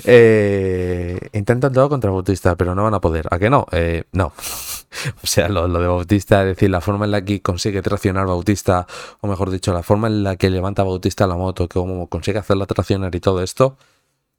[0.05, 3.27] Eh, intentan todo contra Bautista, pero no van a poder.
[3.31, 3.65] ¿A que no?
[3.71, 4.27] Eh, no.
[5.23, 8.27] o sea, lo, lo de Bautista, es decir, la forma en la que consigue traccionar
[8.27, 8.87] Bautista,
[9.21, 12.39] o mejor dicho, la forma en la que levanta Bautista la moto, que como consigue
[12.39, 13.77] hacerla traccionar y todo esto,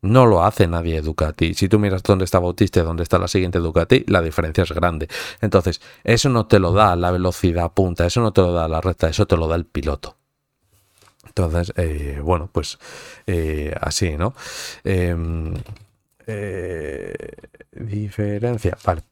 [0.02, 1.54] no lo hace nadie Ducati.
[1.54, 4.72] Si tú miras dónde está Bautista y dónde está la siguiente Ducati, la diferencia es
[4.72, 5.08] grande.
[5.40, 8.80] Entonces, eso no te lo da la velocidad punta, eso no te lo da la
[8.80, 10.15] recta, eso te lo da el piloto.
[11.36, 12.78] Entonces, eh, bueno, pues
[13.26, 14.32] eh, así, ¿no?
[14.84, 15.52] Em,
[16.26, 17.14] eh,
[17.72, 19.02] diferencia, vale.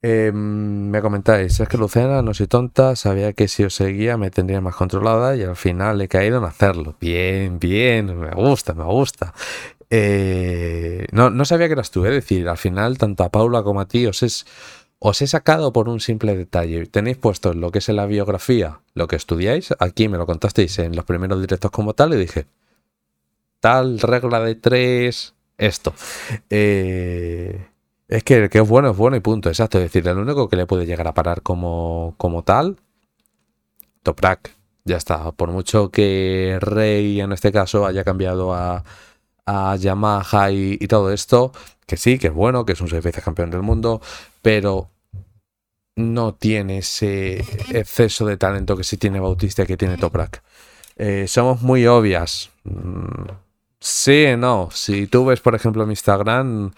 [0.00, 4.30] Em, me comentáis, es que Lucena no soy tonta, sabía que si os seguía me
[4.30, 6.96] tendría más controlada y al final he caído en hacerlo.
[6.98, 9.34] Bien, bien, me gusta, me gusta.
[9.90, 13.80] Eh, no, no sabía que eras tú, es decir, al final tanto a Paula como
[13.80, 14.46] a ti os, es,
[14.98, 16.86] os he sacado por un simple detalle.
[16.86, 20.78] Tenéis puesto lo que es en la biografía lo que estudiáis, aquí me lo contasteis
[20.78, 22.46] en los primeros directos como tal y dije,
[23.60, 25.92] tal regla de tres, esto.
[26.50, 27.66] Eh,
[28.08, 29.78] es que el que es bueno es bueno y punto, exacto.
[29.78, 32.76] Es decir, el único que le puede llegar a parar como, como tal,
[34.02, 34.54] Toprak.
[34.84, 35.32] Ya está.
[35.32, 38.84] Por mucho que Rey en este caso haya cambiado a,
[39.44, 41.52] a Yamaha y, y todo esto,
[41.86, 44.00] que sí, que es bueno, que es un seis veces campeón del mundo,
[44.46, 44.92] pero
[45.96, 47.38] no tiene ese
[47.76, 50.40] exceso de talento que sí tiene Bautista que tiene Toprak.
[50.94, 52.50] Eh, somos muy obvias.
[52.62, 53.24] Mm,
[53.80, 54.68] Sí, no.
[54.70, 56.70] Si tú ves, por ejemplo, mi Instagram,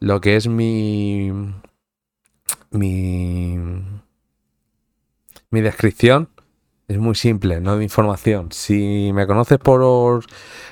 [0.00, 1.30] lo que es mi.
[2.72, 3.56] Mi.
[5.50, 6.28] Mi descripción
[6.88, 8.50] es muy simple, no de información.
[8.50, 10.24] Si me conoces por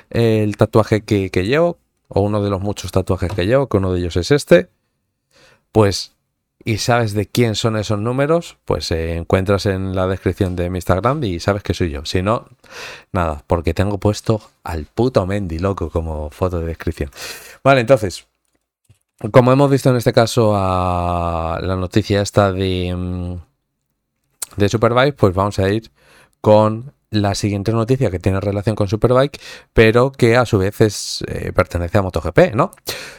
[0.09, 1.79] el tatuaje que, que llevo,
[2.09, 4.69] o uno de los muchos tatuajes que llevo, que uno de ellos es este,
[5.71, 6.13] pues.
[6.63, 10.77] Y sabes de quién son esos números, pues eh, encuentras en la descripción de mi
[10.77, 12.05] Instagram y sabes que soy yo.
[12.05, 12.47] Si no,
[13.11, 17.09] nada, porque tengo puesto al puto Mendy, loco, como foto de descripción.
[17.63, 18.27] Vale, entonces,
[19.31, 23.35] como hemos visto en este caso a la noticia esta de, mm,
[24.57, 25.91] de Superbike, pues vamos a ir
[26.41, 29.39] con la siguiente noticia que tiene relación con Superbike,
[29.73, 32.71] pero que a su vez es, eh, pertenece a MotoGP, ¿no?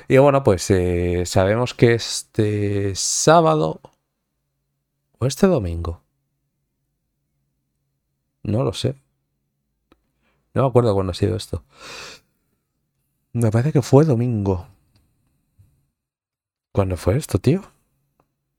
[0.09, 3.81] Y bueno, pues eh, sabemos que este sábado
[5.19, 6.03] o este domingo,
[8.43, 8.97] no lo sé,
[10.55, 11.63] no me acuerdo cuándo ha sido esto.
[13.35, 14.67] Me parece que fue domingo.
[16.73, 17.72] ¿Cuándo fue esto, tío?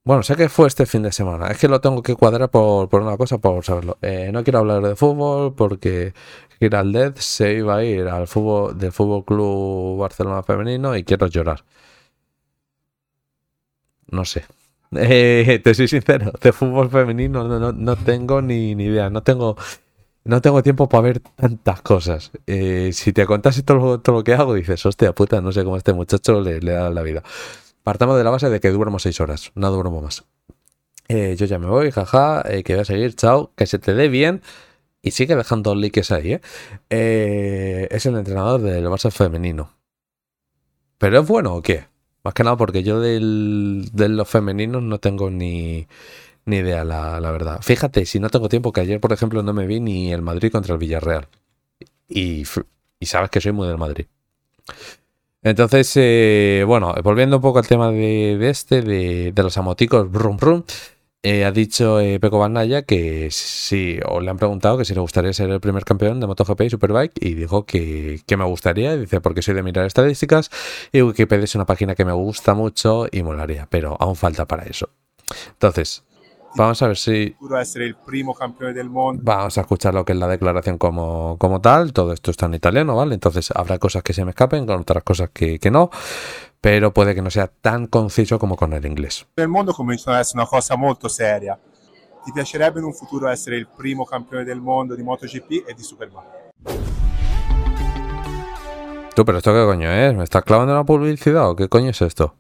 [0.06, 1.48] Bueno, sé que fue este fin de semana.
[1.48, 3.98] Es que lo tengo que cuadrar por, por una cosa, por saberlo.
[4.02, 6.14] Eh, no quiero hablar de fútbol porque
[6.60, 11.64] Giraldez se iba a ir al fútbol del Fútbol Club Barcelona Femenino y quiero llorar.
[14.12, 14.46] No sé.
[14.96, 19.10] Eh, te soy sincero, de fútbol femenino no, no, no tengo ni, ni idea.
[19.10, 19.58] No tengo,
[20.26, 22.32] no tengo tiempo para ver tantas cosas.
[22.48, 25.64] Eh, si te contase todo, lo- todo lo que hago, dices, hostia puta, no sé
[25.64, 27.24] cómo a este muchacho le, le da la vida.
[27.84, 30.23] Partamos de la base de que duermo seis horas, no duermo más.
[31.10, 33.93] Eh, yo ya me voy, jaja, eh, que voy a seguir, chao, que se te
[33.93, 34.41] dé bien.
[35.01, 36.41] Y sigue dejando likes ahí, ¿eh?
[36.89, 39.73] Eh, Es el entrenador del Barça femenino.
[40.97, 41.88] ¿Pero es bueno o qué?
[42.23, 45.88] Más que nada porque yo del, de los femeninos no tengo ni,
[46.45, 47.60] ni idea, la, la verdad.
[47.61, 50.51] Fíjate, si no tengo tiempo, que ayer, por ejemplo, no me vi ni el Madrid
[50.53, 51.27] contra el Villarreal.
[52.07, 52.45] Y,
[52.99, 54.05] y sabes que soy muy del Madrid.
[55.44, 60.38] Entonces, eh, bueno, volviendo un poco al tema de, este, de, de los amoticos, brum,
[60.38, 60.64] brum,
[61.26, 64.99] eh, ha dicho eh, Peco Banaya que sí, o le han preguntado que si le
[64.99, 68.94] gustaría ser el primer campeón de MotoGP y Superbike, y dijo que, que me gustaría,
[68.94, 70.49] y dice, porque soy de mirar estadísticas,
[70.91, 74.64] y Wikipedia es una página que me gusta mucho y molaría, pero aún falta para
[74.64, 74.90] eso.
[75.52, 76.03] Entonces,
[76.56, 79.22] vamos a ver si Futuro essere il primo campione del mondo.
[79.24, 81.94] Vamos a escuchar lo que es la declaración como, como tal.
[81.94, 83.14] Todo esto está en italiano, ¿vale?
[83.14, 85.90] Entonces habrá cosas que se me escapen, con otras cosas que, que no.
[86.62, 89.26] Pero puede que no sea tan conciso como con el inglés.
[89.36, 91.60] Nel mondo cominciano ad essere una cosa molto seria.
[92.24, 95.84] Ti piacerebbe in un futuro essere il primo campione del mondo di MotoGP e di
[95.84, 96.52] Superbike?
[99.14, 100.16] Tú, pero esto qué coño es?
[100.16, 102.36] ¿Me estás clavando una publicidad o qué coño es esto?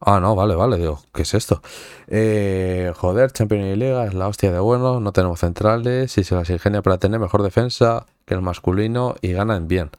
[0.00, 1.62] Ah, no, vale, vale, digo, ¿qué es esto?
[2.06, 6.34] Eh, joder, Champions League Liga es la hostia de bueno, no tenemos centrales y se
[6.34, 9.90] las ingenia para tener mejor defensa que el masculino y ganan bien.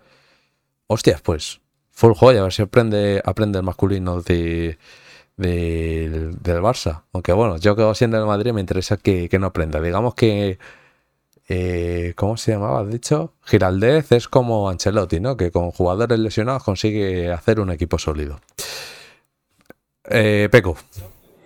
[0.87, 1.61] Hostias, pues,
[1.91, 4.77] full joya, a ver si aprende, aprende el masculino de,
[5.37, 7.03] del- del Barça.
[7.13, 9.81] Aunque bueno, yo que siendo del Madrid me interesa que, que no aprenda.
[9.81, 10.59] Digamos que,
[11.49, 12.81] eh, ¿cómo se llamaba?
[12.81, 13.33] ¿Has dicho?
[13.45, 15.37] Giraldez es como Ancelotti, ¿no?
[15.37, 18.39] Que con jugadores lesionados consigue hacer un equipo sólido.
[20.09, 20.77] Eh, Peco.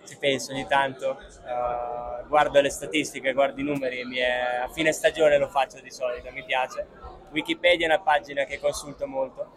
[0.05, 4.91] ci penso ogni tanto, eh, guardo le statistiche, guardo i numeri, mi è- a fine
[4.91, 6.85] stagione lo faccio di solito, mi piace.
[7.31, 9.51] Wikipedia è una pagina che consulto molto.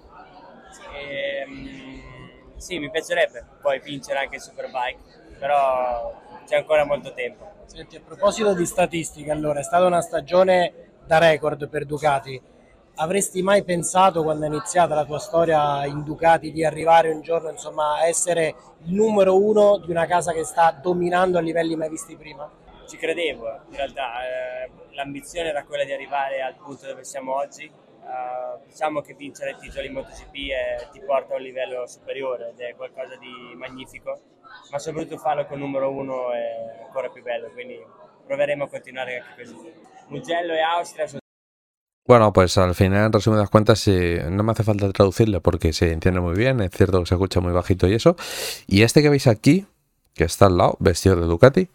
[0.97, 4.99] E, mm, sì, mi piacerebbe poi vincere anche il Superbike,
[5.39, 7.53] però c'è ancora molto tempo.
[7.67, 10.73] Senti, a proposito di statistiche, allora, è stata una stagione
[11.05, 12.41] da record per Ducati.
[12.97, 17.51] Avresti mai pensato, quando è iniziata la tua storia in Ducati, di arrivare un giorno
[17.51, 18.55] insomma, a essere
[18.85, 22.49] il numero uno di una casa che sta dominando a livelli mai visti prima?
[22.87, 27.65] Ci credevo, in realtà eh, l'ambizione era quella di arrivare al punto dove siamo oggi.
[27.65, 32.61] Eh, diciamo che vincere titoli in MotoGP è- ti porta a un livello superiore ed
[32.61, 34.21] è qualcosa di magnifico,
[34.71, 37.83] ma soprattutto farlo con il numero uno è ancora più bello, quindi
[38.25, 39.73] proveremo a continuare anche così.
[40.09, 41.23] Mugello e Austria sono
[42.07, 45.91] Bueno, pues al final, en resumidas cuentas, eh, no me hace falta traducirle porque se
[45.91, 48.15] entiende muy bien, es cierto que se escucha muy bajito y eso.
[48.67, 49.67] Y este que veis aquí,
[50.15, 51.69] que está al lado, vestido de Ducati,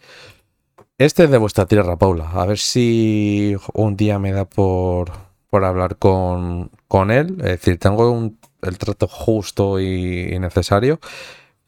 [0.98, 2.30] este es de vuestra tierra, Paula.
[2.34, 5.12] A ver si un día me da por,
[5.50, 7.36] por hablar con, con él.
[7.40, 11.00] Es decir, tengo un- el trato justo y, y necesario.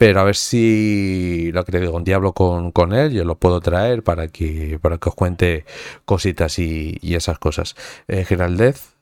[0.02, 3.36] Pero a ver si lo que te digo, un diablo con, con él, yo lo
[3.36, 5.64] puedo traer para que, para que os cuente
[6.06, 7.76] cositas y, y esas cosas.
[8.08, 8.96] Eh, Giraldez,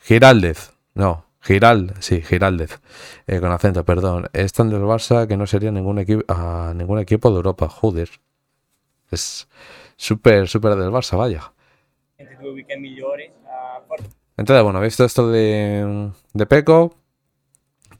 [0.00, 2.80] Giraldez, no, Giral, sí, Giraldez,
[3.28, 4.28] eh, con acento, perdón.
[4.32, 8.10] Es tan del Barça que no sería ningún, equipo a ningún equipo de Europa, joder.
[9.12, 9.46] Es
[9.94, 11.52] súper, súper del Barça, vaya.
[14.36, 16.99] Entonces, bueno, visto esto de, de Peco,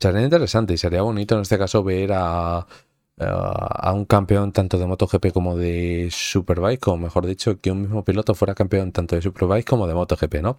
[0.01, 2.67] sería interesante y sería bonito en este caso ver a,
[3.19, 8.05] a un campeón tanto de MotoGP como de Superbike, o mejor dicho, que un mismo
[8.05, 10.59] piloto fuera campeón tanto de Superbike como de MotoGP, ¿no?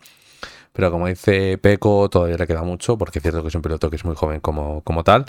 [0.73, 3.89] Pero como dice Peco, todavía le queda mucho, porque es cierto que es un piloto
[3.89, 5.25] que es muy joven como, como tal.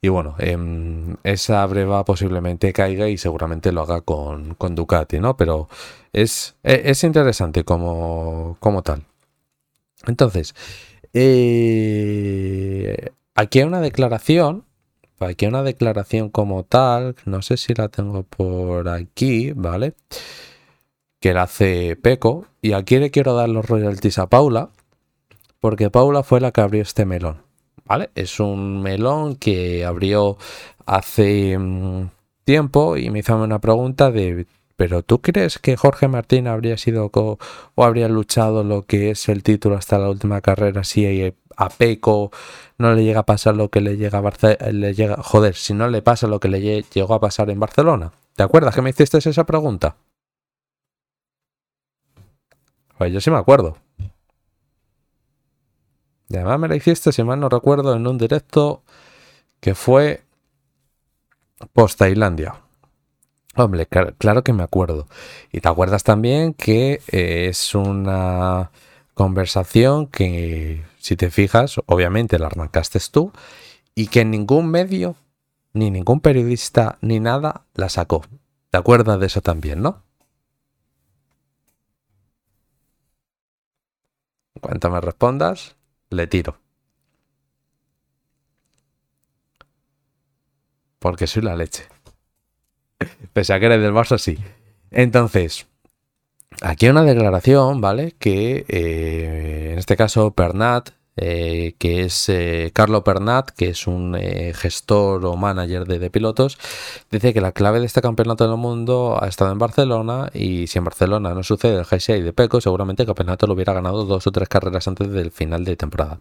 [0.00, 5.36] Y bueno, em, esa breva posiblemente caiga y seguramente lo haga con, con Ducati, ¿no?
[5.36, 5.68] Pero
[6.12, 9.04] es, e- es interesante como, como tal.
[10.06, 10.54] Entonces,
[11.12, 14.64] eh, aquí hay una declaración,
[15.20, 19.94] aquí hay una declaración como tal, no sé si la tengo por aquí, ¿vale?
[21.20, 24.70] Que la hace Peco, y aquí le quiero dar los royalties a Paula,
[25.60, 27.42] porque Paula fue la que abrió este melón,
[27.84, 28.10] ¿vale?
[28.16, 30.36] Es un melón que abrió
[30.84, 32.10] hace mm,
[32.44, 37.08] tiempo y me hizo una pregunta de, ¿pero tú crees que Jorge Martín habría sido
[37.12, 37.38] o
[37.84, 41.04] habría luchado lo que es el título hasta la última carrera si
[41.58, 42.30] a Peco
[42.78, 45.74] no le llega a pasar lo que le llega a Barce- le llega, joder, si
[45.74, 48.12] no le pasa lo que le lle- llegó a pasar en Barcelona?
[48.36, 49.96] ¿Te acuerdas que me hiciste esa pregunta?
[52.96, 53.76] Pues yo sí me acuerdo.
[56.28, 58.82] Y además me la hiciste, si mal no recuerdo, en un directo
[59.60, 60.22] que fue
[61.72, 62.54] post Tailandia.
[63.56, 65.06] Hombre, cl- claro que me acuerdo.
[65.52, 68.70] Y te acuerdas también que eh, es una
[69.14, 73.32] conversación que, si te fijas, obviamente la arrancaste tú
[73.94, 75.16] y que ningún medio,
[75.72, 78.26] ni ningún periodista, ni nada la sacó.
[78.68, 80.02] ¿Te acuerdas de eso también, no?
[84.54, 85.76] En cuanto me respondas,
[86.10, 86.60] le tiro.
[90.98, 91.84] Porque soy la leche.
[93.32, 94.36] Pese a que eres del Barça, sí.
[94.90, 95.68] Entonces,
[96.60, 98.12] aquí hay una declaración, ¿vale?
[98.18, 104.16] Que eh, en este caso Pernat, eh, que es eh, Carlo Pernat, que es un
[104.18, 106.58] eh, gestor o manager de, de pilotos,
[107.10, 110.78] dice que la clave de este campeonato del mundo ha estado en Barcelona y si
[110.78, 114.26] en Barcelona no sucede el GSI de Peco, seguramente el campeonato lo hubiera ganado dos
[114.26, 116.20] o tres carreras antes del final de temporada.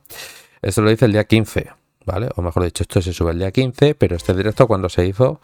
[0.62, 1.70] Esto lo dice el día 15,
[2.06, 2.30] ¿vale?
[2.36, 5.40] O mejor dicho, esto se sube el día 15, pero este directo cuando se hizo,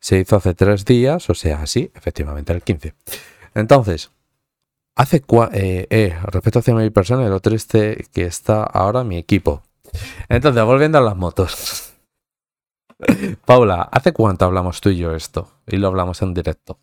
[0.00, 2.94] se hizo hace tres días, o sea, sí, efectivamente, el 15.
[3.54, 4.10] Entonces,
[4.94, 9.62] hace cua eh, eh, respecto a 100.000 personas, lo triste que está ahora mi equipo.
[10.28, 11.94] Entonces, volviendo a las motos.
[13.44, 15.50] Paula, ¿hace cuánto hablamos tú y yo esto?
[15.66, 16.78] Y lo hablamos en directo.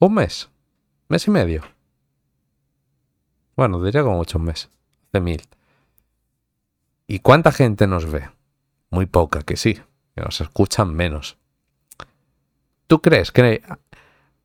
[0.00, 0.48] ¿Un mes?
[1.08, 1.62] ¿Mes y medio?
[3.56, 4.70] Bueno, diría como muchos meses.
[5.08, 5.42] Hace mil.
[7.06, 8.30] ¿Y cuánta gente nos ve?
[8.90, 9.80] Muy poca, que sí.
[10.14, 11.38] que nos escuchan menos.
[12.86, 13.62] ¿Tú crees que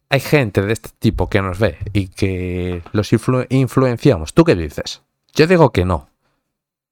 [0.10, 4.34] hay gente de este tipo que nos ve y que los influ- influenciamos?
[4.34, 5.02] ¿Tú qué dices?
[5.34, 6.10] Yo digo que no.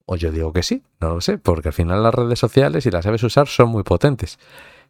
[0.05, 2.91] O yo digo que sí, no lo sé, porque al final las redes sociales, si
[2.91, 4.39] las sabes usar, son muy potentes.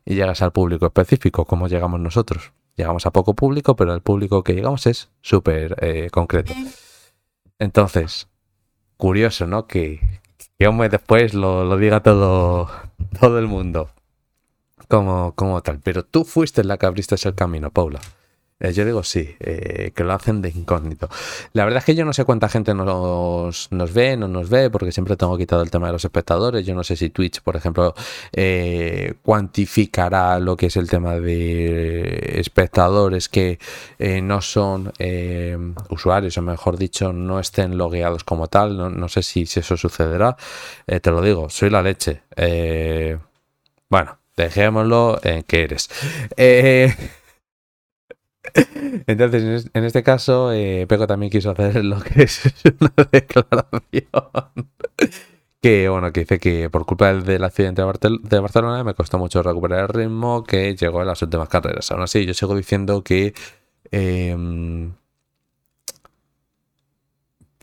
[0.05, 2.53] Y llegas al público específico, como llegamos nosotros.
[2.75, 6.53] Llegamos a poco público, pero el público que llegamos es súper eh, concreto.
[7.59, 8.29] Entonces,
[8.97, 9.67] curioso, ¿no?
[9.67, 9.99] Que,
[10.57, 12.69] que un después lo, lo diga todo,
[13.19, 13.89] todo el mundo.
[14.91, 15.79] Como, como tal.
[15.81, 18.01] Pero tú fuiste la que abriste el camino, Paula.
[18.59, 21.07] Eh, yo digo sí, eh, que lo hacen de incógnito.
[21.53, 24.69] La verdad es que yo no sé cuánta gente nos, nos ve, no nos ve,
[24.69, 26.65] porque siempre tengo quitado el tema de los espectadores.
[26.65, 27.95] Yo no sé si Twitch, por ejemplo,
[28.33, 33.59] eh, cuantificará lo que es el tema de espectadores que
[33.97, 34.91] eh, no son
[35.89, 38.77] usuarios, o mejor dicho, no estén logueados como tal.
[38.77, 40.35] No, no sé si, si eso sucederá.
[40.85, 42.23] Te lo digo, soy la leche.
[43.89, 45.89] Bueno, dejémoslo en que eres.
[46.37, 46.93] Eh,
[49.07, 52.41] entonces, en es- en este caso, eh, Peco también quiso hacer lo que es
[52.79, 54.71] una declaración.
[55.61, 59.81] Que bueno, que dice que por culpa del, accidente de Barcelona me costó mucho recuperar
[59.81, 61.91] el ritmo que llegó en las últimas carreras.
[61.91, 63.33] Aún así, yo sigo diciendo que
[63.91, 64.93] em,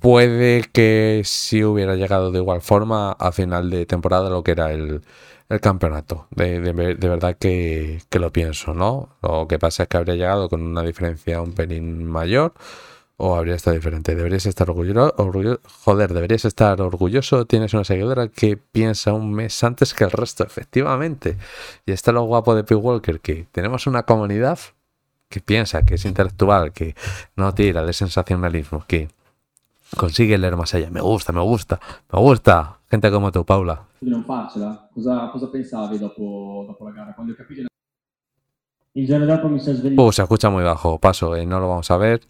[0.00, 4.72] puede que si hubiera llegado de igual forma a final de temporada lo que era
[4.72, 5.02] el,
[5.48, 6.26] el campeonato.
[6.30, 9.16] De, de ver- de verdad que, que lo pienso, ¿no?
[9.22, 12.52] Lo que pasa es que habría llegado con una diferencia un pelín mayor
[13.16, 14.14] o habría estado diferente.
[14.14, 15.14] Deberías estar orgulloso.
[15.84, 17.46] joder, deberías estar orgulloso.
[17.46, 21.36] Tienes una seguidora que piensa un mes antes que el resto, efectivamente.
[21.86, 22.74] Y está lo guapo de P.
[22.76, 24.58] Walker, que tenemos una comunidad
[25.28, 26.94] que piensa, que es intelectual, que
[27.36, 29.08] no tira de sensacionalismo, que
[29.96, 30.90] consigue leer más allá.
[30.90, 31.80] Me gusta, me gusta,
[32.12, 32.78] me gusta.
[32.90, 33.88] Gente como tú, Paula.
[34.00, 34.88] non farcela.
[34.94, 37.14] Cosa, cosa pensavi dopo, dopo la gara?
[37.14, 37.66] Quando capito...
[38.92, 40.02] Il giorno dopo mi sono svegliato.
[40.02, 40.98] Uh, se escucha muy bajo.
[40.98, 42.20] Paso, eh, no lo vamos a ver.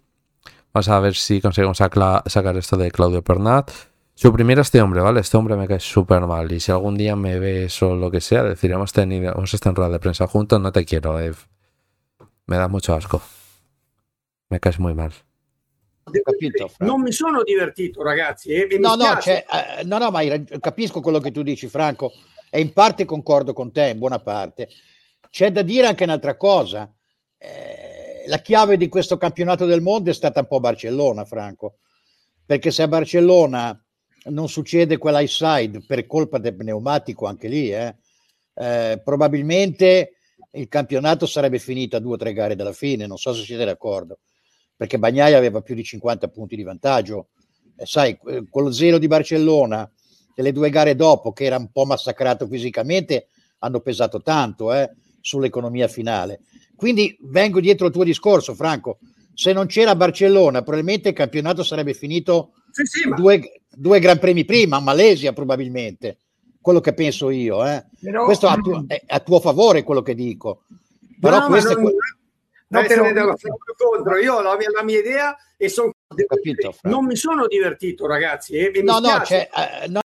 [0.72, 3.70] Vamos a ver si conseguimos sacar esto de Claudio Pernat.
[4.14, 5.20] Suprimir a este hombre, ¿vale?
[5.20, 6.50] Este hombre me cae súper mal.
[6.50, 9.70] Y si algún día me ves o lo que sea, decir, hemos tenido, hemos estado
[9.70, 11.16] en rueda de prensa juntos, no te quiero.
[12.46, 13.22] Me da mucho asco.
[14.50, 15.12] Me caes muy mal.
[16.10, 16.70] Capito.
[16.78, 18.50] Non mi sono divertito, ragazzi.
[18.50, 19.44] E, e mi No, no, cioè,
[19.78, 20.22] eh, no, no, ma
[20.60, 22.12] capisco quello che tu dici, Franco,
[22.50, 24.68] e in parte concordo con te, in buona parte.
[25.30, 26.92] C'è da dire anche un'altra cosa.
[27.36, 31.78] Eh, la chiave di questo campionato del mondo è stata un po' Barcellona, Franco,
[32.44, 33.82] perché se a Barcellona
[34.24, 37.96] non succede quell'high side per colpa del pneumatico anche lì, eh,
[38.54, 40.12] eh, probabilmente
[40.52, 43.64] il campionato sarebbe finito a due o tre gare dalla fine, non so se siete
[43.64, 44.18] d'accordo,
[44.78, 47.30] perché Bagnaia aveva più di 50 punti di vantaggio.
[47.76, 49.90] Eh, sai, que- quello zero di Barcellona
[50.36, 53.26] e le due gare dopo, che era un po' massacrato fisicamente,
[53.58, 54.88] hanno pesato tanto eh,
[55.20, 56.42] sull'economia finale.
[56.76, 58.98] Quindi vengo dietro al tuo discorso, Franco.
[59.34, 62.52] Se non c'era Barcellona, probabilmente il campionato sarebbe finito
[63.16, 66.18] due, due Gran Premi prima, a Malesia probabilmente.
[66.60, 67.66] Quello che penso io.
[67.66, 67.84] eh.
[68.00, 70.62] Però- Questo a, tu- è a tuo favore quello che dico.
[71.20, 71.94] Però No, ma questo è non- que-
[72.70, 73.34] No, però da-
[73.76, 74.18] contro.
[74.18, 75.92] Io la mia, la mia idea e sono
[76.82, 78.56] non mi sono divertito, ragazzi.
[78.56, 80.00] E, e mi No, no, cioè, eh, no,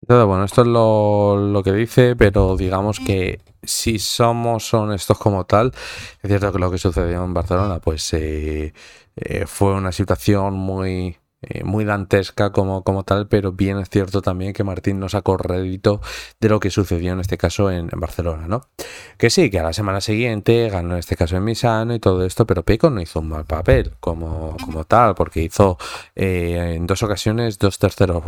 [0.00, 5.46] Entonces, bueno, esto es lo, lo que dice, pero digamos que si somos honestos como
[5.46, 5.72] tal,
[6.20, 8.72] es cierto que lo que sucedió en Barcelona, pues eh,
[9.16, 14.22] eh, fue una situación muy, eh, muy dantesca como, como tal, pero bien es cierto
[14.22, 16.00] también que Martín no sacó rédito
[16.40, 18.62] de lo que sucedió en este caso en, Barcelona, ¿no?
[19.18, 22.24] Que sí, que a la semana siguiente ganó en este caso en Misano y todo
[22.24, 25.78] esto, pero Peco no hizo un mal papel como, como tal, porque hizo
[26.14, 28.22] eh, en dos ocasiones dos terceros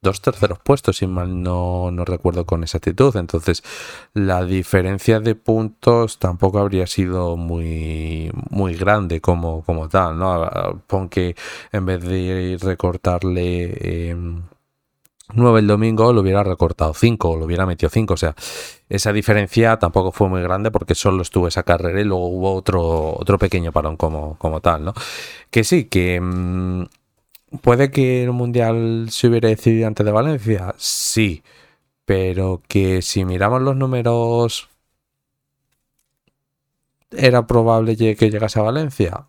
[0.00, 3.16] dos terceros puestos, si mal no, no recuerdo con exactitud.
[3.16, 3.62] Entonces,
[4.14, 10.82] la diferencia de puntos tampoco habría sido muy, muy grande como, como tal, ¿no?
[10.86, 11.36] Pon que
[11.72, 14.16] en vez de recortarle eh,
[15.34, 18.14] 9 el domingo, lo hubiera recortado 5 o lo hubiera metido 5.
[18.14, 18.34] O sea,
[18.88, 23.14] esa diferencia tampoco fue muy grande porque solo estuvo esa carrera y luego hubo otro,
[23.18, 24.94] otro pequeño parón como, como tal, ¿no?
[25.50, 26.20] Que sí, que...
[26.20, 26.84] mm,
[27.62, 30.74] ¿Puede que el Mundial se hubiera decidido antes de Valencia?
[30.78, 31.42] Sí,
[32.04, 34.68] pero que si miramos los números,
[37.10, 39.26] ¿era probable que llegase a Valencia?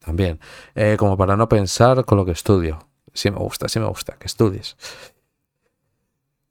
[0.00, 0.40] También,
[0.74, 2.88] Eh, como para no pensar con lo que estudio.
[3.12, 4.76] Sí me gusta, sí me gusta, que estudies.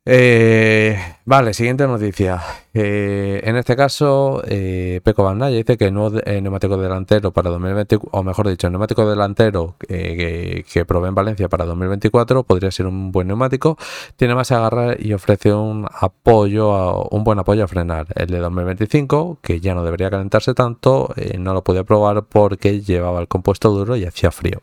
[0.09, 2.41] Eh, vale, siguiente noticia.
[2.73, 7.49] Eh, en este caso, eh, Peco Bandaya dice que el nuevo eh, neumático delantero para
[7.49, 12.71] 2024, o mejor dicho, el neumático delantero que, que probé en Valencia para 2024 podría
[12.71, 13.77] ser un buen neumático.
[14.15, 18.07] Tiene más agarrar y ofrece un apoyo, a- un buen apoyo a frenar.
[18.15, 23.19] El de 2025, que ya no debería calentarse tanto, no lo podía probar porque llevaba
[23.19, 24.61] el compuesto duro y hacía frío.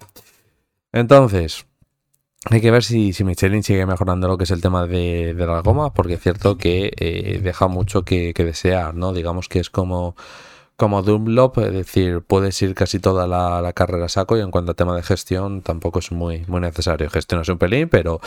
[0.92, 1.66] Entonces,
[2.50, 5.46] hay que ver si, si Michelin sigue mejorando lo que es el tema de, de
[5.46, 9.14] las gomas, porque es cierto que eh, deja mucho que, desear, ¿no?
[9.14, 10.14] Digamos que es como,
[10.76, 14.50] como Dunlop, es decir, puedes ir casi toda la, la carrera a saco y en
[14.50, 17.08] cuanto a tema de gestión tampoco es muy, muy necesario.
[17.08, 18.20] Gestionas un pelín, pero,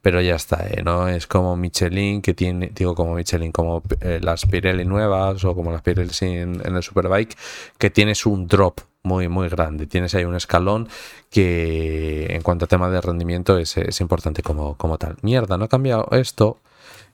[0.00, 0.82] pero ya está, ¿eh?
[0.82, 5.54] No es como Michelin que tiene, digo como Michelin, como eh, las Pirelli nuevas o
[5.54, 7.36] como las Pirelli en, en el Superbike,
[7.76, 9.86] que tienes un drop muy, muy grande.
[9.86, 10.88] Tienes ahí un escalón
[11.30, 15.16] que en cuanto a tema de rendimiento es, es importante como, como tal.
[15.22, 16.58] Mierda, no ha cambiado esto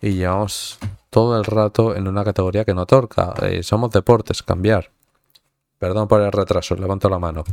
[0.03, 3.33] y llevamos todo el rato en una categoría que no torca.
[3.43, 4.91] Eh, somos deportes, cambiar.
[5.79, 7.45] Perdón por el retraso, levanto la mano.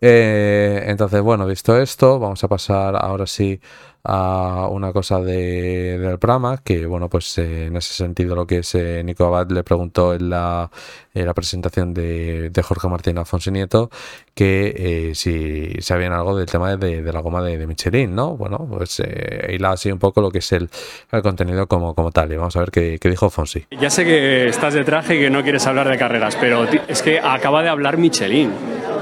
[0.00, 3.60] Eh, entonces, bueno, visto esto, vamos a pasar ahora sí
[4.04, 8.58] a una cosa de, del Prama, que bueno, pues eh, en ese sentido lo que
[8.58, 10.70] es eh, Nico Abad le preguntó en la,
[11.14, 13.90] la presentación de, de Jorge Martín Alfonso Nieto
[14.34, 18.36] que eh, si sabían algo del tema de, de la goma de, Michelin, ¿no?
[18.36, 20.70] Bueno, pues eh, hila así un poco lo que es el,
[21.10, 22.32] el contenido como, como tal.
[22.32, 23.66] Y vamos a ver qué, qué dijo Fonsi.
[23.78, 27.02] Ya sé que estás de traje y que no quieres hablar de carreras, pero es
[27.02, 28.50] que acaba de hablar Michelin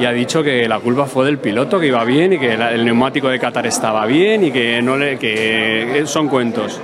[0.01, 2.85] y ha dicho que la culpa fue del piloto, que iba bien y que el
[2.85, 6.81] neumático de Qatar estaba bien y que no le que son cuentos.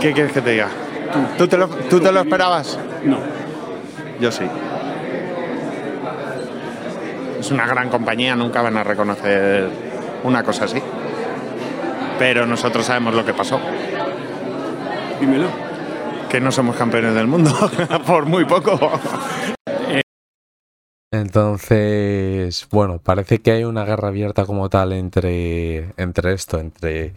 [0.00, 0.68] ¿Qué quieres que te diga?
[1.38, 2.78] ¿Tú te lo, tú te lo esperabas?
[3.04, 3.18] No.
[4.20, 4.44] Yo sí.
[7.38, 9.68] Es una gran compañía, nunca van a reconocer
[10.24, 10.80] una cosa así.
[12.18, 13.60] Pero nosotros sabemos lo que pasó.
[15.20, 15.48] Dímelo.
[16.28, 17.52] Que no somos campeones del mundo,
[18.06, 18.78] por muy poco.
[21.14, 27.12] Entonces, bueno, parece que hay una guerra abierta como tal entre, entre esto, entre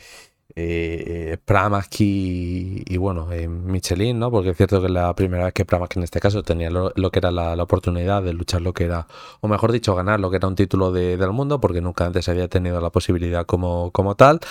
[0.56, 4.32] eh, Pramac y, bueno, eh, Michelin, ¿no?
[4.32, 7.20] Porque es cierto que la primera vez que Pramac en este caso tenía lo, que
[7.20, 9.08] era la, la oportunidad de luchar lo que era,
[9.42, 12.28] o mejor dicho, ganar lo que era un título de- del mundo, porque nunca antes
[12.30, 14.42] había tenido la posibilidad como, como tal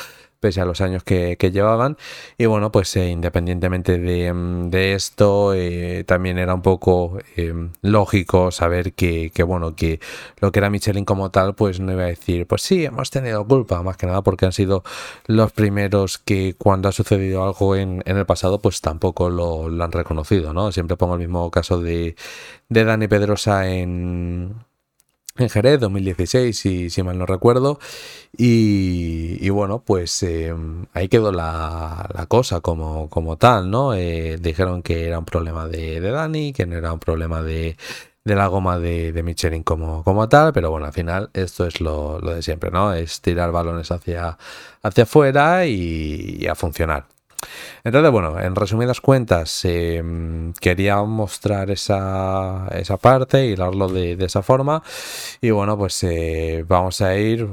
[0.44, 1.96] pese a los años que, que llevaban.
[2.36, 7.54] Y bueno, pues eh, independientemente de, mm, de esto, eh, también era un poco eh,
[7.80, 10.00] lógico saber que, que, bueno, que
[10.40, 13.46] lo que era Michelin como tal, pues no iba a decir, pues sí, hemos tenido
[13.46, 14.82] culpa, más que nada porque han sido
[15.26, 19.82] los primeros que cuando ha sucedido algo en, en el pasado, pues tampoco lo, lo
[19.82, 20.72] han reconocido, ¿no?
[20.72, 22.16] Siempre pongo el mismo caso de,
[22.68, 24.56] de Dani Pedrosa en
[25.36, 27.78] en Jerez 2016, si, si mal no recuerdo.
[28.36, 30.54] Y, bueno, pues eh,
[30.92, 33.94] ahí quedó la, la cosa como, como tal, ¿no?
[33.94, 37.76] Eh, dijeron que era un problema de, Dani, que no era un problema de,
[38.24, 42.42] de la goma de, Michelin como, tal, pero bueno, al final esto es lo, de
[42.42, 42.92] siempre, ¿no?
[42.94, 44.38] Es tirar balones hacia,
[44.82, 47.13] hacia afuera y a funcionar.
[47.84, 50.02] Entonces, bueno, en resumidas cuentas, eh,
[50.60, 54.82] quería mostrar esa, esa parte y hablarlo de, de esa forma.
[55.40, 57.48] Y bueno, pues eh, vamos a ir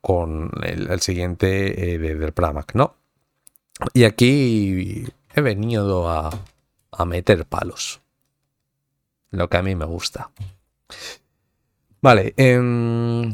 [0.00, 2.94] con el, siguiente eh, de- del Pramac, ¿no?
[3.94, 6.30] Y aquí he venido a,
[6.92, 8.00] a meter palos.
[9.30, 10.30] Lo que a mí me gusta.
[12.02, 13.32] Vale, em,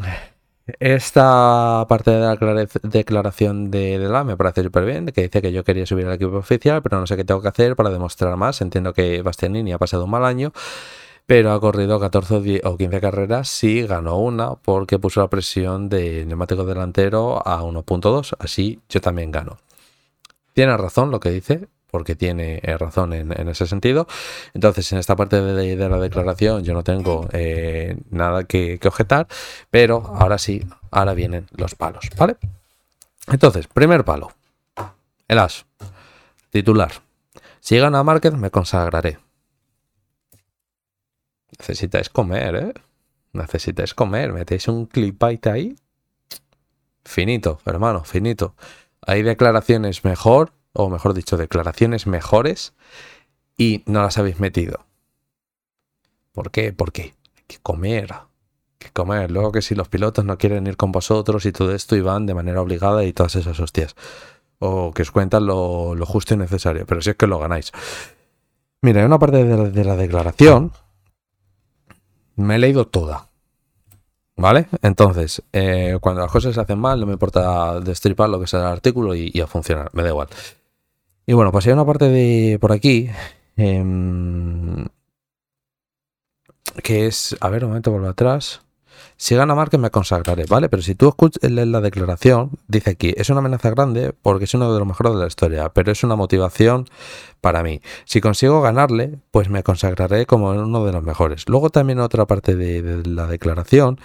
[0.80, 5.52] esta parte de la declara- declaración de, la me parece súper bien, que dice que
[5.52, 8.36] yo quería subir al equipo oficial, pero no sé qué tengo que hacer para demostrar
[8.36, 8.60] más.
[8.60, 10.52] Entiendo que Bastianini ha pasado un mal año,
[11.26, 15.28] pero ha corrido 14 o 10 o 15 carreras, sí ganó una, porque puso la
[15.28, 19.59] presión de neumático delantero a 1.2, así yo también gano.
[20.55, 24.06] Tiene razón lo que dice, porque tiene eh, razón en, ese sentido.
[24.54, 29.26] Entonces, en esta parte de, la declaración yo no tengo eh, nada que, que objetar,
[29.70, 32.36] pero ahora sí, ahora vienen los palos, ¿vale?
[33.28, 34.32] Entonces, primer palo.
[35.28, 35.66] El as.
[36.50, 36.92] Titular.
[37.60, 39.18] Si gana Márquez, me consagraré.
[41.58, 42.74] Necesitáis comer, ¿eh?
[43.32, 44.32] Necesitáis comer.
[44.32, 45.76] Metéis un clipite ahí.
[47.04, 48.54] Finito, hermano, finito.
[49.00, 52.74] Hay declaraciones mejor, o mejor dicho, declaraciones mejores
[53.57, 54.85] y no las habéis metido.
[56.32, 56.73] ¿Por qué?
[56.73, 58.12] Porque hay que comer.
[58.12, 58.27] Hay
[58.78, 59.31] que comer.
[59.31, 62.27] Luego que si los pilotos no quieren ir con vosotros y todo esto y van
[62.27, 63.97] de manera obligada y todas esas hostias.
[64.59, 66.85] O que os cuentan lo, lo justo y necesario.
[66.86, 67.73] Pero si es que lo ganáis.
[68.82, 70.73] Mira, hay una parte de la, de la declaración.
[72.36, 73.28] Me he leído toda.
[74.36, 74.66] ¿Vale?
[74.82, 78.61] Entonces, eh, cuando las cosas se hacen mal, no me importa destripar lo que sea
[78.61, 80.28] el artículo y, y a funcionar, me da igual.
[81.27, 83.11] Y bueno, pues hay una parte de por aquí
[83.57, 84.86] em,
[86.82, 88.62] que es, a ver, un momento, vuelvo atrás.
[89.16, 90.69] Si gana Márquez me consagraré, ¿vale?
[90.69, 94.73] Pero si tú escuchas la declaración, dice aquí, es una amenaza grande porque es uno
[94.73, 96.86] de los mejores de la historia, pero es una motivación
[97.40, 97.81] para mí.
[98.05, 101.48] Si consigo ganarle, pues me consagraré como uno de los mejores.
[101.48, 103.98] Luego también otra parte de la declaración,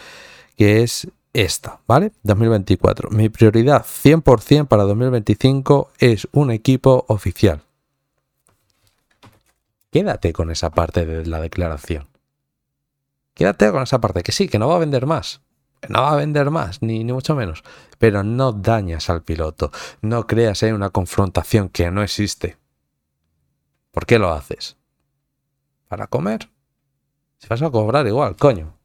[0.57, 2.11] que es esta, ¿vale?
[2.23, 3.09] 2024.
[3.11, 7.63] Mi prioridad 100% para 2025 es un equipo oficial.
[9.91, 12.07] Quédate con esa parte de la declaración.
[13.33, 15.41] Quédate con esa parte, que sí, que no va a vender más.
[15.89, 17.63] No va a vender más, ni, ni mucho menos.
[17.97, 19.71] Pero no dañas al piloto.
[20.01, 22.57] No creas en una confrontación que no existe.
[23.91, 24.77] ¿Por qué lo haces?
[25.87, 26.49] ¿Para comer?
[27.39, 28.80] Si vas a cobrar igual, coño.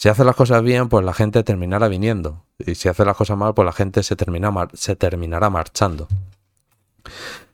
[0.00, 2.42] Si haces las cosas bien, pues la gente terminará viniendo.
[2.58, 6.08] Y si haces las cosas mal, pues la gente se, termina se terminará marchando.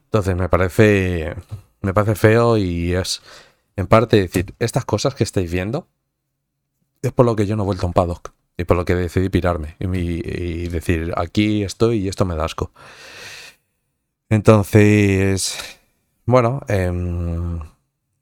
[0.05, 1.35] Entonces me parece.
[1.81, 3.21] Me parece feo y es
[3.75, 5.89] en parte decir, estas cosas que estáis viendo
[7.03, 8.31] es por lo que yo no he vuelto a un paddock.
[8.57, 9.75] Y por lo que decidí pirarme.
[9.81, 12.71] Y decir, aquí estoy y esto me da asco.
[14.29, 15.59] Entonces,
[16.27, 17.59] bueno, em,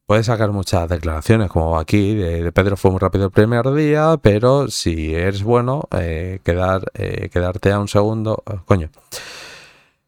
[0.06, 4.68] puedes sacar muchas declaraciones, como aquí, de, Pedro fue muy rápido el primer día, pero
[4.68, 8.90] si eres bueno, eh, quedar, eh, quedarte a un segundo, eh, coño.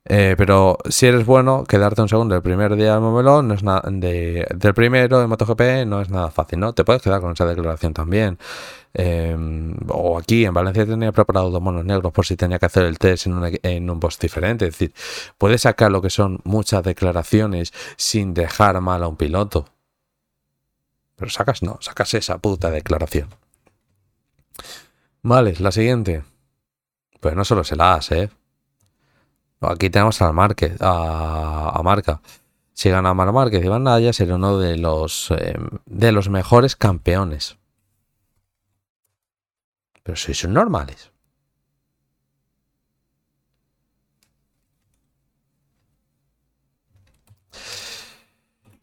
[0.08, 3.64] Eh, pero si eres bueno, quedarte un segundo el primer día del Momelón no es
[3.64, 6.72] nada de, del primero de MotoGP no es nada fácil, ¿no?
[6.74, 8.38] Te puedes quedar con esa declaración también.
[8.94, 9.36] Eh,
[9.88, 12.98] o aquí en Valencia tenía preparado dos monos negros por si tenía que hacer el
[13.00, 14.66] test en, una- en un post diferente.
[14.66, 14.94] Es decir,
[15.38, 19.66] puedes sacar lo que son muchas declaraciones sin dejar mal a un piloto.
[21.16, 23.28] Pero sacas no, sacas esa puta declaración.
[25.22, 26.22] Vale, la siguiente.
[27.20, 28.30] Pues no solo se la ¿eh?
[29.60, 32.20] Aquí tenemos al Márquez, a, a Marca.
[32.72, 35.56] Si gana Mar Márquez y Van Naya, será uno de los, eh,
[35.86, 37.56] de los mejores campeones.
[40.02, 41.10] Pero sois normales.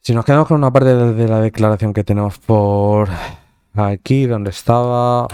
[0.05, 3.07] Si nos quedamos con una parte de, la declaración que tenemos por
[3.73, 5.27] aquí, donde estaba.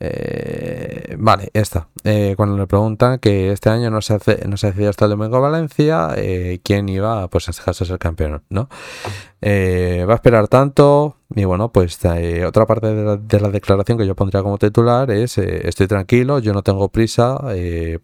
[0.00, 1.88] Eh, vale, esta.
[2.04, 5.12] Eh, cuando le preguntan que este año no se hace, no se decidió hasta el
[5.12, 8.68] domingo Valencia, eh, quién iba, pues en este a ser campeón, ¿no?
[9.40, 11.16] Eh, va a esperar tanto.
[11.34, 11.98] Y bueno, pues
[12.46, 16.38] otra parte de la, de la declaración que yo pondría como titular es estoy tranquilo,
[16.38, 17.38] yo no tengo prisa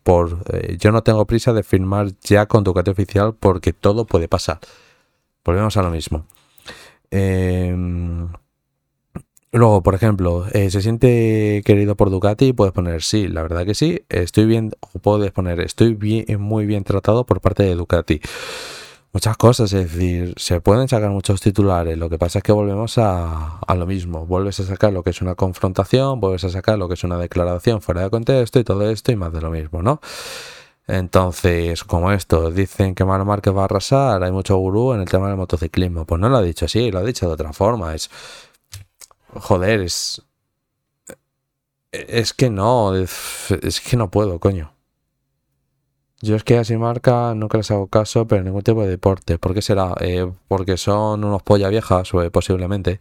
[0.03, 0.45] por
[0.77, 4.59] yo no tengo prisa de firmar ya con Ducati oficial porque todo puede pasar.
[5.45, 6.27] Volvemos a lo mismo.
[7.11, 8.29] Em,
[9.55, 12.53] Luego, por ejemplo, eh, ¿se siente querido por Ducati?
[12.53, 14.05] Puedes poner sí, la verdad que sí.
[14.09, 18.21] Estoy bien, o puedes poner estoy bien, muy bien tratado por parte de Ducati.
[19.13, 21.97] Muchas cosas, es decir, se pueden sacar muchos titulares.
[21.97, 24.27] Lo que pasa es que volvemos a, a lo mismo.
[24.27, 27.17] Vuelves a sacar lo que es una confrontación, vuelves a sacar lo que es una
[27.17, 30.01] declaración fuera de contexto y todo esto y más de lo mismo, ¿no?
[30.89, 35.09] Entonces, como esto, dicen que Mar Márquez va a arrasar, hay mucho gurú en el
[35.09, 36.07] tema del motociclismo.
[36.07, 37.95] Pues no lo ha dicho así, lo ha dicho de otra forma.
[37.95, 38.11] Es
[39.41, 40.23] joder, es.
[41.93, 44.73] Es que no, es, que no puedo, coño.
[46.21, 49.39] Yo es que así marca nunca les hago caso, pero ningún tipo de deporte.
[49.39, 49.95] ¿Por qué será?
[50.01, 52.99] Eh, porque son unos polla viejas, eh, posiblemente.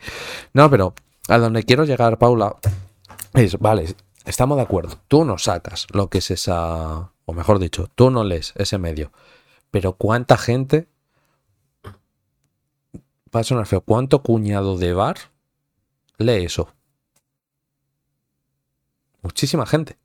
[0.54, 0.94] No, pero
[1.28, 2.58] a donde quiero llegar, Paula,
[3.34, 3.96] es, vale,
[4.26, 4.98] estamos de acuerdo.
[5.08, 7.12] Tú no sacas lo que es esa.
[7.26, 9.12] O mejor dicho, tú no lees ese medio.
[9.72, 10.88] Pero ¿cuánta gente?
[13.36, 13.82] Va a sonar feo.
[13.82, 15.18] ¿Cuánto cuñado de bar
[16.24, 16.74] lee eso?
[19.22, 19.98] Muchísima gente.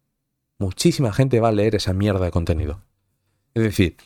[0.58, 2.82] Muchísima gente va a leer esa mierda de contenido.
[3.54, 3.96] Es decir,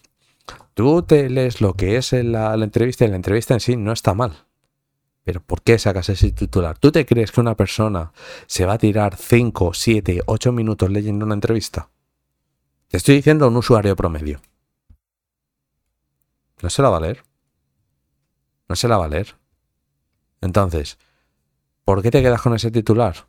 [0.74, 3.92] tú te lees lo que es la, la entrevista y la entrevista en sí no
[3.92, 4.46] está mal.
[5.24, 6.78] Pero ¿por qué sacas ese titular?
[6.78, 8.12] ¿Tú te crees que una persona
[8.46, 11.90] se va a tirar 5, 7, 8 minutos leyendo una entrevista?
[12.88, 14.40] Te estoy diciendo un usuario promedio.
[16.60, 17.24] No se la va a leer.
[18.68, 19.36] No se la va a leer.
[20.40, 20.98] Entonces,
[21.84, 23.26] ¿por qué te quedas con ese titular?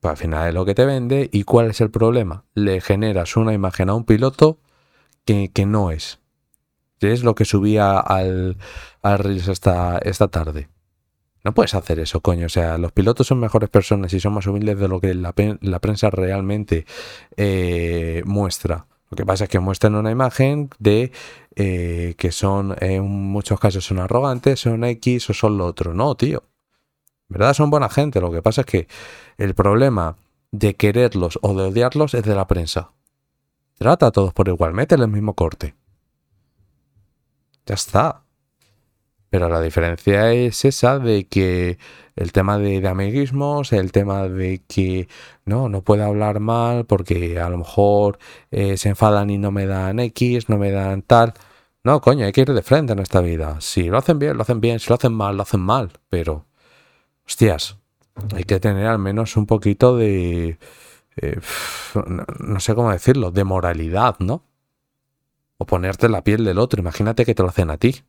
[0.00, 1.28] Pues al final es lo que te vende.
[1.32, 2.44] ¿Y cuál es el problema?
[2.54, 4.58] Le generas una imagen a un piloto
[5.24, 6.20] que, no es.
[7.00, 8.56] Es lo que subía al,
[9.02, 10.68] al Reels esta, esta tarde.
[11.44, 12.46] No puedes hacer eso, coño.
[12.46, 15.80] O sea, los pilotos son mejores personas y son más humildes de lo que la
[15.80, 16.86] prensa realmente
[17.36, 18.86] eh, muestra.
[19.10, 21.12] Lo que pasa es que muestran una imagen de
[21.54, 25.94] eh, que son, en muchos casos son arrogantes, son X o son lo otro.
[25.94, 26.42] No, tío.
[27.28, 28.88] Verdad son buena gente, lo que pasa es que
[29.36, 30.16] el problema
[30.52, 32.92] de quererlos o de odiarlos es de la prensa.
[33.78, 35.74] Trata a todos por igual, métele el mismo corte.
[37.66, 38.22] Ya está.
[39.28, 41.78] Pero la diferencia es esa de que
[42.14, 45.08] el tema de, de amiguismos, el tema de que
[45.44, 48.18] no, no puede hablar mal porque a lo mejor
[48.50, 51.34] eh, se enfadan y no me dan X, no me dan tal.
[51.84, 53.60] No, coño, hay que ir de frente en esta vida.
[53.60, 54.80] Si lo hacen bien, lo hacen bien.
[54.80, 55.92] Si lo hacen mal, lo hacen mal.
[56.08, 56.45] Pero,
[57.26, 57.76] hostias,
[58.34, 60.58] hay que tener al menos un poquito de...
[61.16, 61.40] eh,
[62.40, 64.42] no, sé cómo decirlo, de moralidad, ¿no?
[65.58, 66.80] O ponerte la piel del otro.
[66.80, 68.02] Imagínate que te lo hacen a ti.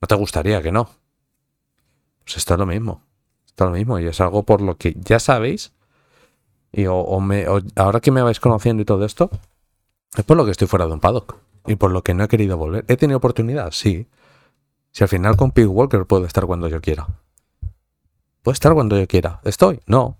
[0.00, 0.90] No te gustaría que no.
[2.24, 3.02] Pues esto es lo mismo.
[3.46, 3.98] Esto es lo mismo.
[4.00, 5.72] Y es algo por lo que ya sabéis.
[6.72, 7.46] Y o, me,
[7.76, 9.30] ahora que me vais conociendo y todo esto,
[10.16, 11.36] es por lo que estoy fuera de un paddock.
[11.66, 12.84] Y por lo que no he querido volver.
[12.88, 13.70] ¿He tenido oportunidad?
[13.70, 14.08] Sí.
[14.90, 17.06] Si al final con Pig Walker puedo estar cuando yo quiera.
[18.42, 19.40] Puedo estar cuando yo quiera.
[19.44, 19.80] ¿Estoy?
[19.86, 20.18] No.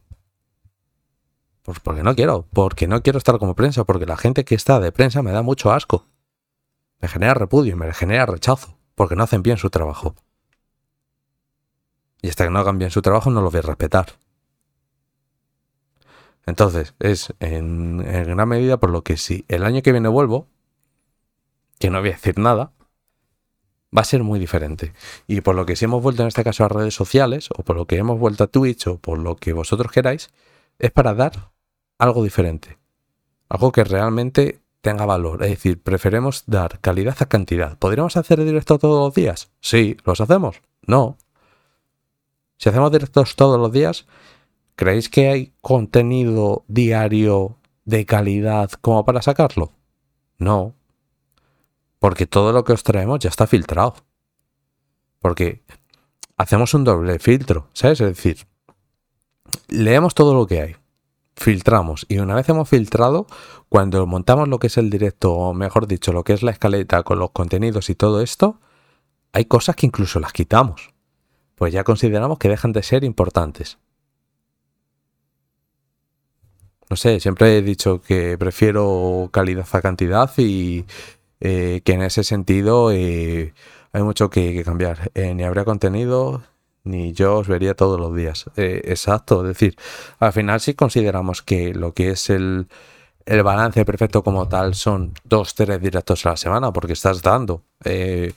[1.63, 2.47] Pues porque no quiero.
[2.53, 3.85] Porque no quiero estar como prensa.
[3.85, 6.07] Porque la gente que está de prensa me da mucho asco.
[7.01, 8.79] Me genera repudio y me genera rechazo.
[8.95, 10.15] Porque no hacen bien su trabajo.
[12.21, 14.07] Y hasta que no hagan bien su trabajo no los voy a respetar.
[16.47, 20.49] Entonces, es en, en gran medida por lo que si el año que viene vuelvo,
[21.79, 22.73] que no voy a decir nada,
[23.97, 24.93] va a ser muy diferente.
[25.27, 27.77] Y por lo que si hemos vuelto en este caso a redes sociales, o por
[27.77, 30.31] lo que hemos vuelto a Twitch, o por lo que vosotros queráis,
[30.79, 31.51] es para dar
[31.99, 32.79] algo diferente.
[33.49, 35.43] Algo que realmente tenga valor.
[35.43, 37.79] Es decir, preferemos dar calidad a cantidad.
[37.79, 39.51] ¿Podríamos hacer directo todos los días?
[39.61, 39.97] Sí.
[40.05, 40.61] ¿Los hacemos?
[40.87, 41.17] No.
[42.57, 44.07] Si hacemos directos todos los días,
[44.75, 49.73] ¿creéis que hay contenido diario de calidad como para sacarlo?
[50.39, 50.75] No.
[52.03, 53.95] Porque todo lo que os traemos ya está filtrado.
[55.21, 55.63] Porque
[56.37, 58.01] hacemos un doble filtro, ¿sabes?
[58.01, 58.49] Es decir,
[59.69, 60.77] leemos todo lo que hay,
[61.37, 63.29] filtramos y una vez hemos filtrado,
[63.69, 67.05] cuando montamos lo que es el directo, o mejor dicho, lo que es la escaleta
[67.05, 68.59] con los contenidos y todo esto,
[69.33, 70.93] hay cosas que incluso las quitamos.
[71.55, 73.79] Pues ya consideramos que dejan de ser importantes.
[76.91, 80.85] No sé, siempre he dicho que prefiero calidad a cantidad y
[81.45, 83.53] eh, que en ese sentido eh,
[83.93, 85.11] hay mucho que, que cambiar.
[85.15, 86.43] Eh, ni habría contenido,
[86.85, 88.47] ni yo os vería todos los días.
[88.57, 89.77] Eh, exacto, es decir,
[90.21, 92.69] al final si consideramos que lo que es el,
[93.27, 97.63] el balance perfecto como tal son dos, tres directos a la semana, porque estás dando
[97.85, 98.33] eh,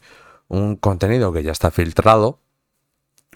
[0.48, 2.40] un contenido que ya está filtrado,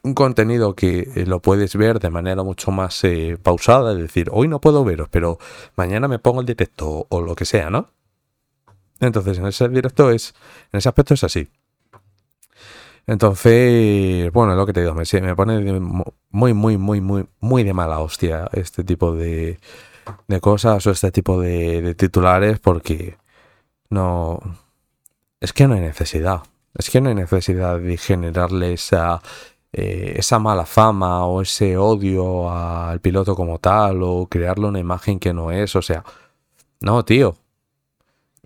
[0.02, 4.48] un contenido que lo puedes ver de manera mucho más eh, pausada, es decir, hoy
[4.48, 5.38] no puedo veros, pero
[5.76, 7.90] mañana me pongo el directo o lo que sea, ¿no?
[9.00, 10.34] Entonces, en ese directo es,
[10.72, 11.50] en ese aspecto es así.
[13.08, 15.80] Entonces, bueno, lo que te digo, me, me pone
[16.30, 19.60] muy, muy, muy, muy, muy de mala hostia este tipo de,
[20.28, 23.18] de cosas o este tipo de, de titulares porque
[23.90, 24.40] no...
[25.40, 26.44] Es que no hay necesidad.
[26.76, 29.22] Es que no hay necesidad de generarle esa,
[29.72, 35.20] eh, esa mala fama o ese odio al piloto como tal o crearle una imagen
[35.20, 35.76] que no es.
[35.76, 36.04] O sea,
[36.82, 37.36] no, tío.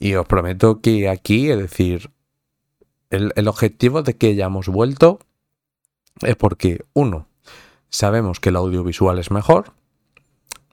[0.03, 2.11] Y os prometo que aquí, es decir,
[3.09, 5.19] el, objetivo de que hayamos vuelto
[6.21, 7.29] es porque, uno,
[7.87, 9.71] sabemos que el audiovisual es mejor.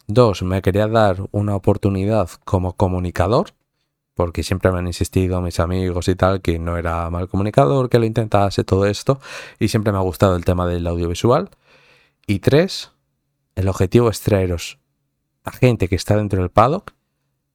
[0.08, 3.50] Dos, me quería dar una oportunidad como comunicador,
[4.14, 8.00] porque siempre me han insistido mis amigos y tal que no era mal comunicador, que
[8.00, 9.20] lo intentase todo esto,
[9.60, 11.50] y siempre me ha gustado el tema del audiovisual.
[12.26, 12.90] Y tres,
[13.54, 14.80] el objetivo es traeros
[15.44, 16.94] a gente que está dentro del paddock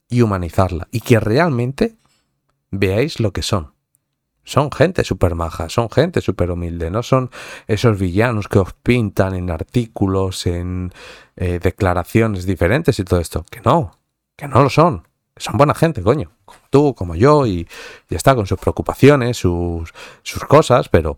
[0.09, 1.95] y humanizarla, y que realmente
[2.71, 3.73] veáis lo que son.
[4.43, 7.31] Son gente súper maja, son gente súper humilde, no son
[7.67, 10.93] esos villanos que os pintan en artículos, en
[11.35, 13.43] eh, declaraciones diferentes y todo esto.
[13.49, 13.97] Que no,
[14.35, 15.07] que no lo son.
[15.35, 16.31] Son buena gente, coño.
[16.45, 17.67] Como tú, como yo, y
[18.07, 19.91] ya está, con sus preocupaciones, sus,
[20.21, 21.17] sus cosas, pero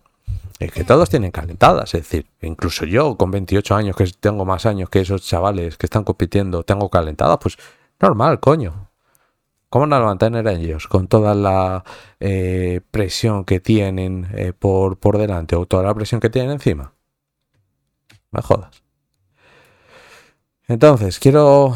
[0.60, 1.94] es que todos tienen calentadas.
[1.94, 5.86] Es decir, incluso yo, con 28 años, que tengo más años que esos chavales que
[5.86, 7.58] están compitiendo, tengo calentadas, pues
[7.99, 8.90] normal, coño.
[9.69, 11.84] ¿Cómo no lo a ellos con toda la
[12.19, 16.94] eh, presión que tienen eh, por, por delante o toda la presión que tienen encima?
[18.32, 18.82] Me jodas.
[20.68, 21.76] Entonces, quiero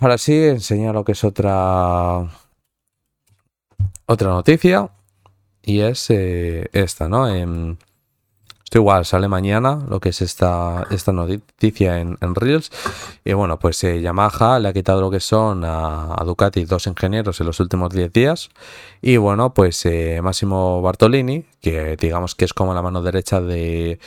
[0.00, 2.28] ahora sí enseñar lo que es otra
[4.06, 4.90] otra noticia
[5.62, 7.26] y es eh, esta, ¿no?
[8.66, 12.72] Esto igual sale mañana lo que es esta, esta noticia en, en Reels.
[13.24, 17.40] Y bueno, pues eh, Yamaha le ha quitado lo que son a, Ducati dos ingenieros
[17.40, 18.50] en los últimos 10 días.
[19.00, 24.00] Y bueno, pues eh, Máximo Bartolini, que digamos que es como la mano derecha de,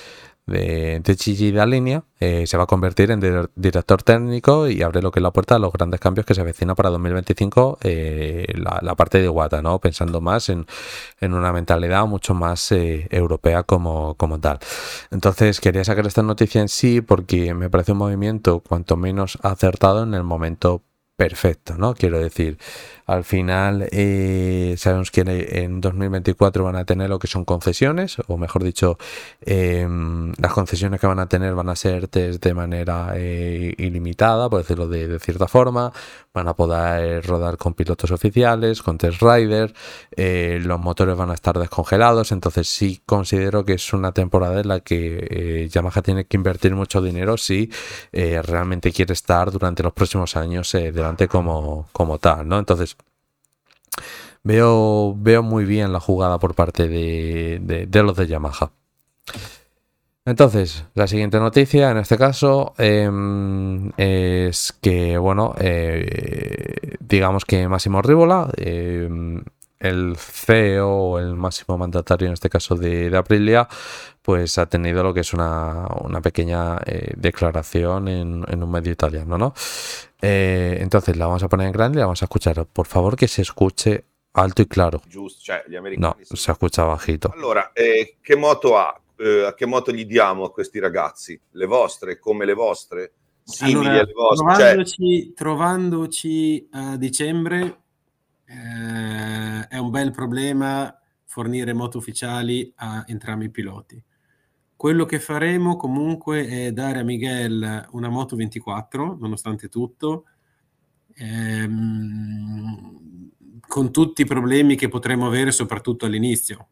[0.49, 1.53] de, de Gigi
[2.21, 5.31] eh, se va a convertir en dir- director técnico y abre lo que es la
[5.31, 9.25] puerta a los grandes cambios que se avecina para 2025 eh, la, la parte de
[9.25, 9.79] Iwata, ¿no?
[9.79, 10.65] Pensando más en,
[11.21, 14.59] en una mentalidad mucho más eh, europea como, como tal.
[15.11, 20.03] Entonces quería sacar esta noticia en sí porque me parece un movimiento cuanto menos acertado
[20.03, 20.81] en el momento
[21.19, 21.95] perfecto, ¿no?
[21.95, 22.57] Quiero decir,
[23.05, 28.37] al final eh, sabemos que en 2024 van a tener lo que son concesiones, o
[28.37, 28.97] mejor dicho,
[29.41, 29.85] eh,
[30.37, 34.59] las concesiones que van a tener van a ser test de manera eh, ilimitada, por
[34.59, 35.91] decirlo de, de cierta forma,
[36.33, 39.73] van a poder rodar con pilotos oficiales, con test rider,
[40.15, 44.69] eh, los motores van a estar descongelados, entonces sí considero que es una temporada en
[44.69, 47.69] la que Yamaha tiene que invertir mucho dinero si
[48.13, 50.93] realmente quiere estar durante los próximos años eh,
[51.29, 52.59] como, como tal, ¿no?
[52.59, 52.97] Entonces
[54.43, 58.71] veo, veo muy bien la jugada por parte de los de Yamaha.
[60.29, 68.03] Entonces, la siguiente noticia en este caso em, es que, bueno, eh, digamos que Máximo
[68.03, 69.43] Rívola, em,
[69.79, 73.67] el CEO o el máximo mandatario en este caso de, de Aprilia,
[74.21, 78.91] pues ha tenido lo que es una, una pequeña eh, declaración en, en un medio
[78.91, 79.53] italiano, ¿no?
[80.21, 82.65] Eh, entonces la vamos a poner en grande y la vamos a escuchar.
[82.65, 84.03] Por favor que se escuche
[84.33, 85.01] alto y claro.
[85.07, 87.31] giusto, cioè gli americani No, se escucha bajito.
[87.33, 88.99] Allora, eh, che moto ha?
[89.15, 91.39] Eh, a che moto gli diamo a questi ragazzi?
[91.51, 93.13] Le vostre, come le vostre?
[93.43, 94.45] Simili Allora, alle vostre?
[94.45, 97.78] Cioè, trovandoci, trovandoci a dicembre
[98.49, 104.03] eh, è un bel problema fornire moto ufficiali a entrambi i piloti.
[104.75, 110.25] Quello che faremo comunque è dare a Miguel una moto 24, nonostante tutto,
[111.15, 112.99] ehm,
[113.67, 116.69] con tutti i problemi che potremo avere, soprattutto all'inizio.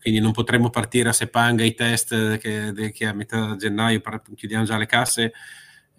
[0.00, 4.02] Quindi non potremo partire a Sepanga i test che, che a metà gennaio
[4.34, 5.32] chiudiamo già le casse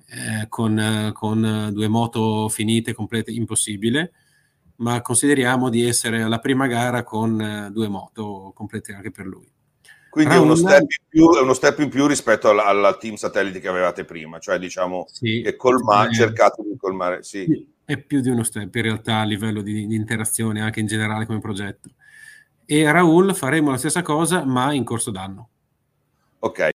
[0.07, 4.11] eh, con, con, due moto finite, complete, impossibile,
[4.77, 9.47] ma consideriamo di essere alla prima gara con eh, due moto complete anche per lui.
[10.09, 13.15] quindi è uno, step in più, è uno step in più rispetto al, al team
[13.15, 17.71] satellite che avevate prima, cioè diciamo che colma- eh, cercate di colmare, sì.
[17.85, 21.25] È più di uno step in realtà a livello di, di interazione anche in generale
[21.25, 21.89] come progetto.
[22.65, 25.49] E a Raul faremo la stessa cosa ma in corso d'anno.
[26.39, 26.72] Ok.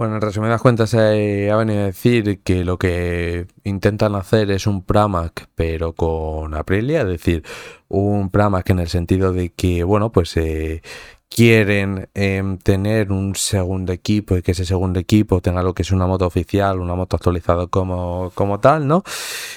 [0.00, 4.66] Bueno, en resumidas cuentas, eh, ha venido a decir que lo que intentan hacer es
[4.66, 7.44] un Pramac, pero con Aprilia, es decir,
[7.86, 10.80] un Pramac en el sentido de que, bueno, pues eh,
[11.30, 15.92] quieren em, tener un segundo equipo y que ese segundo equipo tenga lo que es
[15.92, 19.04] una moto oficial, una moto actualizada como, como tal, ¿no?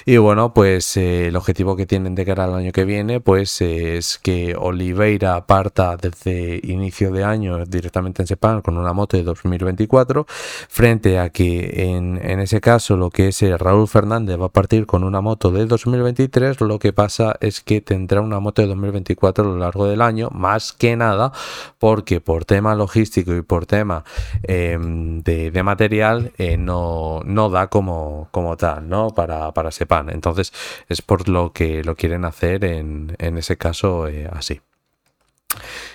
[0.06, 3.60] Y bueno, pues eh, el objetivo que tienen de cara al año que viene, pues
[3.62, 9.24] es que Oliveira parta desde inicio de año directamente en Sepang con una moto de
[9.24, 10.28] 2024,
[10.70, 14.50] frente a que en, en ese caso lo que es eh, Raúl Fernández va a
[14.50, 18.68] partir con una moto de 2023, lo que pasa es que tendrá una moto de
[18.68, 21.32] 2024 a lo largo del año, más que nada
[21.80, 24.04] porque por tema logístico y por tema
[24.44, 29.10] eh, de, de material eh, no, no da como, como tal, ¿no?
[29.10, 30.10] Para, para Sepan.
[30.10, 30.54] Entonces
[30.90, 34.62] es por lo que lo quieren hacer en, en ese caso eh, así.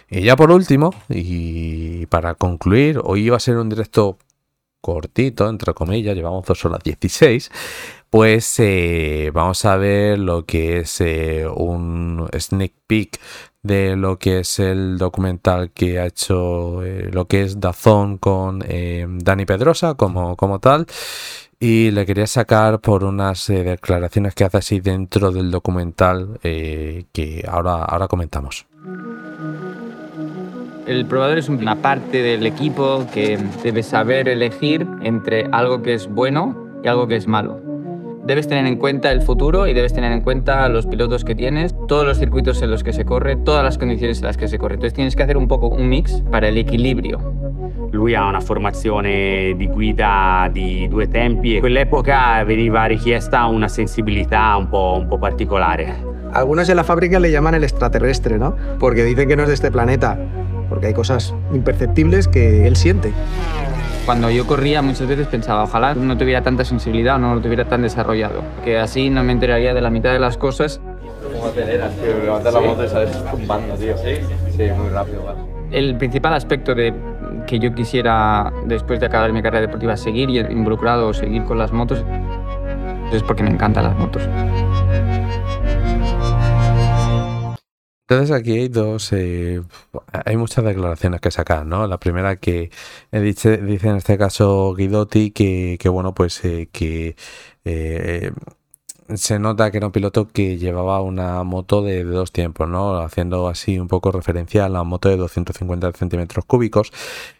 [0.08, 4.18] Y ya por último, y para concluir, hoy iba a ser un directo
[4.80, 7.50] cortito, entre comillas, llevamos dos horas 16,
[8.10, 13.20] pues eh, vamos a ver lo que es eh, un sneak peek
[13.62, 18.60] de lo que es el documental que ha hecho eh, lo que es Dazón con
[18.60, 20.86] Dani Pedrosa como, como tal
[21.60, 27.82] y le quería sacar por unas declaraciones que hace así dentro del documental que ahora,
[27.82, 28.64] ahora comentamos.
[30.86, 36.08] El probador es una parte del equipo que debe saber elegir entre algo que es
[36.08, 37.67] bueno y algo que es malo.
[38.28, 41.74] Debes tener en cuenta el futuro y debes tener en cuenta los pilotos que tienes,
[41.88, 44.58] todos los circuitos en los que se corre, todas las condiciones en las que se
[44.58, 44.74] corre.
[44.74, 47.18] Entonces tienes que hacer un poco un mix para el equilibrio.
[47.90, 54.54] Lui ha una formazione di guida di due tempi e quell'epoca veniva richiesta una sensibilità
[54.58, 55.94] un po', un po' particolare.
[56.34, 58.54] Algunos en la fábrica le llaman el extraterrestre, ¿no?
[58.78, 60.18] Porque dicen que no es de este planeta,
[60.68, 63.10] porque hay cosas imperceptibles que él siente.
[64.08, 67.66] Cuando yo corría muchas veces pensaba, ojalá no tuviera tanta sensibilidad o no lo tuviera
[67.66, 70.80] tan desarrollado, que así no me enteraría de la mitad de las cosas.
[71.30, 72.18] ¿Cómo aceleras, tío?
[72.24, 73.98] Levantas la moto y sales tumbando, tío.
[73.98, 74.14] Sí,
[74.56, 75.36] sí, muy rápido,
[75.70, 76.94] El principal aspecto de
[77.46, 81.70] que yo quisiera, después de acabar mi carrera deportiva, seguir involucrado o seguir con las
[81.70, 82.02] motos,
[83.12, 84.26] es porque me encantan las motos.
[88.10, 89.60] Entonces aquí hay dos, eh,
[90.24, 91.86] hay muchas declaraciones que sacar, ¿no?
[91.86, 92.70] La primera que
[93.12, 97.16] eh, dice, dice en este caso Guidotti que, bueno, pues eh, que
[99.14, 102.96] se nota que era un piloto que llevaba una moto de, de dos tiempos, ¿no?
[102.98, 106.92] Haciendo así un poco referencia a la moto de 250 centímetros cúbicos,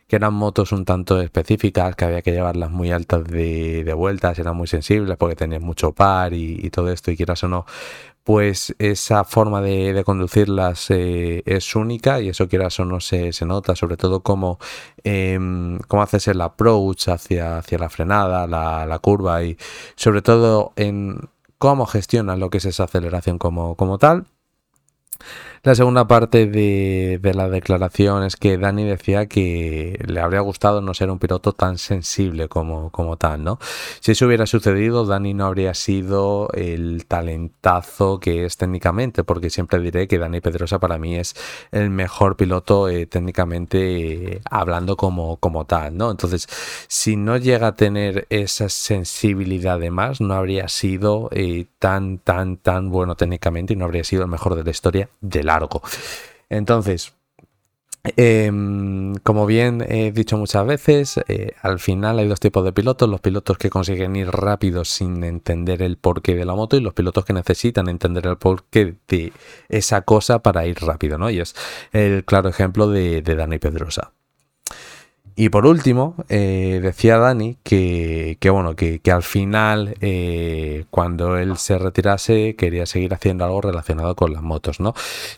[0.07, 4.39] que eran motos un tanto específicas, que había que llevarlas muy altas de, de vueltas,
[4.39, 7.67] eran muy sensibles porque tenían mucho par y, y todo esto, y quieras o no,
[8.29, 13.75] pues esa forma de, conducirlas eh, es única y eso quieras o no se, nota,
[13.75, 14.59] sobre todo cómo,
[15.03, 19.57] em, cómo haces el approach hacia, hacia la frenada, la, la curva y
[19.97, 24.27] sobre todo en cómo gestionas lo que es esa aceleración como, como tal.
[25.63, 30.81] La segunda parte de, de, la declaración es que Dani decía que le habría gustado
[30.81, 33.59] no ser un piloto tan sensible como, como tal, ¿no?
[34.01, 39.81] Si eso hubiera sucedido, Dani no habría sido el talentazo que es técnicamente, porque siempre
[39.81, 41.35] diré que Dani Pedrosa para mí es
[41.73, 46.11] el mejor piloto eh, técnicamente eh, hablando como, como tal, ¿no?
[46.11, 46.47] Entonces,
[46.87, 52.57] si no llega a tener esa sensibilidad de más, no habría sido eh, tan, tan,
[52.57, 55.83] tan bueno técnicamente y no habría sido el mejor de la historia de largo.
[56.49, 57.13] Entonces,
[58.17, 58.51] eh,
[59.23, 63.21] como bien he dicho muchas veces, eh, al final hay dos tipos de pilotos, los
[63.21, 67.25] pilotos que consiguen ir rápido sin entender el porqué de la moto y los pilotos
[67.25, 69.33] que necesitan entender el porqué de
[69.69, 71.29] esa cosa para ir rápido, ¿no?
[71.31, 71.55] Y es
[71.93, 74.13] el claro ejemplo de Dani Pedrosa.
[75.41, 81.79] Y por último, eh, decía Dani que, bueno, que, al final, eh, cuando él se
[81.79, 84.95] retirase, quería seguir haciendo algo relacionado con las motos, ¿no?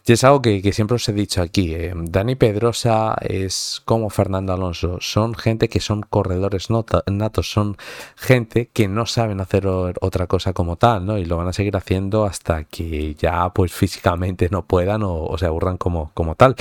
[0.07, 1.75] Y es algo que, que siempre os he dicho aquí.
[1.75, 4.97] Eh, Dani Pedrosa es como Fernando Alonso.
[5.03, 7.77] Son gente que son corredores natos, son
[8.17, 11.19] gente que no saben hacer otra cosa como tal, ¿no?
[11.19, 15.37] Y lo van a seguir haciendo hasta que ya, pues físicamente no puedan o, o
[15.37, 16.57] se aburran como, como tal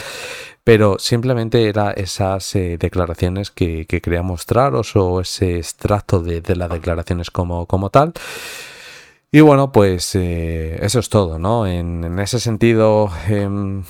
[0.69, 6.69] pero simplemente era esas eh, declaraciones que, que, quería mostraros o ese extracto de, las
[6.69, 8.13] declaraciones como, como, tal.
[9.31, 11.65] Y bueno, pues eh, eso es todo, ¿no?
[11.65, 13.81] En, ese sentido, eh,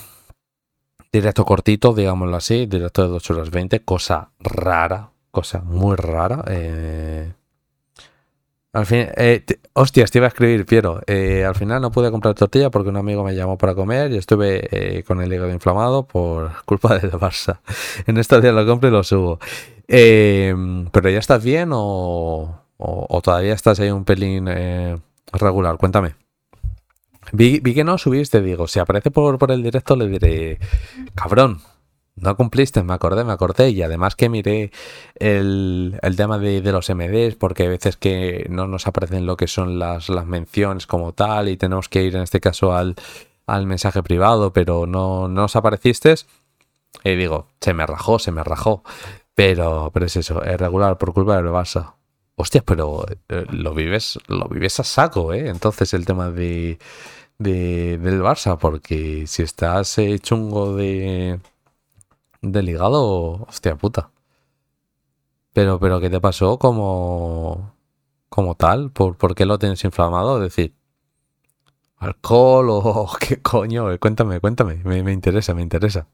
[1.11, 6.45] directo cortito, digámoslo así, directo de 2 horas 20, cosa rara, cosa muy rara.
[6.47, 7.34] Eh,
[8.72, 9.60] al fin, eh, te,
[10.20, 11.02] iba a escribir, Piero.
[11.08, 14.18] Eh, al final no pude comprar tortilla porque un amigo me llamó para comer y
[14.18, 17.60] estuve eh, con el hígado inflamado por culpa del Barça.
[18.06, 19.40] En estos días lo compro y lo subo.
[19.88, 20.54] Eh,
[20.91, 24.48] ¿Pero ya estás bien o, o, todavía estás ahí un pelín
[25.34, 25.78] regular?
[25.78, 26.16] Cuéntame.
[27.32, 30.60] Vi, vi, que no subiste, digo, si aparece por, por el directo le diré,
[31.16, 31.60] cabrón,
[32.22, 33.70] no cumpliste, me acordé, me acordé.
[33.70, 34.72] Y además que miré
[35.16, 39.38] el, el tema de, de, los MDs, porque hay veces que no nos aparecen lo
[39.38, 42.96] que son las, las menciones como tal, y tenemos que ir en este caso al,
[43.48, 46.16] al mensaje privado, pero no, no nos apareciste.
[47.04, 48.84] Y digo, se me rajó, se me rajó.
[49.36, 51.94] Pero, pero es eso, es regular por culpa del Barça.
[52.36, 55.48] Hostia, pero eh, lo vives, lo vives a saco, ¿eh?
[55.50, 56.78] Entonces el tema de,
[57.38, 61.40] de del Barça, porque si estás eh, chungo de
[62.41, 64.11] de ligado, hostia puta.
[65.53, 67.76] Pero, pero, ¿qué te pasó como,
[68.30, 68.91] como tal?
[68.91, 70.38] ¿Por, ¿Por qué lo tienes inflamado?
[70.38, 70.76] Es decir,
[71.98, 76.07] alcohol o qué coño, cuéntame, cuéntame, me, me, interesa, me interesa.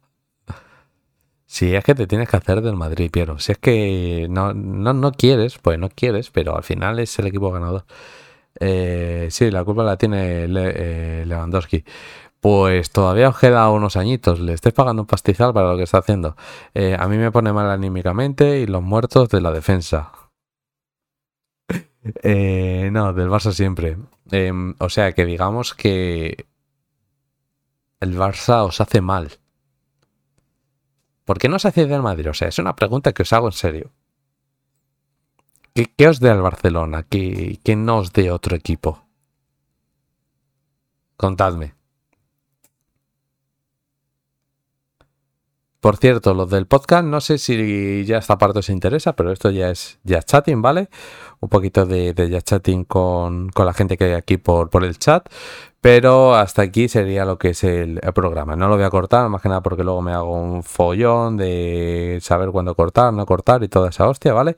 [1.47, 3.39] Si es que te tienes que hacer del Madrid, Piero.
[3.39, 7.27] Si es que no, no, no quieres, pues no quieres, pero al final es el
[7.27, 7.85] equipo ganador.
[8.59, 11.83] Eh, sí, la culpa la tiene eh, Lewandowski
[12.45, 14.39] pues todavía os queda unos añitos.
[14.39, 16.37] Le estáis pagando un pastizal para lo que está haciendo.
[16.75, 20.11] Eh, a mí me pone mal anímicamente y los muertos de la defensa.
[22.21, 23.97] eh, no, del Barça siempre.
[24.29, 26.45] Eh, o sea que digamos que
[27.99, 29.39] el Barça os hace mal.
[31.23, 32.29] ¿Por qué no os hace del Madrid?
[32.29, 33.91] O sea, es una pregunta que os hago en serio.
[35.73, 37.07] ¿Qué, qué os dé al Barcelona?
[37.09, 39.03] ¿Qué, ¿Qué no os dé otro equipo?
[41.17, 41.73] Contadme.
[45.85, 49.51] Por cierto, los del podcast, no sé si ya esta parte os interesa, pero esto
[49.51, 50.89] ya es ya chatting, ¿vale?
[51.41, 54.83] Un poquito de, de ya chatting con, con, la gente que hay aquí por, por
[54.83, 55.29] el chat.
[55.81, 58.55] Pero hasta aquí sería lo que es el, programa.
[58.55, 62.17] No lo voy a cortar, más que nada porque luego me hago un follón de
[62.19, 64.55] saber cuándo cortar, no cortar y toda esa hostia, ¿vale?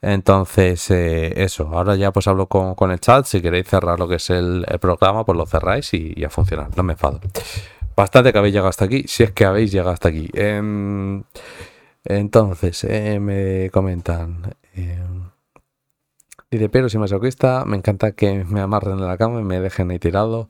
[0.00, 1.68] Entonces, eh, eso.
[1.70, 3.26] Ahora ya pues hablo con, con, el chat.
[3.26, 6.30] Si queréis cerrar lo que es el, el programa, pues lo cerráis y, y a
[6.30, 6.70] funcionar.
[6.78, 7.20] No me enfado.
[7.96, 10.28] Bastante que habéis llegado hasta aquí, si es que habéis llegado hasta aquí.
[10.34, 11.22] Eh,
[12.04, 14.56] entonces, eh, me comentan.
[14.74, 14.98] Eh,
[16.50, 19.60] dice, pero si me masoquista, me encanta que me amarren en la cama y me
[19.60, 20.48] dejen ahí tirado.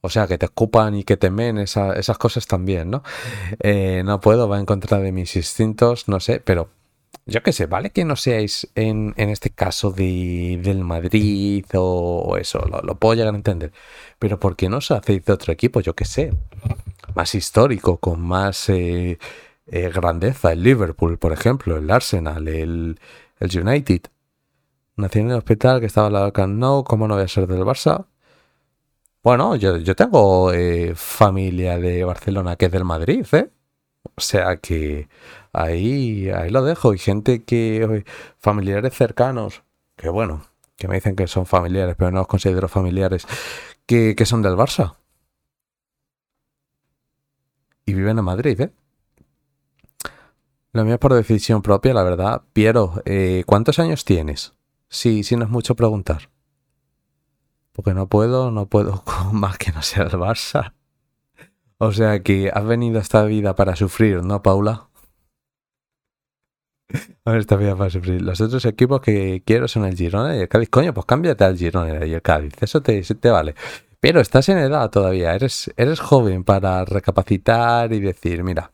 [0.00, 3.02] O sea, que te ocupan y que temen, esa- esas cosas también, ¿no?
[3.60, 6.68] Eh, no puedo, va en contra de mis instintos, no sé, pero
[7.26, 12.36] yo qué sé, vale que no seáis en, en este caso de, del Madrid o,
[12.38, 13.72] eso, lo, lo puedo llegar a entender.
[14.18, 15.80] Pero ¿por qué no os hacéis de otro equipo?
[15.80, 16.32] Yo qué sé,
[17.14, 19.18] más histórico, con más eh,
[19.66, 20.52] eh, grandeza.
[20.52, 23.00] El Liverpool, por ejemplo, el Arsenal, el,
[23.40, 24.02] el United.
[24.96, 27.46] Nací en el hospital que estaba al lado del Nou, ¿cómo no voy a ser
[27.46, 28.06] del Barça?
[29.22, 33.50] Bueno, yo, yo tengo eh, familia de Barcelona que es del Madrid, ¿eh?
[34.16, 35.08] O sea que
[35.54, 36.92] ahí, ahí lo dejo.
[36.94, 38.04] Y gente que, oye,
[38.38, 39.62] familiares cercanos,
[39.96, 40.44] que bueno,
[40.76, 43.26] que me dicen que son familiares, pero no los considero familiares,
[43.86, 44.96] que, que son del Barça.
[47.86, 48.72] Y viven en Madrid, ¿eh?
[50.72, 52.42] Lo mío es por decisión propia, la verdad.
[52.52, 54.54] Piero, eh, ¿cuántos años tienes?
[54.88, 56.30] Sí, sí, no es mucho preguntar.
[57.72, 60.74] Porque no puedo, no puedo más que no sea el Barça.
[61.78, 64.88] O sea que has venido a esta vida para sufrir, ¿no, Paula?
[67.24, 68.20] A ver, esta vida para sufrir.
[68.22, 70.68] Los otros equipos que quiero son el Girona y el Cádiz.
[70.68, 72.54] Coño, pues cámbiate al Girona y el Cádiz.
[72.60, 73.54] Eso te, te vale.
[74.00, 75.34] Pero estás en edad todavía.
[75.34, 78.72] Eres, eres joven para recapacitar y decir, mira,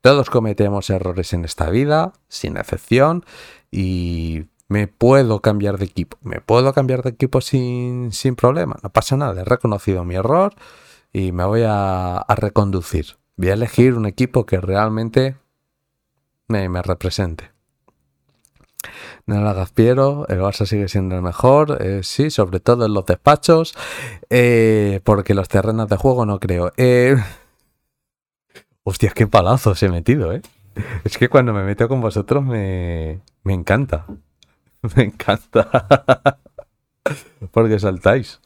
[0.00, 3.24] todos cometemos errores en esta vida, sin excepción,
[3.70, 6.16] y me puedo cambiar de equipo.
[6.22, 8.76] Me puedo cambiar de equipo sin, sin problema.
[8.82, 9.42] No pasa nada.
[9.42, 10.54] He reconocido mi error
[11.12, 13.16] y me voy a, a reconducir.
[13.36, 15.36] Voy a elegir un equipo que realmente
[16.48, 17.52] me, me represente.
[19.26, 22.92] No la hagas Piero, el Barça sigue siendo el mejor, eh, sí, sobre todo en
[22.92, 23.74] los despachos,
[24.28, 26.72] eh, porque los terrenos de juego no creo.
[26.76, 27.16] Eh...
[28.84, 30.42] Hostias, qué palazos he metido, ¿eh?
[31.04, 34.06] Es que cuando me meto con vosotros me, me encanta.
[34.96, 36.38] Me encanta.
[37.52, 38.40] porque saltáis.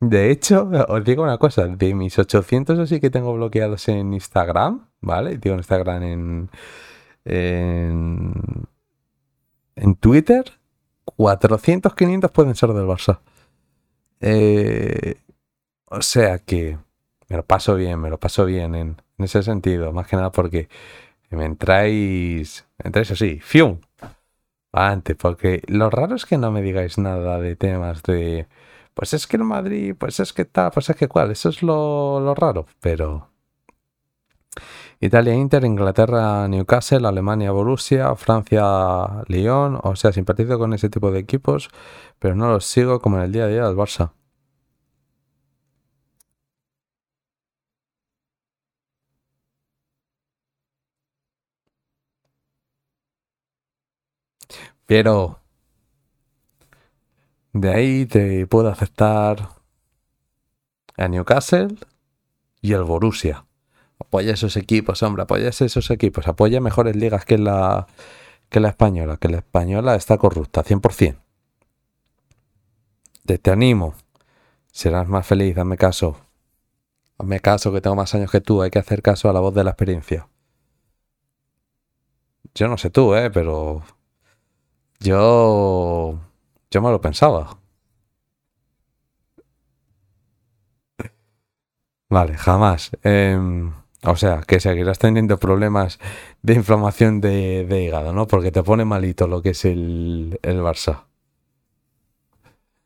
[0.00, 4.88] De hecho, os digo una cosa, de mis 800 así que tengo bloqueados en Instagram,
[5.02, 5.36] ¿vale?
[5.36, 6.50] Digo en Instagram en...
[7.24, 8.66] En,
[10.00, 10.44] Twitter,
[11.16, 13.20] 400, 500 pueden ser del Barça.
[14.20, 15.16] Eh,
[15.86, 16.78] o sea que
[17.28, 19.92] me lo paso bien, me lo paso bien en, ese sentido.
[19.92, 20.68] Más que nada porque
[21.30, 23.78] me entráis, me entráis así, ¡fium!
[24.72, 28.48] Antes, porque lo raro es que no me digáis nada de temas de.
[28.94, 31.30] Pues es que el Madrid, pues es que tal, pues es que cuál.
[31.30, 33.31] Eso es lo raro, pero.
[35.02, 39.80] Italia, Inter, Inglaterra, Newcastle, Alemania, Borussia, Francia, Lyon.
[39.82, 41.70] O sea, simpatizo con ese tipo de equipos,
[42.20, 44.12] pero no los sigo como en el día a día del Barça.
[54.86, 55.40] Pero
[57.52, 59.48] de ahí te puedo aceptar
[60.96, 61.76] a Newcastle
[62.60, 63.44] y el Borussia.
[64.02, 66.26] Apoya esos equipos, hombre, apoya esos equipos.
[66.26, 67.86] Apoya mejores ligas que la,
[68.50, 71.16] que la española, que la española está corrupta, 100%.
[73.24, 73.94] Te, te animo.
[74.72, 76.16] Serás más feliz, hazme caso.
[77.18, 78.60] Hazme caso, que tengo más años que tú.
[78.62, 80.28] Hay que hacer caso a la voz de la experiencia.
[82.54, 83.30] Yo no sé tú, ¿eh?
[83.30, 83.82] Pero
[85.00, 86.18] yo...
[86.70, 87.58] Yo me lo pensaba.
[92.10, 92.90] Vale, jamás.
[93.02, 93.72] Em,
[94.04, 95.98] o sea, que seguirás teniendo problemas
[96.42, 98.26] de inflamación de, hígado, ¿no?
[98.26, 101.04] Porque te pone malito lo que es el, el Barça.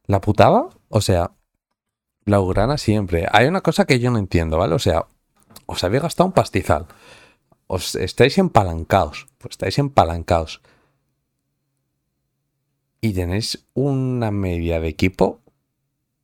[0.07, 0.69] ¿La putada?
[0.89, 1.33] O sea,
[2.27, 3.27] la Ugrana siempre.
[3.33, 4.75] Hay una cosa que yo no entiendo, ¿vale?
[4.75, 5.07] O sea,
[5.67, 6.87] os habéis gastado un pastizal.
[7.67, 9.27] Os estáis empalancados.
[9.39, 10.61] Pues estáis empalancados.
[13.01, 15.41] Y tenéis una media de equipo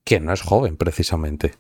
[0.05, 1.55] que no es joven, precisamente.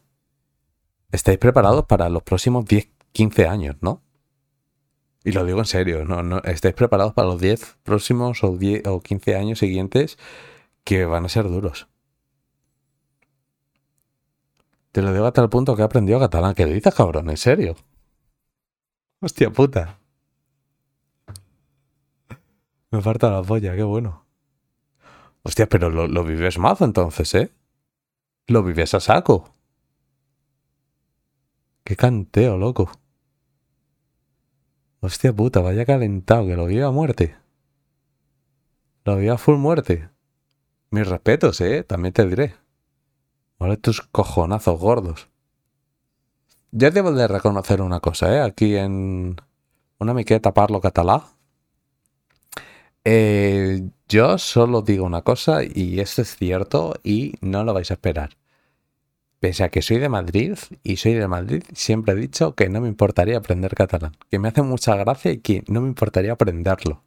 [1.12, 4.02] Estáis preparados para los próximos 10, 15 años, ¿no?
[5.24, 8.86] Y lo digo en serio, no, no, estáis preparados para los 10 próximos o, 10,
[8.88, 10.18] o 15 años siguientes
[10.84, 11.88] que van a ser duros.
[14.90, 16.54] Te lo digo hasta el punto que he aprendido catalán.
[16.54, 17.30] ¿Qué dices, cabrón?
[17.30, 17.76] ¿En serio?
[19.20, 19.98] Hostia puta.
[22.90, 24.26] Me falta la polla, qué bueno.
[25.44, 27.50] Hostia, pero lo, lo vives mazo entonces, ¿eh?
[28.48, 29.54] Lo vives a saco.
[31.84, 32.90] Qué canteo, loco.
[35.04, 37.34] Hostia puta, vaya calentado, que lo viva a muerte.
[39.04, 40.08] Lo viva a full muerte.
[40.90, 41.82] Mis respetos, ¿eh?
[41.82, 42.54] También te diré.
[43.58, 45.28] Vale, tus cojonazos gordos.
[46.70, 48.40] Yo debo de reconocer una cosa, ¿eh?
[48.42, 49.34] Aquí en
[49.98, 51.24] una miqueta parlo catalá.
[53.04, 57.94] Eh, yo solo digo una cosa y esto es cierto y no lo vais a
[57.94, 58.36] esperar.
[59.42, 62.80] Pese a que soy de Madrid y soy de Madrid, siempre he dicho que no
[62.80, 64.12] me importaría aprender catalán.
[64.30, 67.02] Que me hace mucha gracia y que no me importaría aprenderlo.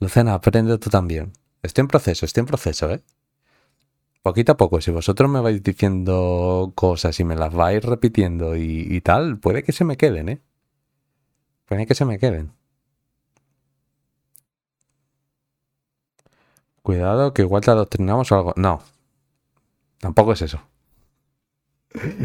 [0.00, 1.34] Lucena, aprende tú también.
[1.62, 3.02] Estoy en proceso, estoy en proceso, ¿eh?
[4.22, 8.86] Poquito a poco, si vosotros me vais diciendo cosas y me las vais repitiendo y,
[8.88, 10.40] y tal, puede que se me queden, ¿eh?
[11.66, 12.52] Puede que se me queden.
[16.82, 18.54] Cuidado, que igual te adoctrinamos o algo.
[18.56, 18.80] No,
[20.00, 20.60] tampoco es eso.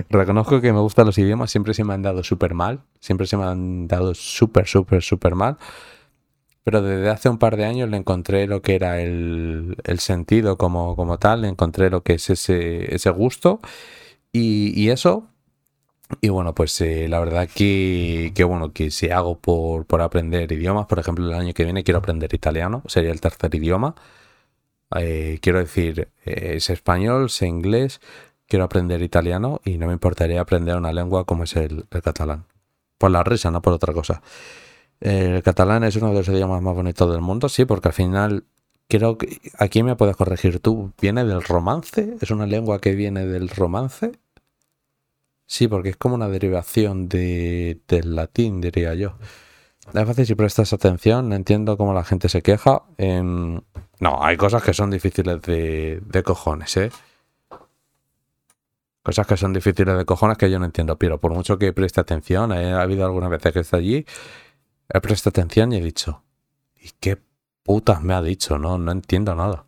[0.10, 3.38] Reconozco que me gustan los idiomas, siempre se me han dado súper mal, siempre se
[3.38, 5.58] me han dado súper, súper, súper mal.
[6.64, 10.58] Pero desde hace un par de años le encontré lo que era el, el sentido
[10.58, 13.60] como, como tal, le encontré lo que es ese, ese gusto
[14.34, 15.28] y, y eso.
[16.22, 20.52] Y bueno, pues eh, la verdad que, que, bueno, que si hago por, por aprender
[20.52, 23.96] idiomas, por ejemplo, el año que viene quiero aprender italiano, sería el tercer idioma.
[24.95, 28.02] Eh, quiero decir, eh, es español, sé inglés,
[28.48, 32.45] quiero aprender italiano y no me importaría aprender una lengua como es el, catalán.
[32.98, 34.22] Por la risa, no por otra cosa.
[34.99, 38.45] El catalán es uno de los idiomas más bonitos del mundo, sí, porque al final
[38.88, 40.94] creo que aquí me puedes corregir tú.
[41.02, 42.18] ¿Viene del romance?
[42.22, 44.14] ¿Es una lengua que viene del romance?
[45.48, 49.18] Sí, porque es como una derivación de, del latín, diría yo.
[49.94, 52.84] Es fácil si prestas atención, entiendo cómo la gente se queja.
[52.98, 53.62] Em,
[53.99, 56.91] no, hay cosas que son difíciles de, de cojones, ¿eh?
[59.03, 62.02] Cosas que son difíciles de cojones que yo no entiendo, pero por mucho que preste
[62.02, 64.06] atención, ha habido algunas veces que está allí,
[64.90, 66.24] he prestado atención y he dicho,
[66.76, 67.22] ¿y qué
[67.64, 68.57] putas me ha dicho?
[68.57, 69.66] No, no entiendo nada.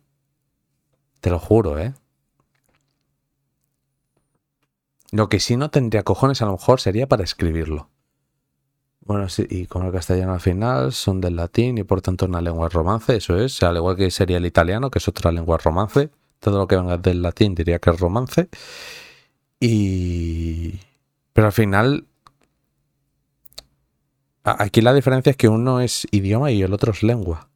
[1.20, 1.94] Te lo juro, ¿eh?
[5.12, 7.88] Lo que sí no tendría cojones a lo mejor sería para escribirlo.
[9.08, 12.42] Bueno, sí, y como el castellano al final son del latín y por tanto una
[12.42, 16.10] lengua romance, eso es, al igual que sería el italiano, que es otra lengua romance.
[16.38, 18.50] Todo lo que venga del latín diría que es romance.
[19.60, 20.78] Y...
[21.32, 22.06] Pero al final...
[24.44, 27.48] Aquí la diferencia es que uno es idioma y el otro es lengua.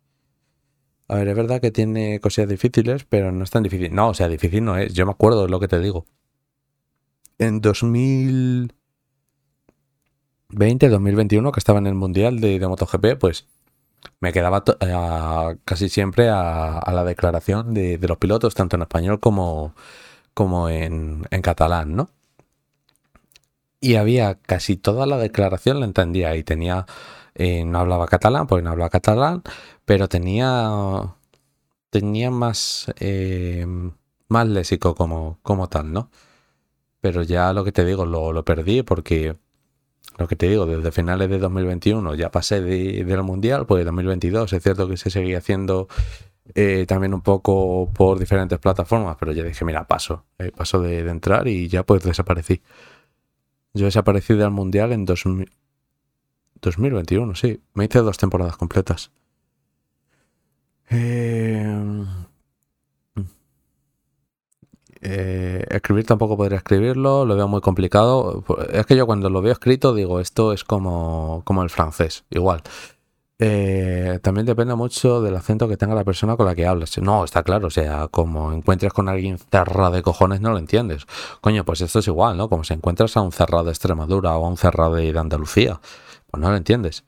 [1.08, 3.94] A ver, es verdad que tiene cosas difíciles, pero no es tan difícil.
[3.94, 4.94] No, o sea, difícil no es.
[4.94, 6.06] Yo me acuerdo de lo que te digo.
[7.36, 8.72] En 2000...
[10.52, 13.46] 20, 2021, que estaba en el Mundial de, de MotoGP, pues
[14.20, 18.82] me quedaba eh, casi siempre a, a la declaración de, de, los pilotos, tanto en
[18.82, 19.74] español como,
[20.34, 22.10] como en, en, catalán, ¿no?
[23.80, 26.86] Y había casi toda la declaración la entendía y tenía,
[27.34, 29.42] eh, no hablaba catalán, porque no hablaba catalán,
[29.84, 31.14] pero tenía,
[31.90, 33.66] tenía más, eh,
[34.28, 36.10] más léxico como, como tal, ¿no?
[37.00, 39.36] Pero ya lo que te digo, lo, lo perdí porque
[40.18, 44.52] lo que te digo, desde finales de 2021 ya pasé de, del Mundial, pues 2022
[44.52, 45.88] es cierto que se seguía haciendo
[46.54, 50.98] eh, también un poco por diferentes plataformas, pero ya dije, mira, paso, eh, paso de,
[50.98, 52.62] entrar y ya pues desaparecí.
[53.74, 55.50] Yo desaparecí del Mundial en 2000,
[56.60, 59.10] 2021, sí, me hice dos temporadas completas.
[60.90, 62.04] Eh,
[65.02, 68.44] eh, escribir tampoco podría escribirlo, lo veo muy complicado.
[68.72, 72.62] Es que yo cuando lo veo escrito digo, esto es como, como el francés, igual.
[73.40, 76.96] Eh, también depende mucho del acento que tenga la persona con la que hablas.
[76.98, 81.06] No, está claro, o sea, como encuentres con alguien cerrado de cojones, no lo entiendes.
[81.40, 82.48] Coño, pues esto es igual, ¿no?
[82.48, 85.80] Como si encuentras a un cerrado de Extremadura o a un cerrado de Andalucía,
[86.30, 87.04] pues no lo entiendes.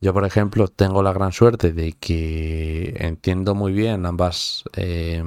[0.00, 4.64] Yo, por ejemplo, tengo la gran suerte de que entiendo muy bien ambas.
[4.76, 5.22] Eh,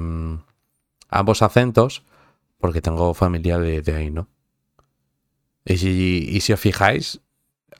[1.08, 2.04] ambos acentos,
[2.58, 4.28] porque tengo familia de, ahí, ¿no?
[5.64, 7.20] Y si, y si os fijáis,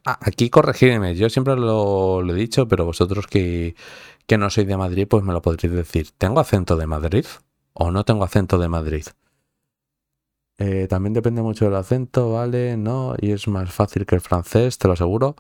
[0.05, 3.75] aquí corregirme, yo siempre lo, lo, he dicho, pero vosotros que,
[4.27, 6.11] que no sois de Madrid, pues me lo podréis decir.
[6.19, 7.27] ¿Tengo acento de Madrid
[7.73, 9.07] o no tengo acento de Madrid?
[10.59, 12.77] Eh, también depende mucho del acento, ¿vale?
[12.77, 15.37] No, y es más fácil que el francés, te lo aseguro.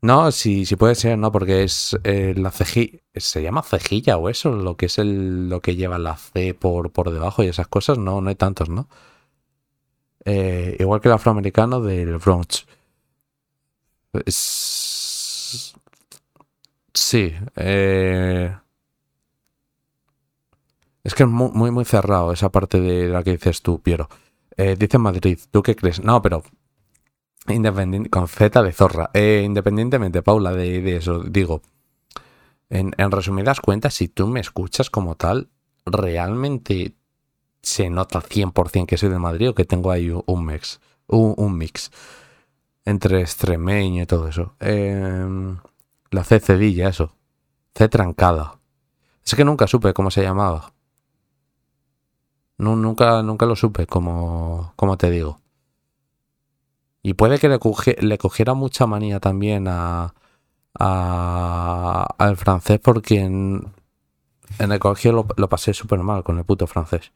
[0.00, 1.32] No, sí, sí puede ser, ¿no?
[1.32, 3.00] Porque es eh, la cejilla.
[3.14, 4.50] ¿Se llama cejilla o eso?
[4.52, 7.98] Lo que es el, lo que lleva la C por, por debajo y esas cosas,
[7.98, 8.88] no, no hay tantos, ¿no?
[10.24, 12.66] Eh, igual que el afroamericano del Bronx.
[16.94, 17.34] Sí.
[17.56, 18.54] Eh...
[21.04, 24.08] Es que es muy, muy, muy, cerrado esa parte de la que dices tú, Piero.
[24.56, 26.02] Eh, dice Madrid, ¿tú qué crees?
[26.02, 26.42] No, pero
[27.48, 29.10] Independiente, con Z de zorra.
[29.14, 31.62] Eh, independientemente, Paula, de, eso, digo,
[32.70, 35.48] en, resumidas cuentas, si tú me escuchas como tal,
[35.86, 36.94] realmente
[37.62, 41.90] se nota 100% que soy de Madrid o que tengo ahí un mix, un, mix
[42.84, 44.54] entre extremeño y todo eso.
[44.60, 45.56] Eh,
[46.10, 47.14] la C cedilla, eso.
[47.74, 48.58] C trancada.
[49.24, 50.72] Es que nunca supe cómo se llamaba.
[52.58, 55.40] Nu- nunca, nunca lo supe, como, como te digo.
[57.08, 60.12] Y puede que le, cogi- le cogiera mucha manía también a,
[60.78, 63.72] a- al francés porque en,
[64.72, 67.12] el colegio lo, pasé súper mal con el puto francés.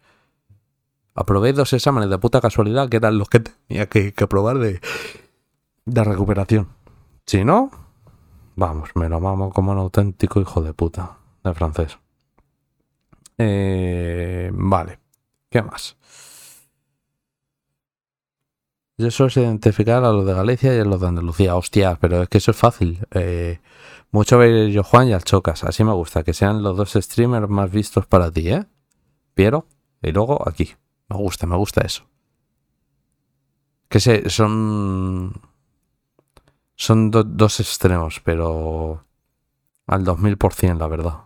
[1.14, 4.80] Aprobé dos exámenes de puta casualidad que eran los que tenía que, que aprobar de,
[5.84, 6.68] de recuperación.
[7.26, 7.70] Si no,
[8.56, 11.98] vamos, me lo mamo como un auténtico hijo de puta de francés.
[13.36, 15.00] Eh, vale,
[15.50, 15.98] ¿qué más?
[19.02, 21.56] Yo solo sé identificar a los de Galicia y a los de Andalucía.
[21.56, 23.06] Hostia, pero es que eso es fácil.
[23.12, 23.60] Eh,
[24.10, 25.64] mucho ver yo Juan y al Chocas.
[25.64, 26.22] Así me gusta.
[26.24, 28.64] Que sean los dos streamers más vistos para ti, ¿eh?
[29.34, 29.66] Piero
[30.02, 30.74] y luego aquí.
[31.08, 32.04] Me gusta, me gusta eso.
[33.90, 35.32] Que sé, son.
[36.84, 39.04] Son do- dos extremos, pero.
[39.86, 41.16] Al 2000%, la verdad.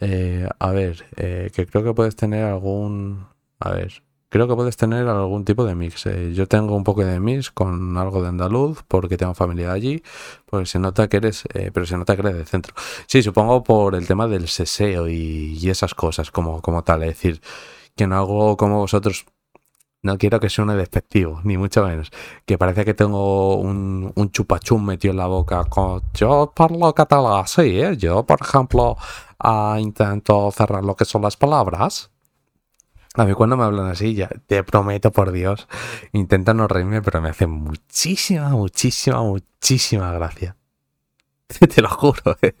[0.00, 3.26] Eh, a ver, eh, que creo que puedes tener algún.
[3.60, 4.02] A ver,
[4.36, 6.04] creo que puedes tener algún tipo de mix.
[6.06, 10.02] Eh, yo tengo un poco de mix con algo de andaluz porque tengo familia allí,
[10.44, 12.74] porque se nota que eres, eh, pero se nota que eres del centro.
[13.06, 17.02] Sí, supongo por el tema del seseo y, y esas cosas como, como tal.
[17.04, 17.40] Es decir,
[17.96, 19.24] que no hago como vosotros.
[20.02, 22.10] No quiero que suene despectivo, ni mucho menos.
[22.44, 25.64] Que parece que tengo un, un chupachum metido en la boca.
[25.64, 27.96] Con, yo parlo catalán, sí, ¿eh?
[27.96, 28.96] Yo, por ejemplo,
[29.38, 32.10] ah, intento cerrar lo que son las palabras.
[33.16, 35.68] A mí cuando me hablan así, ya te prometo por Dios,
[36.12, 40.56] intento no reírme, pero me hace muchísima, muchísima, muchísima gracia.
[41.74, 42.56] Te lo juro, ¿eh?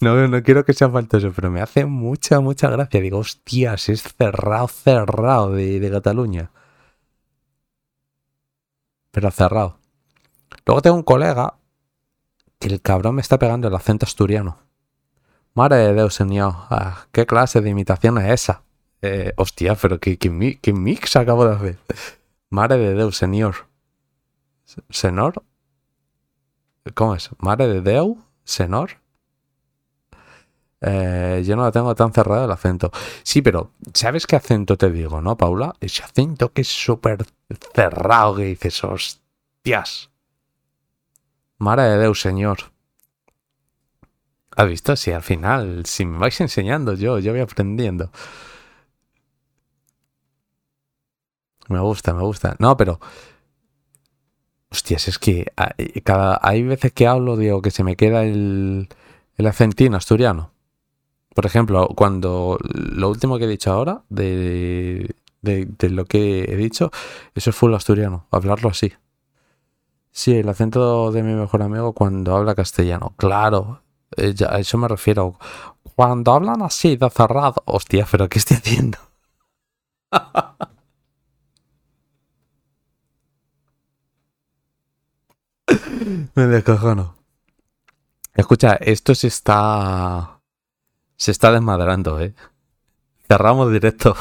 [0.00, 3.00] No, no quiero que sea faltoso, pero me hace mucha, mucha gracia.
[3.00, 6.50] Digo, hostias, es cerrado, cerrado de, de Cataluña.
[9.10, 9.78] Pero cerrado.
[10.64, 11.54] Luego tengo un colega
[12.58, 14.58] que el cabrón me está pegando el acento asturiano.
[15.54, 16.54] Madre de Dios, señor.
[16.70, 18.62] Ah, ¿Qué clase de imitación es esa?
[19.02, 21.78] Eh, hostia, pero ¿qué, qué, qué mix acabo de hacer?
[22.50, 23.66] Madre de Deus, señor.
[24.90, 25.42] ¿Senor?
[26.94, 27.30] ¿Cómo es?
[27.38, 29.02] Madre de Deu, senor.
[30.80, 32.90] Eh, yo no lo tengo tan cerrado el acento.
[33.22, 35.74] Sí, pero ¿sabes qué acento te digo, no, Paula?
[35.80, 37.24] Ese acento que es súper
[37.72, 40.10] cerrado, que dices, hostias.
[41.58, 42.58] Madre de Deus, señor.
[44.56, 44.96] ¿Has visto?
[44.96, 48.10] Si al final, si me vais enseñando yo, yo voy aprendiendo.
[51.68, 52.56] Me gusta, me gusta.
[52.58, 53.00] No, pero.
[54.70, 58.88] Hostias, es que hay, cada, hay veces que hablo, digo, que se me queda el,
[59.36, 60.52] el acentino asturiano.
[61.34, 66.90] Por ejemplo, cuando lo último que he dicho ahora, de, de, lo que he dicho,
[67.34, 68.92] eso es full asturiano, hablarlo así.
[70.10, 73.14] Sí, el acento de mi mejor amigo cuando habla castellano.
[73.16, 73.82] Claro,
[74.16, 75.38] eh, a eso me refiero.
[75.96, 77.62] Cuando hablan así de cerrado.
[77.66, 78.98] Hostia, pero ¿qué estoy haciendo?
[86.34, 87.16] Me descojono.
[88.34, 90.40] Escucha, esto se está.
[91.16, 92.34] Se está desmadrando, ¿eh?
[93.28, 94.16] Cerramos directo.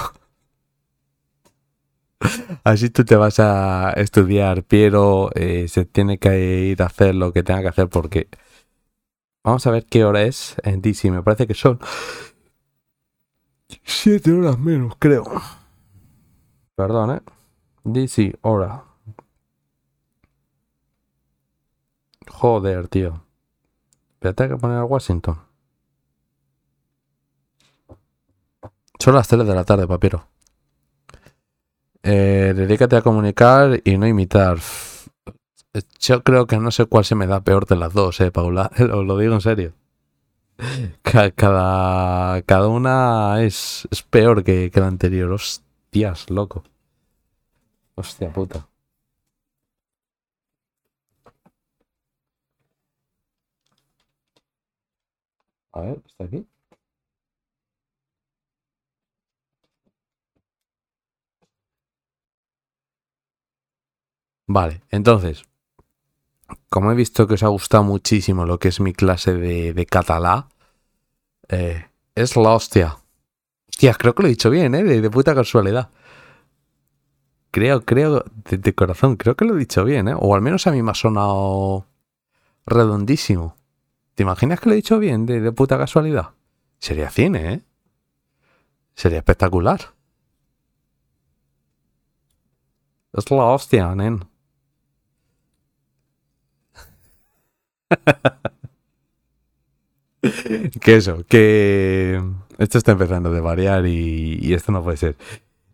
[2.64, 7.34] Así tú te vas a estudiar, Piero eh, se tiene que ir a hacer lo
[7.34, 8.30] que tenga que hacer porque...
[9.43, 11.10] Vamos a ver qué hora es en DC.
[11.10, 11.80] Me parece que son...
[13.84, 15.24] Siete horas menos, creo.
[16.76, 17.22] Perdón, ¿eh?
[17.84, 18.91] DC, hora.
[22.42, 23.24] Joder, tío.
[24.16, 25.40] Espérate que poner Washington.
[29.00, 30.28] Son las 3 de la tarde, papiro.
[32.03, 34.58] Eh, dedícate a comunicar y no imitar.
[36.00, 38.72] Yo creo que no sé cuál se me da peor de las dos, eh, Paula.
[38.78, 39.74] Lo digo en serio.
[41.02, 45.32] Ca- Cada, cada una es, es peor que, que la anterior.
[45.32, 46.64] Hostias, loco.
[47.95, 48.68] Hostia puta.
[55.74, 56.48] A ver, ¿está aquí?
[64.48, 65.45] Vale, entonces,
[66.69, 70.50] como he visto que os ha gustado muchísimo lo que es mi clase de, catalá,
[71.50, 71.85] eh,
[72.16, 72.98] es la hostia.
[73.69, 74.83] Hostia, creo que lo he dicho bien, ¿eh?
[74.83, 75.90] De, de puta casualidad.
[77.51, 80.16] Creo, creo, de, de corazón, creo que lo he dicho bien, ¿eh?
[80.17, 81.85] O al menos a mí me ha sonado
[82.66, 83.56] redondísimo.
[84.22, 86.35] ¿Te imaginas que lo he dicho bien, de, de puta casualidad?
[86.77, 87.61] Sería cine, ¿eh?
[88.93, 89.95] Sería espectacular.
[93.14, 94.24] Es la hostia, nen.
[100.82, 102.22] que eso, que
[102.59, 105.17] Esto está empezando de variar y, esto no puede ser.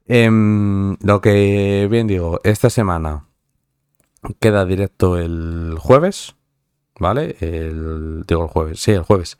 [0.05, 3.27] Em, lo que bien digo, esta semana
[4.39, 6.36] queda directo el jueves,
[6.99, 7.35] ¿vale?
[7.39, 9.37] El, digo el jueves, sí, el jueves.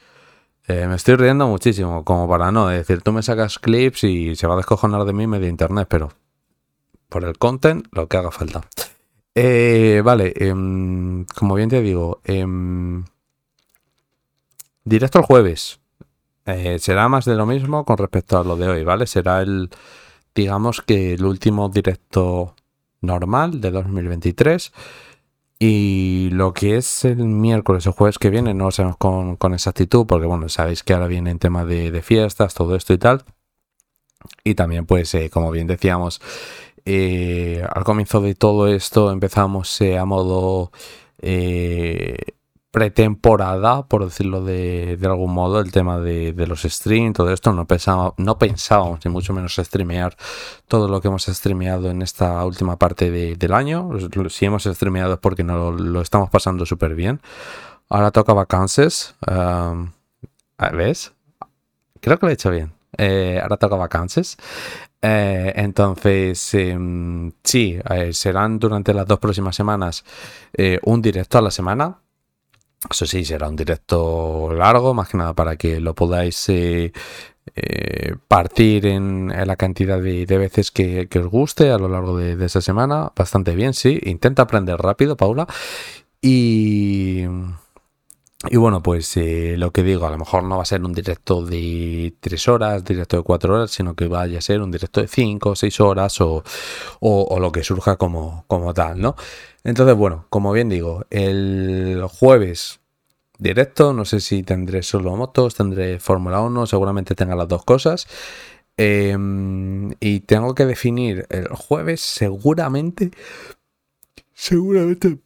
[0.68, 4.48] Eh, me estoy riendo muchísimo, como para no decir, tú me sacas clips y se
[4.48, 6.12] va a descojonar de mí medio internet, pero
[7.10, 8.62] por el content, lo que haga falta.
[9.34, 13.06] Eh, vale, em, como bien te digo, em,
[14.84, 15.80] directo el jueves.
[16.46, 19.06] Eh, será más de lo mismo con respecto a lo de hoy, ¿vale?
[19.06, 19.70] Será el,
[20.34, 22.56] digamos que el último directo
[23.02, 24.72] normal de 2023.
[25.60, 29.54] Y lo que es el miércoles o jueves que viene, no lo sabemos con, con
[29.54, 33.24] exactitud, porque bueno, sabéis que ahora viene en tema de, fiestas, todo esto y tal.
[34.44, 36.22] Y también, pues, eh, como bien decíamos,
[36.86, 40.72] eh, al comienzo de todo esto empezamos a modo
[42.78, 48.14] pretemporada, por decirlo de, algún modo, el tema de, los streams, todo esto, no, pensaba,
[48.18, 50.16] no pensábamos ni mucho menos streamear
[50.68, 53.90] todo lo que hemos streameado en esta última parte del año.
[54.30, 57.20] Si hemos streameado es porque no lo, estamos pasando súper bien.
[57.90, 59.16] Ahora toca vacances.
[60.74, 61.14] ¿Ves?
[62.00, 62.74] Creo que lo he hecho bien.
[62.96, 64.38] Eh, ahora toca vacances.
[65.02, 70.06] Eh, entonces, em, sí, eh, serán durante las dos próximas semanas
[70.84, 72.02] un directo a la semana
[72.90, 76.92] eso sí, será un directo largo, más que nada para que lo podáis eh,
[77.56, 82.62] eh, partir en, la cantidad de, veces que, os guste a lo largo de, esa
[82.62, 83.12] semana.
[83.16, 84.00] Bastante bien, sí.
[84.04, 85.48] Intenta aprender rápido, Paula.
[86.22, 87.26] Y...
[88.50, 90.94] Y bueno, pues eh, lo que digo, a lo mejor no va a ser un
[90.94, 95.02] directo de 3 horas, directo de 4 horas, sino que vaya a ser un directo
[95.02, 96.44] de 5 o 6 horas o,
[97.00, 99.16] o, lo que surja como, como tal, ¿no?
[99.64, 102.80] Entonces, bueno, como bien digo, el jueves
[103.40, 108.08] directo, no sé si tendré solo motos, tendré Fórmula 1, seguramente tenga las dos cosas.
[108.78, 113.12] Em, y tengo que definir el jueves seguramente,
[114.34, 115.18] seguramente,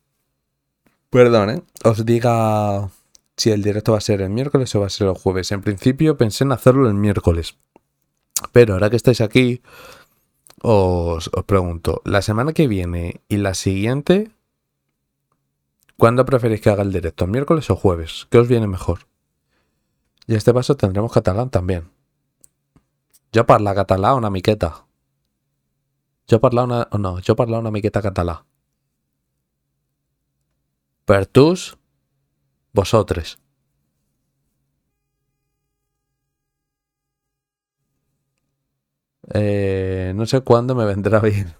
[1.10, 1.62] perdón, ¿eh?
[1.84, 2.90] os diga
[3.42, 5.52] si el directo va a ser el miércoles o va a ser el jueves.
[5.52, 7.58] En principio pensé en hacerlo el miércoles.
[8.52, 9.64] Pero ahora que estáis aquí,
[10.62, 14.30] os, pregunto, la semana que viene y la siguiente,
[15.98, 17.26] ¿cuándo preferís que haga el directo?
[17.26, 18.28] ¿Miércoles o jueves?
[18.30, 19.08] ¿Qué os viene mejor?
[20.28, 21.90] Y a este paso tendremos catalán también.
[23.32, 24.86] Yo parla catalán una miqueta.
[26.28, 26.88] Yo parla una...
[26.96, 28.46] No, yo parla una miqueta catalá.
[31.06, 31.81] Per tus,
[32.74, 33.40] vosotros.
[39.34, 41.54] Eh, no sé cuándo me vendrá bien.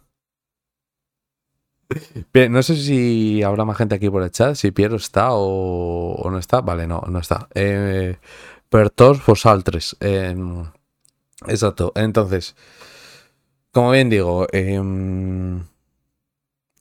[2.34, 6.28] Bien, no sé si habrá más gente aquí por el chat, si Piero está o,
[6.30, 6.62] no está.
[6.62, 7.48] Vale, no, no está.
[7.54, 8.18] Eh,
[8.70, 9.96] per todos vosaltres.
[10.00, 10.66] Em,
[11.48, 11.92] exacto.
[11.96, 12.56] Entonces,
[13.72, 15.64] como bien digo, em,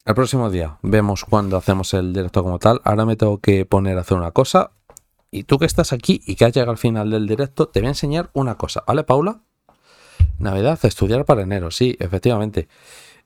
[0.05, 2.81] el próximo día vemos cuándo hacemos el directo como tal.
[2.85, 4.73] Ahora me tengo que poner a hacer una cosa.
[5.31, 7.87] Y tú que estás aquí y que has llegado al final del directo, te voy
[7.87, 9.43] a enseñar una cosa, ¿vale, Paula?
[10.39, 12.69] Navidad, estudiar para enero, sí, efectivamente.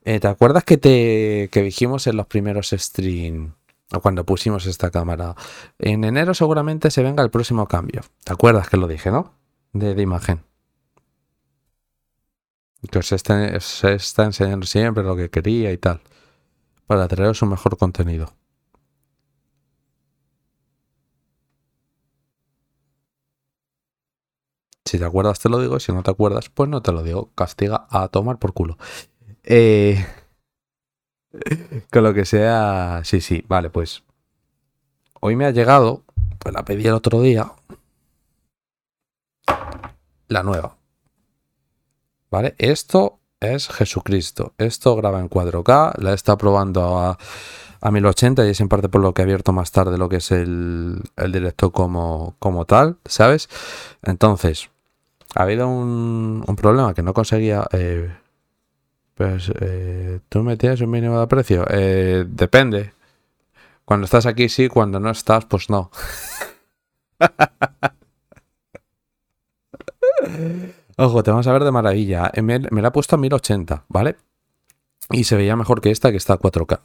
[0.03, 3.55] Eh, ¿Te acuerdas que te que dijimos en los primeros stream
[3.91, 5.35] o cuando pusimos esta cámara?
[5.79, 8.01] En enero seguramente se venga el próximo cambio.
[8.23, 9.33] ¿Te acuerdas que lo dije, no?
[9.73, 10.43] De, imagen.
[12.91, 16.01] Que os está, está enseñando siempre lo que quería y tal.
[16.87, 18.33] Para traeros un mejor contenido.
[24.85, 25.79] Si te acuerdas, te lo digo.
[25.79, 27.31] Si no te acuerdas, pues no te lo digo.
[27.35, 28.77] Castiga a tomar por culo.
[29.43, 30.05] Eh,
[31.91, 33.01] con lo que sea.
[33.03, 34.03] Sí, sí, vale, pues.
[35.21, 36.03] Hoy me ha llegado.
[36.39, 37.51] Pues la pedí el otro día.
[40.27, 40.77] La nueva.
[42.29, 42.53] ¿Vale?
[42.57, 44.53] Esto es Jesucristo.
[44.57, 45.97] Esto graba en 4K.
[45.99, 47.17] La está probando a,
[47.81, 50.17] a 1080 y es en parte por lo que he abierto más tarde lo que
[50.17, 53.49] es el, el directo como, como tal, ¿sabes?
[54.01, 54.69] Entonces,
[55.35, 57.65] ha habido un, problema que no conseguía.
[57.71, 58.09] Eh,
[59.15, 61.65] pues eh, tú me tienes un mínimo de precio.
[61.69, 62.93] Eh, depende.
[63.85, 65.91] Cuando estás aquí sí, cuando no estás, pues no.
[70.97, 72.31] Ojo, te vamos a ver de maravilla.
[72.41, 74.15] Me, la he puesto a 1080, ¿vale?
[75.11, 76.79] Y se veía mejor que esta, que está a 4K.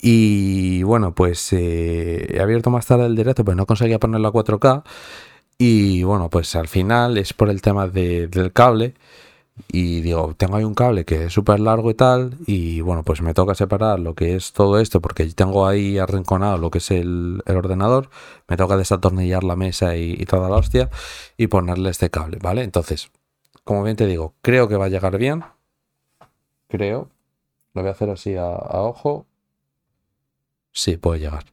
[0.00, 4.84] Y bueno, pues he abierto más tarde el directo, pero no conseguía ponerlo a 4K.
[5.58, 8.94] Y bueno, pues al final es por el tema del cable.
[9.72, 13.22] y digo, tengo ahí un cable que es súper largo y tal, y bueno, pues
[13.22, 16.90] me toca separar lo que es todo esto, porque tengo ahí arrinconado lo que es
[16.90, 18.10] el, el ordenador,
[18.48, 20.90] me toca desatornillar la mesa y toda la hostia,
[21.36, 22.62] y ponerle este cable, ¿vale?
[22.64, 23.10] Entonces,
[23.64, 25.44] como bien te digo, creo que va a llegar bien,
[26.68, 27.10] creo,
[27.74, 29.26] lo voy a hacer así a, ojo,
[30.72, 31.44] sí, puede llegar.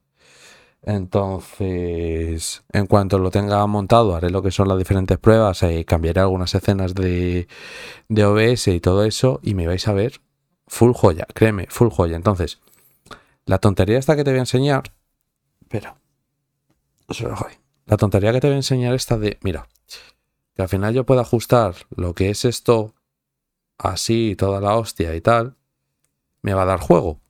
[0.81, 6.21] Entonces, en cuanto lo tenga montado, haré lo que son las diferentes pruebas y cambiaré
[6.21, 7.47] algunas escenas de,
[8.07, 10.21] de OBS y todo eso y me vais a ver
[10.67, 12.15] full joya, créeme, full joya.
[12.15, 12.59] Entonces,
[13.45, 14.93] la tontería esta que te voy a enseñar,
[17.47, 17.55] ahí.
[17.85, 19.67] La tontería que te voy a enseñar esta de, mira,
[20.59, 22.93] que al final yo puedo ajustar lo que es esto
[23.77, 25.55] así, toda la hostia y tal,
[26.41, 27.21] me va a dar juego.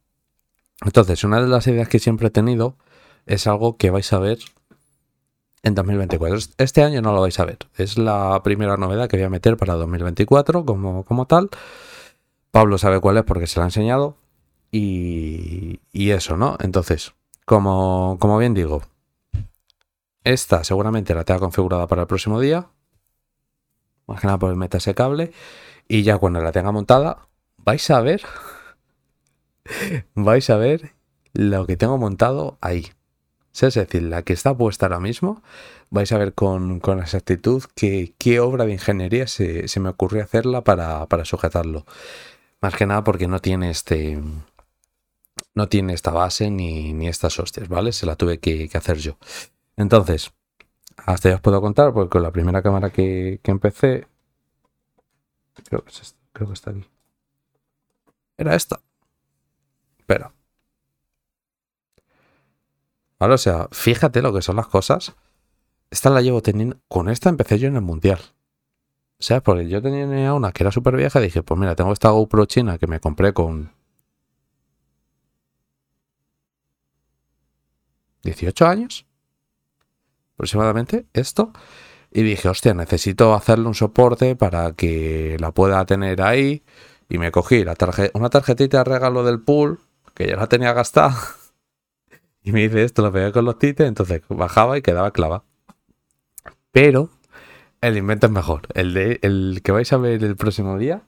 [0.84, 2.76] Entonces, una de las ideas que siempre he tenido
[3.28, 4.40] es algo que vais a ver
[5.62, 6.54] en 2024.
[6.58, 7.60] Este año no lo vais a ver.
[7.78, 11.52] Es la primera novedad que voy a meter para 2024 como, como tal.
[12.50, 14.18] Pablo sabe cuál es porque se la ha enseñado.
[14.72, 16.58] Y, y eso, ¿no?
[16.62, 17.14] Entonces,
[17.46, 18.82] como, como bien digo,
[20.24, 22.70] esta seguramente la tenga configurada para el próximo día.
[24.10, 25.32] Más que nada por meta ese cable.
[25.88, 28.22] Y ya cuando la tenga montada, vais a ver.
[30.16, 30.94] vais a ver
[31.34, 32.88] lo que tengo montado ahí.
[33.54, 35.44] Es decir, la que está puesta ahora mismo,
[35.90, 40.64] vais a ver con, con exactitud qué obra de ingeniería se, se me ocurrió hacerla
[40.64, 41.86] para, para, sujetarlo.
[42.62, 44.22] Más que nada porque no tiene este.
[45.56, 47.92] No tiene esta base ni, ni estas hostias, ¿vale?
[47.92, 49.18] Se la tuve que, hacer yo.
[49.78, 50.32] Entonces,
[51.06, 54.08] hasta ya os puedo contar, porque con la primera cámara que, que empecé.
[55.68, 55.92] Creo que,
[56.34, 56.86] creo que está aquí.
[58.38, 58.80] Era esta.
[60.06, 60.34] Pero
[63.20, 63.34] ¿Vale?
[63.34, 65.14] O sea, fíjate lo que son las cosas.
[65.92, 66.78] Esta la llevo teniendo.
[66.88, 68.20] Con esta empecé yo en el mundial.
[69.20, 72.10] O sea, porque yo tenía una que era súper vieja dije, pues mira, tengo esta
[72.10, 73.74] GoPro china que me compré con
[78.24, 79.06] 18 años
[80.40, 81.52] aproximadamente esto
[82.12, 86.64] y dije, hostia, necesito hacerle un soporte para que la pueda tener ahí
[87.10, 87.76] y me cogí la
[88.14, 89.80] una tarjetita de regalo del pool
[90.16, 91.18] que ya la tenía gastada
[92.42, 95.44] y me dice esto, lo pegué con los tites, entonces bajaba y quedaba clava.
[96.72, 97.10] Pero
[97.82, 98.62] el invento es mejor.
[98.76, 101.02] El, de, el que vais a ver el próximo día,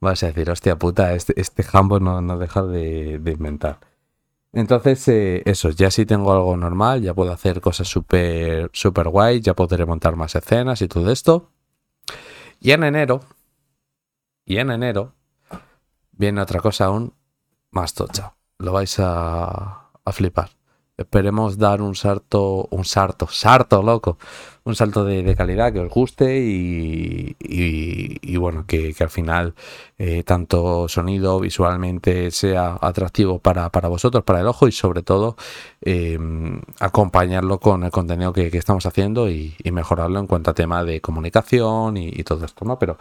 [0.00, 3.78] vas a decir, hostia puta, este, este jambo no, no deja de, de inventar.
[4.52, 9.40] Entonces, eh, eso, ya si tengo algo normal, ya puedo hacer cosas súper super guay,
[9.40, 11.50] ya podré montar más escenas y todo esto.
[12.60, 13.20] Y en enero,
[14.44, 15.12] y en enero,
[16.12, 17.14] viene otra cosa aún
[17.70, 18.34] más tocha.
[18.58, 20.50] Lo vais a, a flipar.
[20.96, 24.18] Esperemos dar un salto, un salto, salto loco,
[24.68, 29.54] un salto de, calidad que os guste y, y, bueno, que, al final
[29.98, 35.36] eh, tanto sonido visualmente sea atractivo para, para, vosotros, para el ojo y sobre todo
[35.80, 36.18] eh,
[36.80, 41.00] acompañarlo con el contenido que, estamos haciendo y, y, mejorarlo en cuanto a tema de
[41.00, 42.78] comunicación y, todo esto, ¿no?
[42.78, 42.98] Pero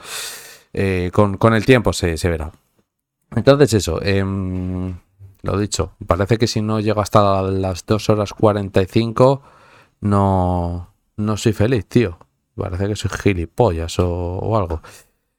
[0.73, 2.51] eh, con, el tiempo se, verá.
[3.35, 4.23] Entonces eso, eh,
[5.41, 9.41] lo dicho, parece que si no llego hasta las 2 horas 45
[10.01, 12.17] no, no soy feliz, tío.
[12.55, 14.81] Parece que soy gilipollas o, o algo.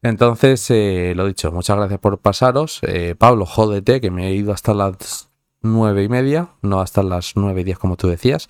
[0.02, 2.80] Entonces, eh, lo dicho, muchas gracias por pasaros.
[2.82, 7.32] Eh, Pablo, jódete, que me he ido hasta las nueve y media, no hasta las
[7.34, 8.48] nueve y diez como tú decías.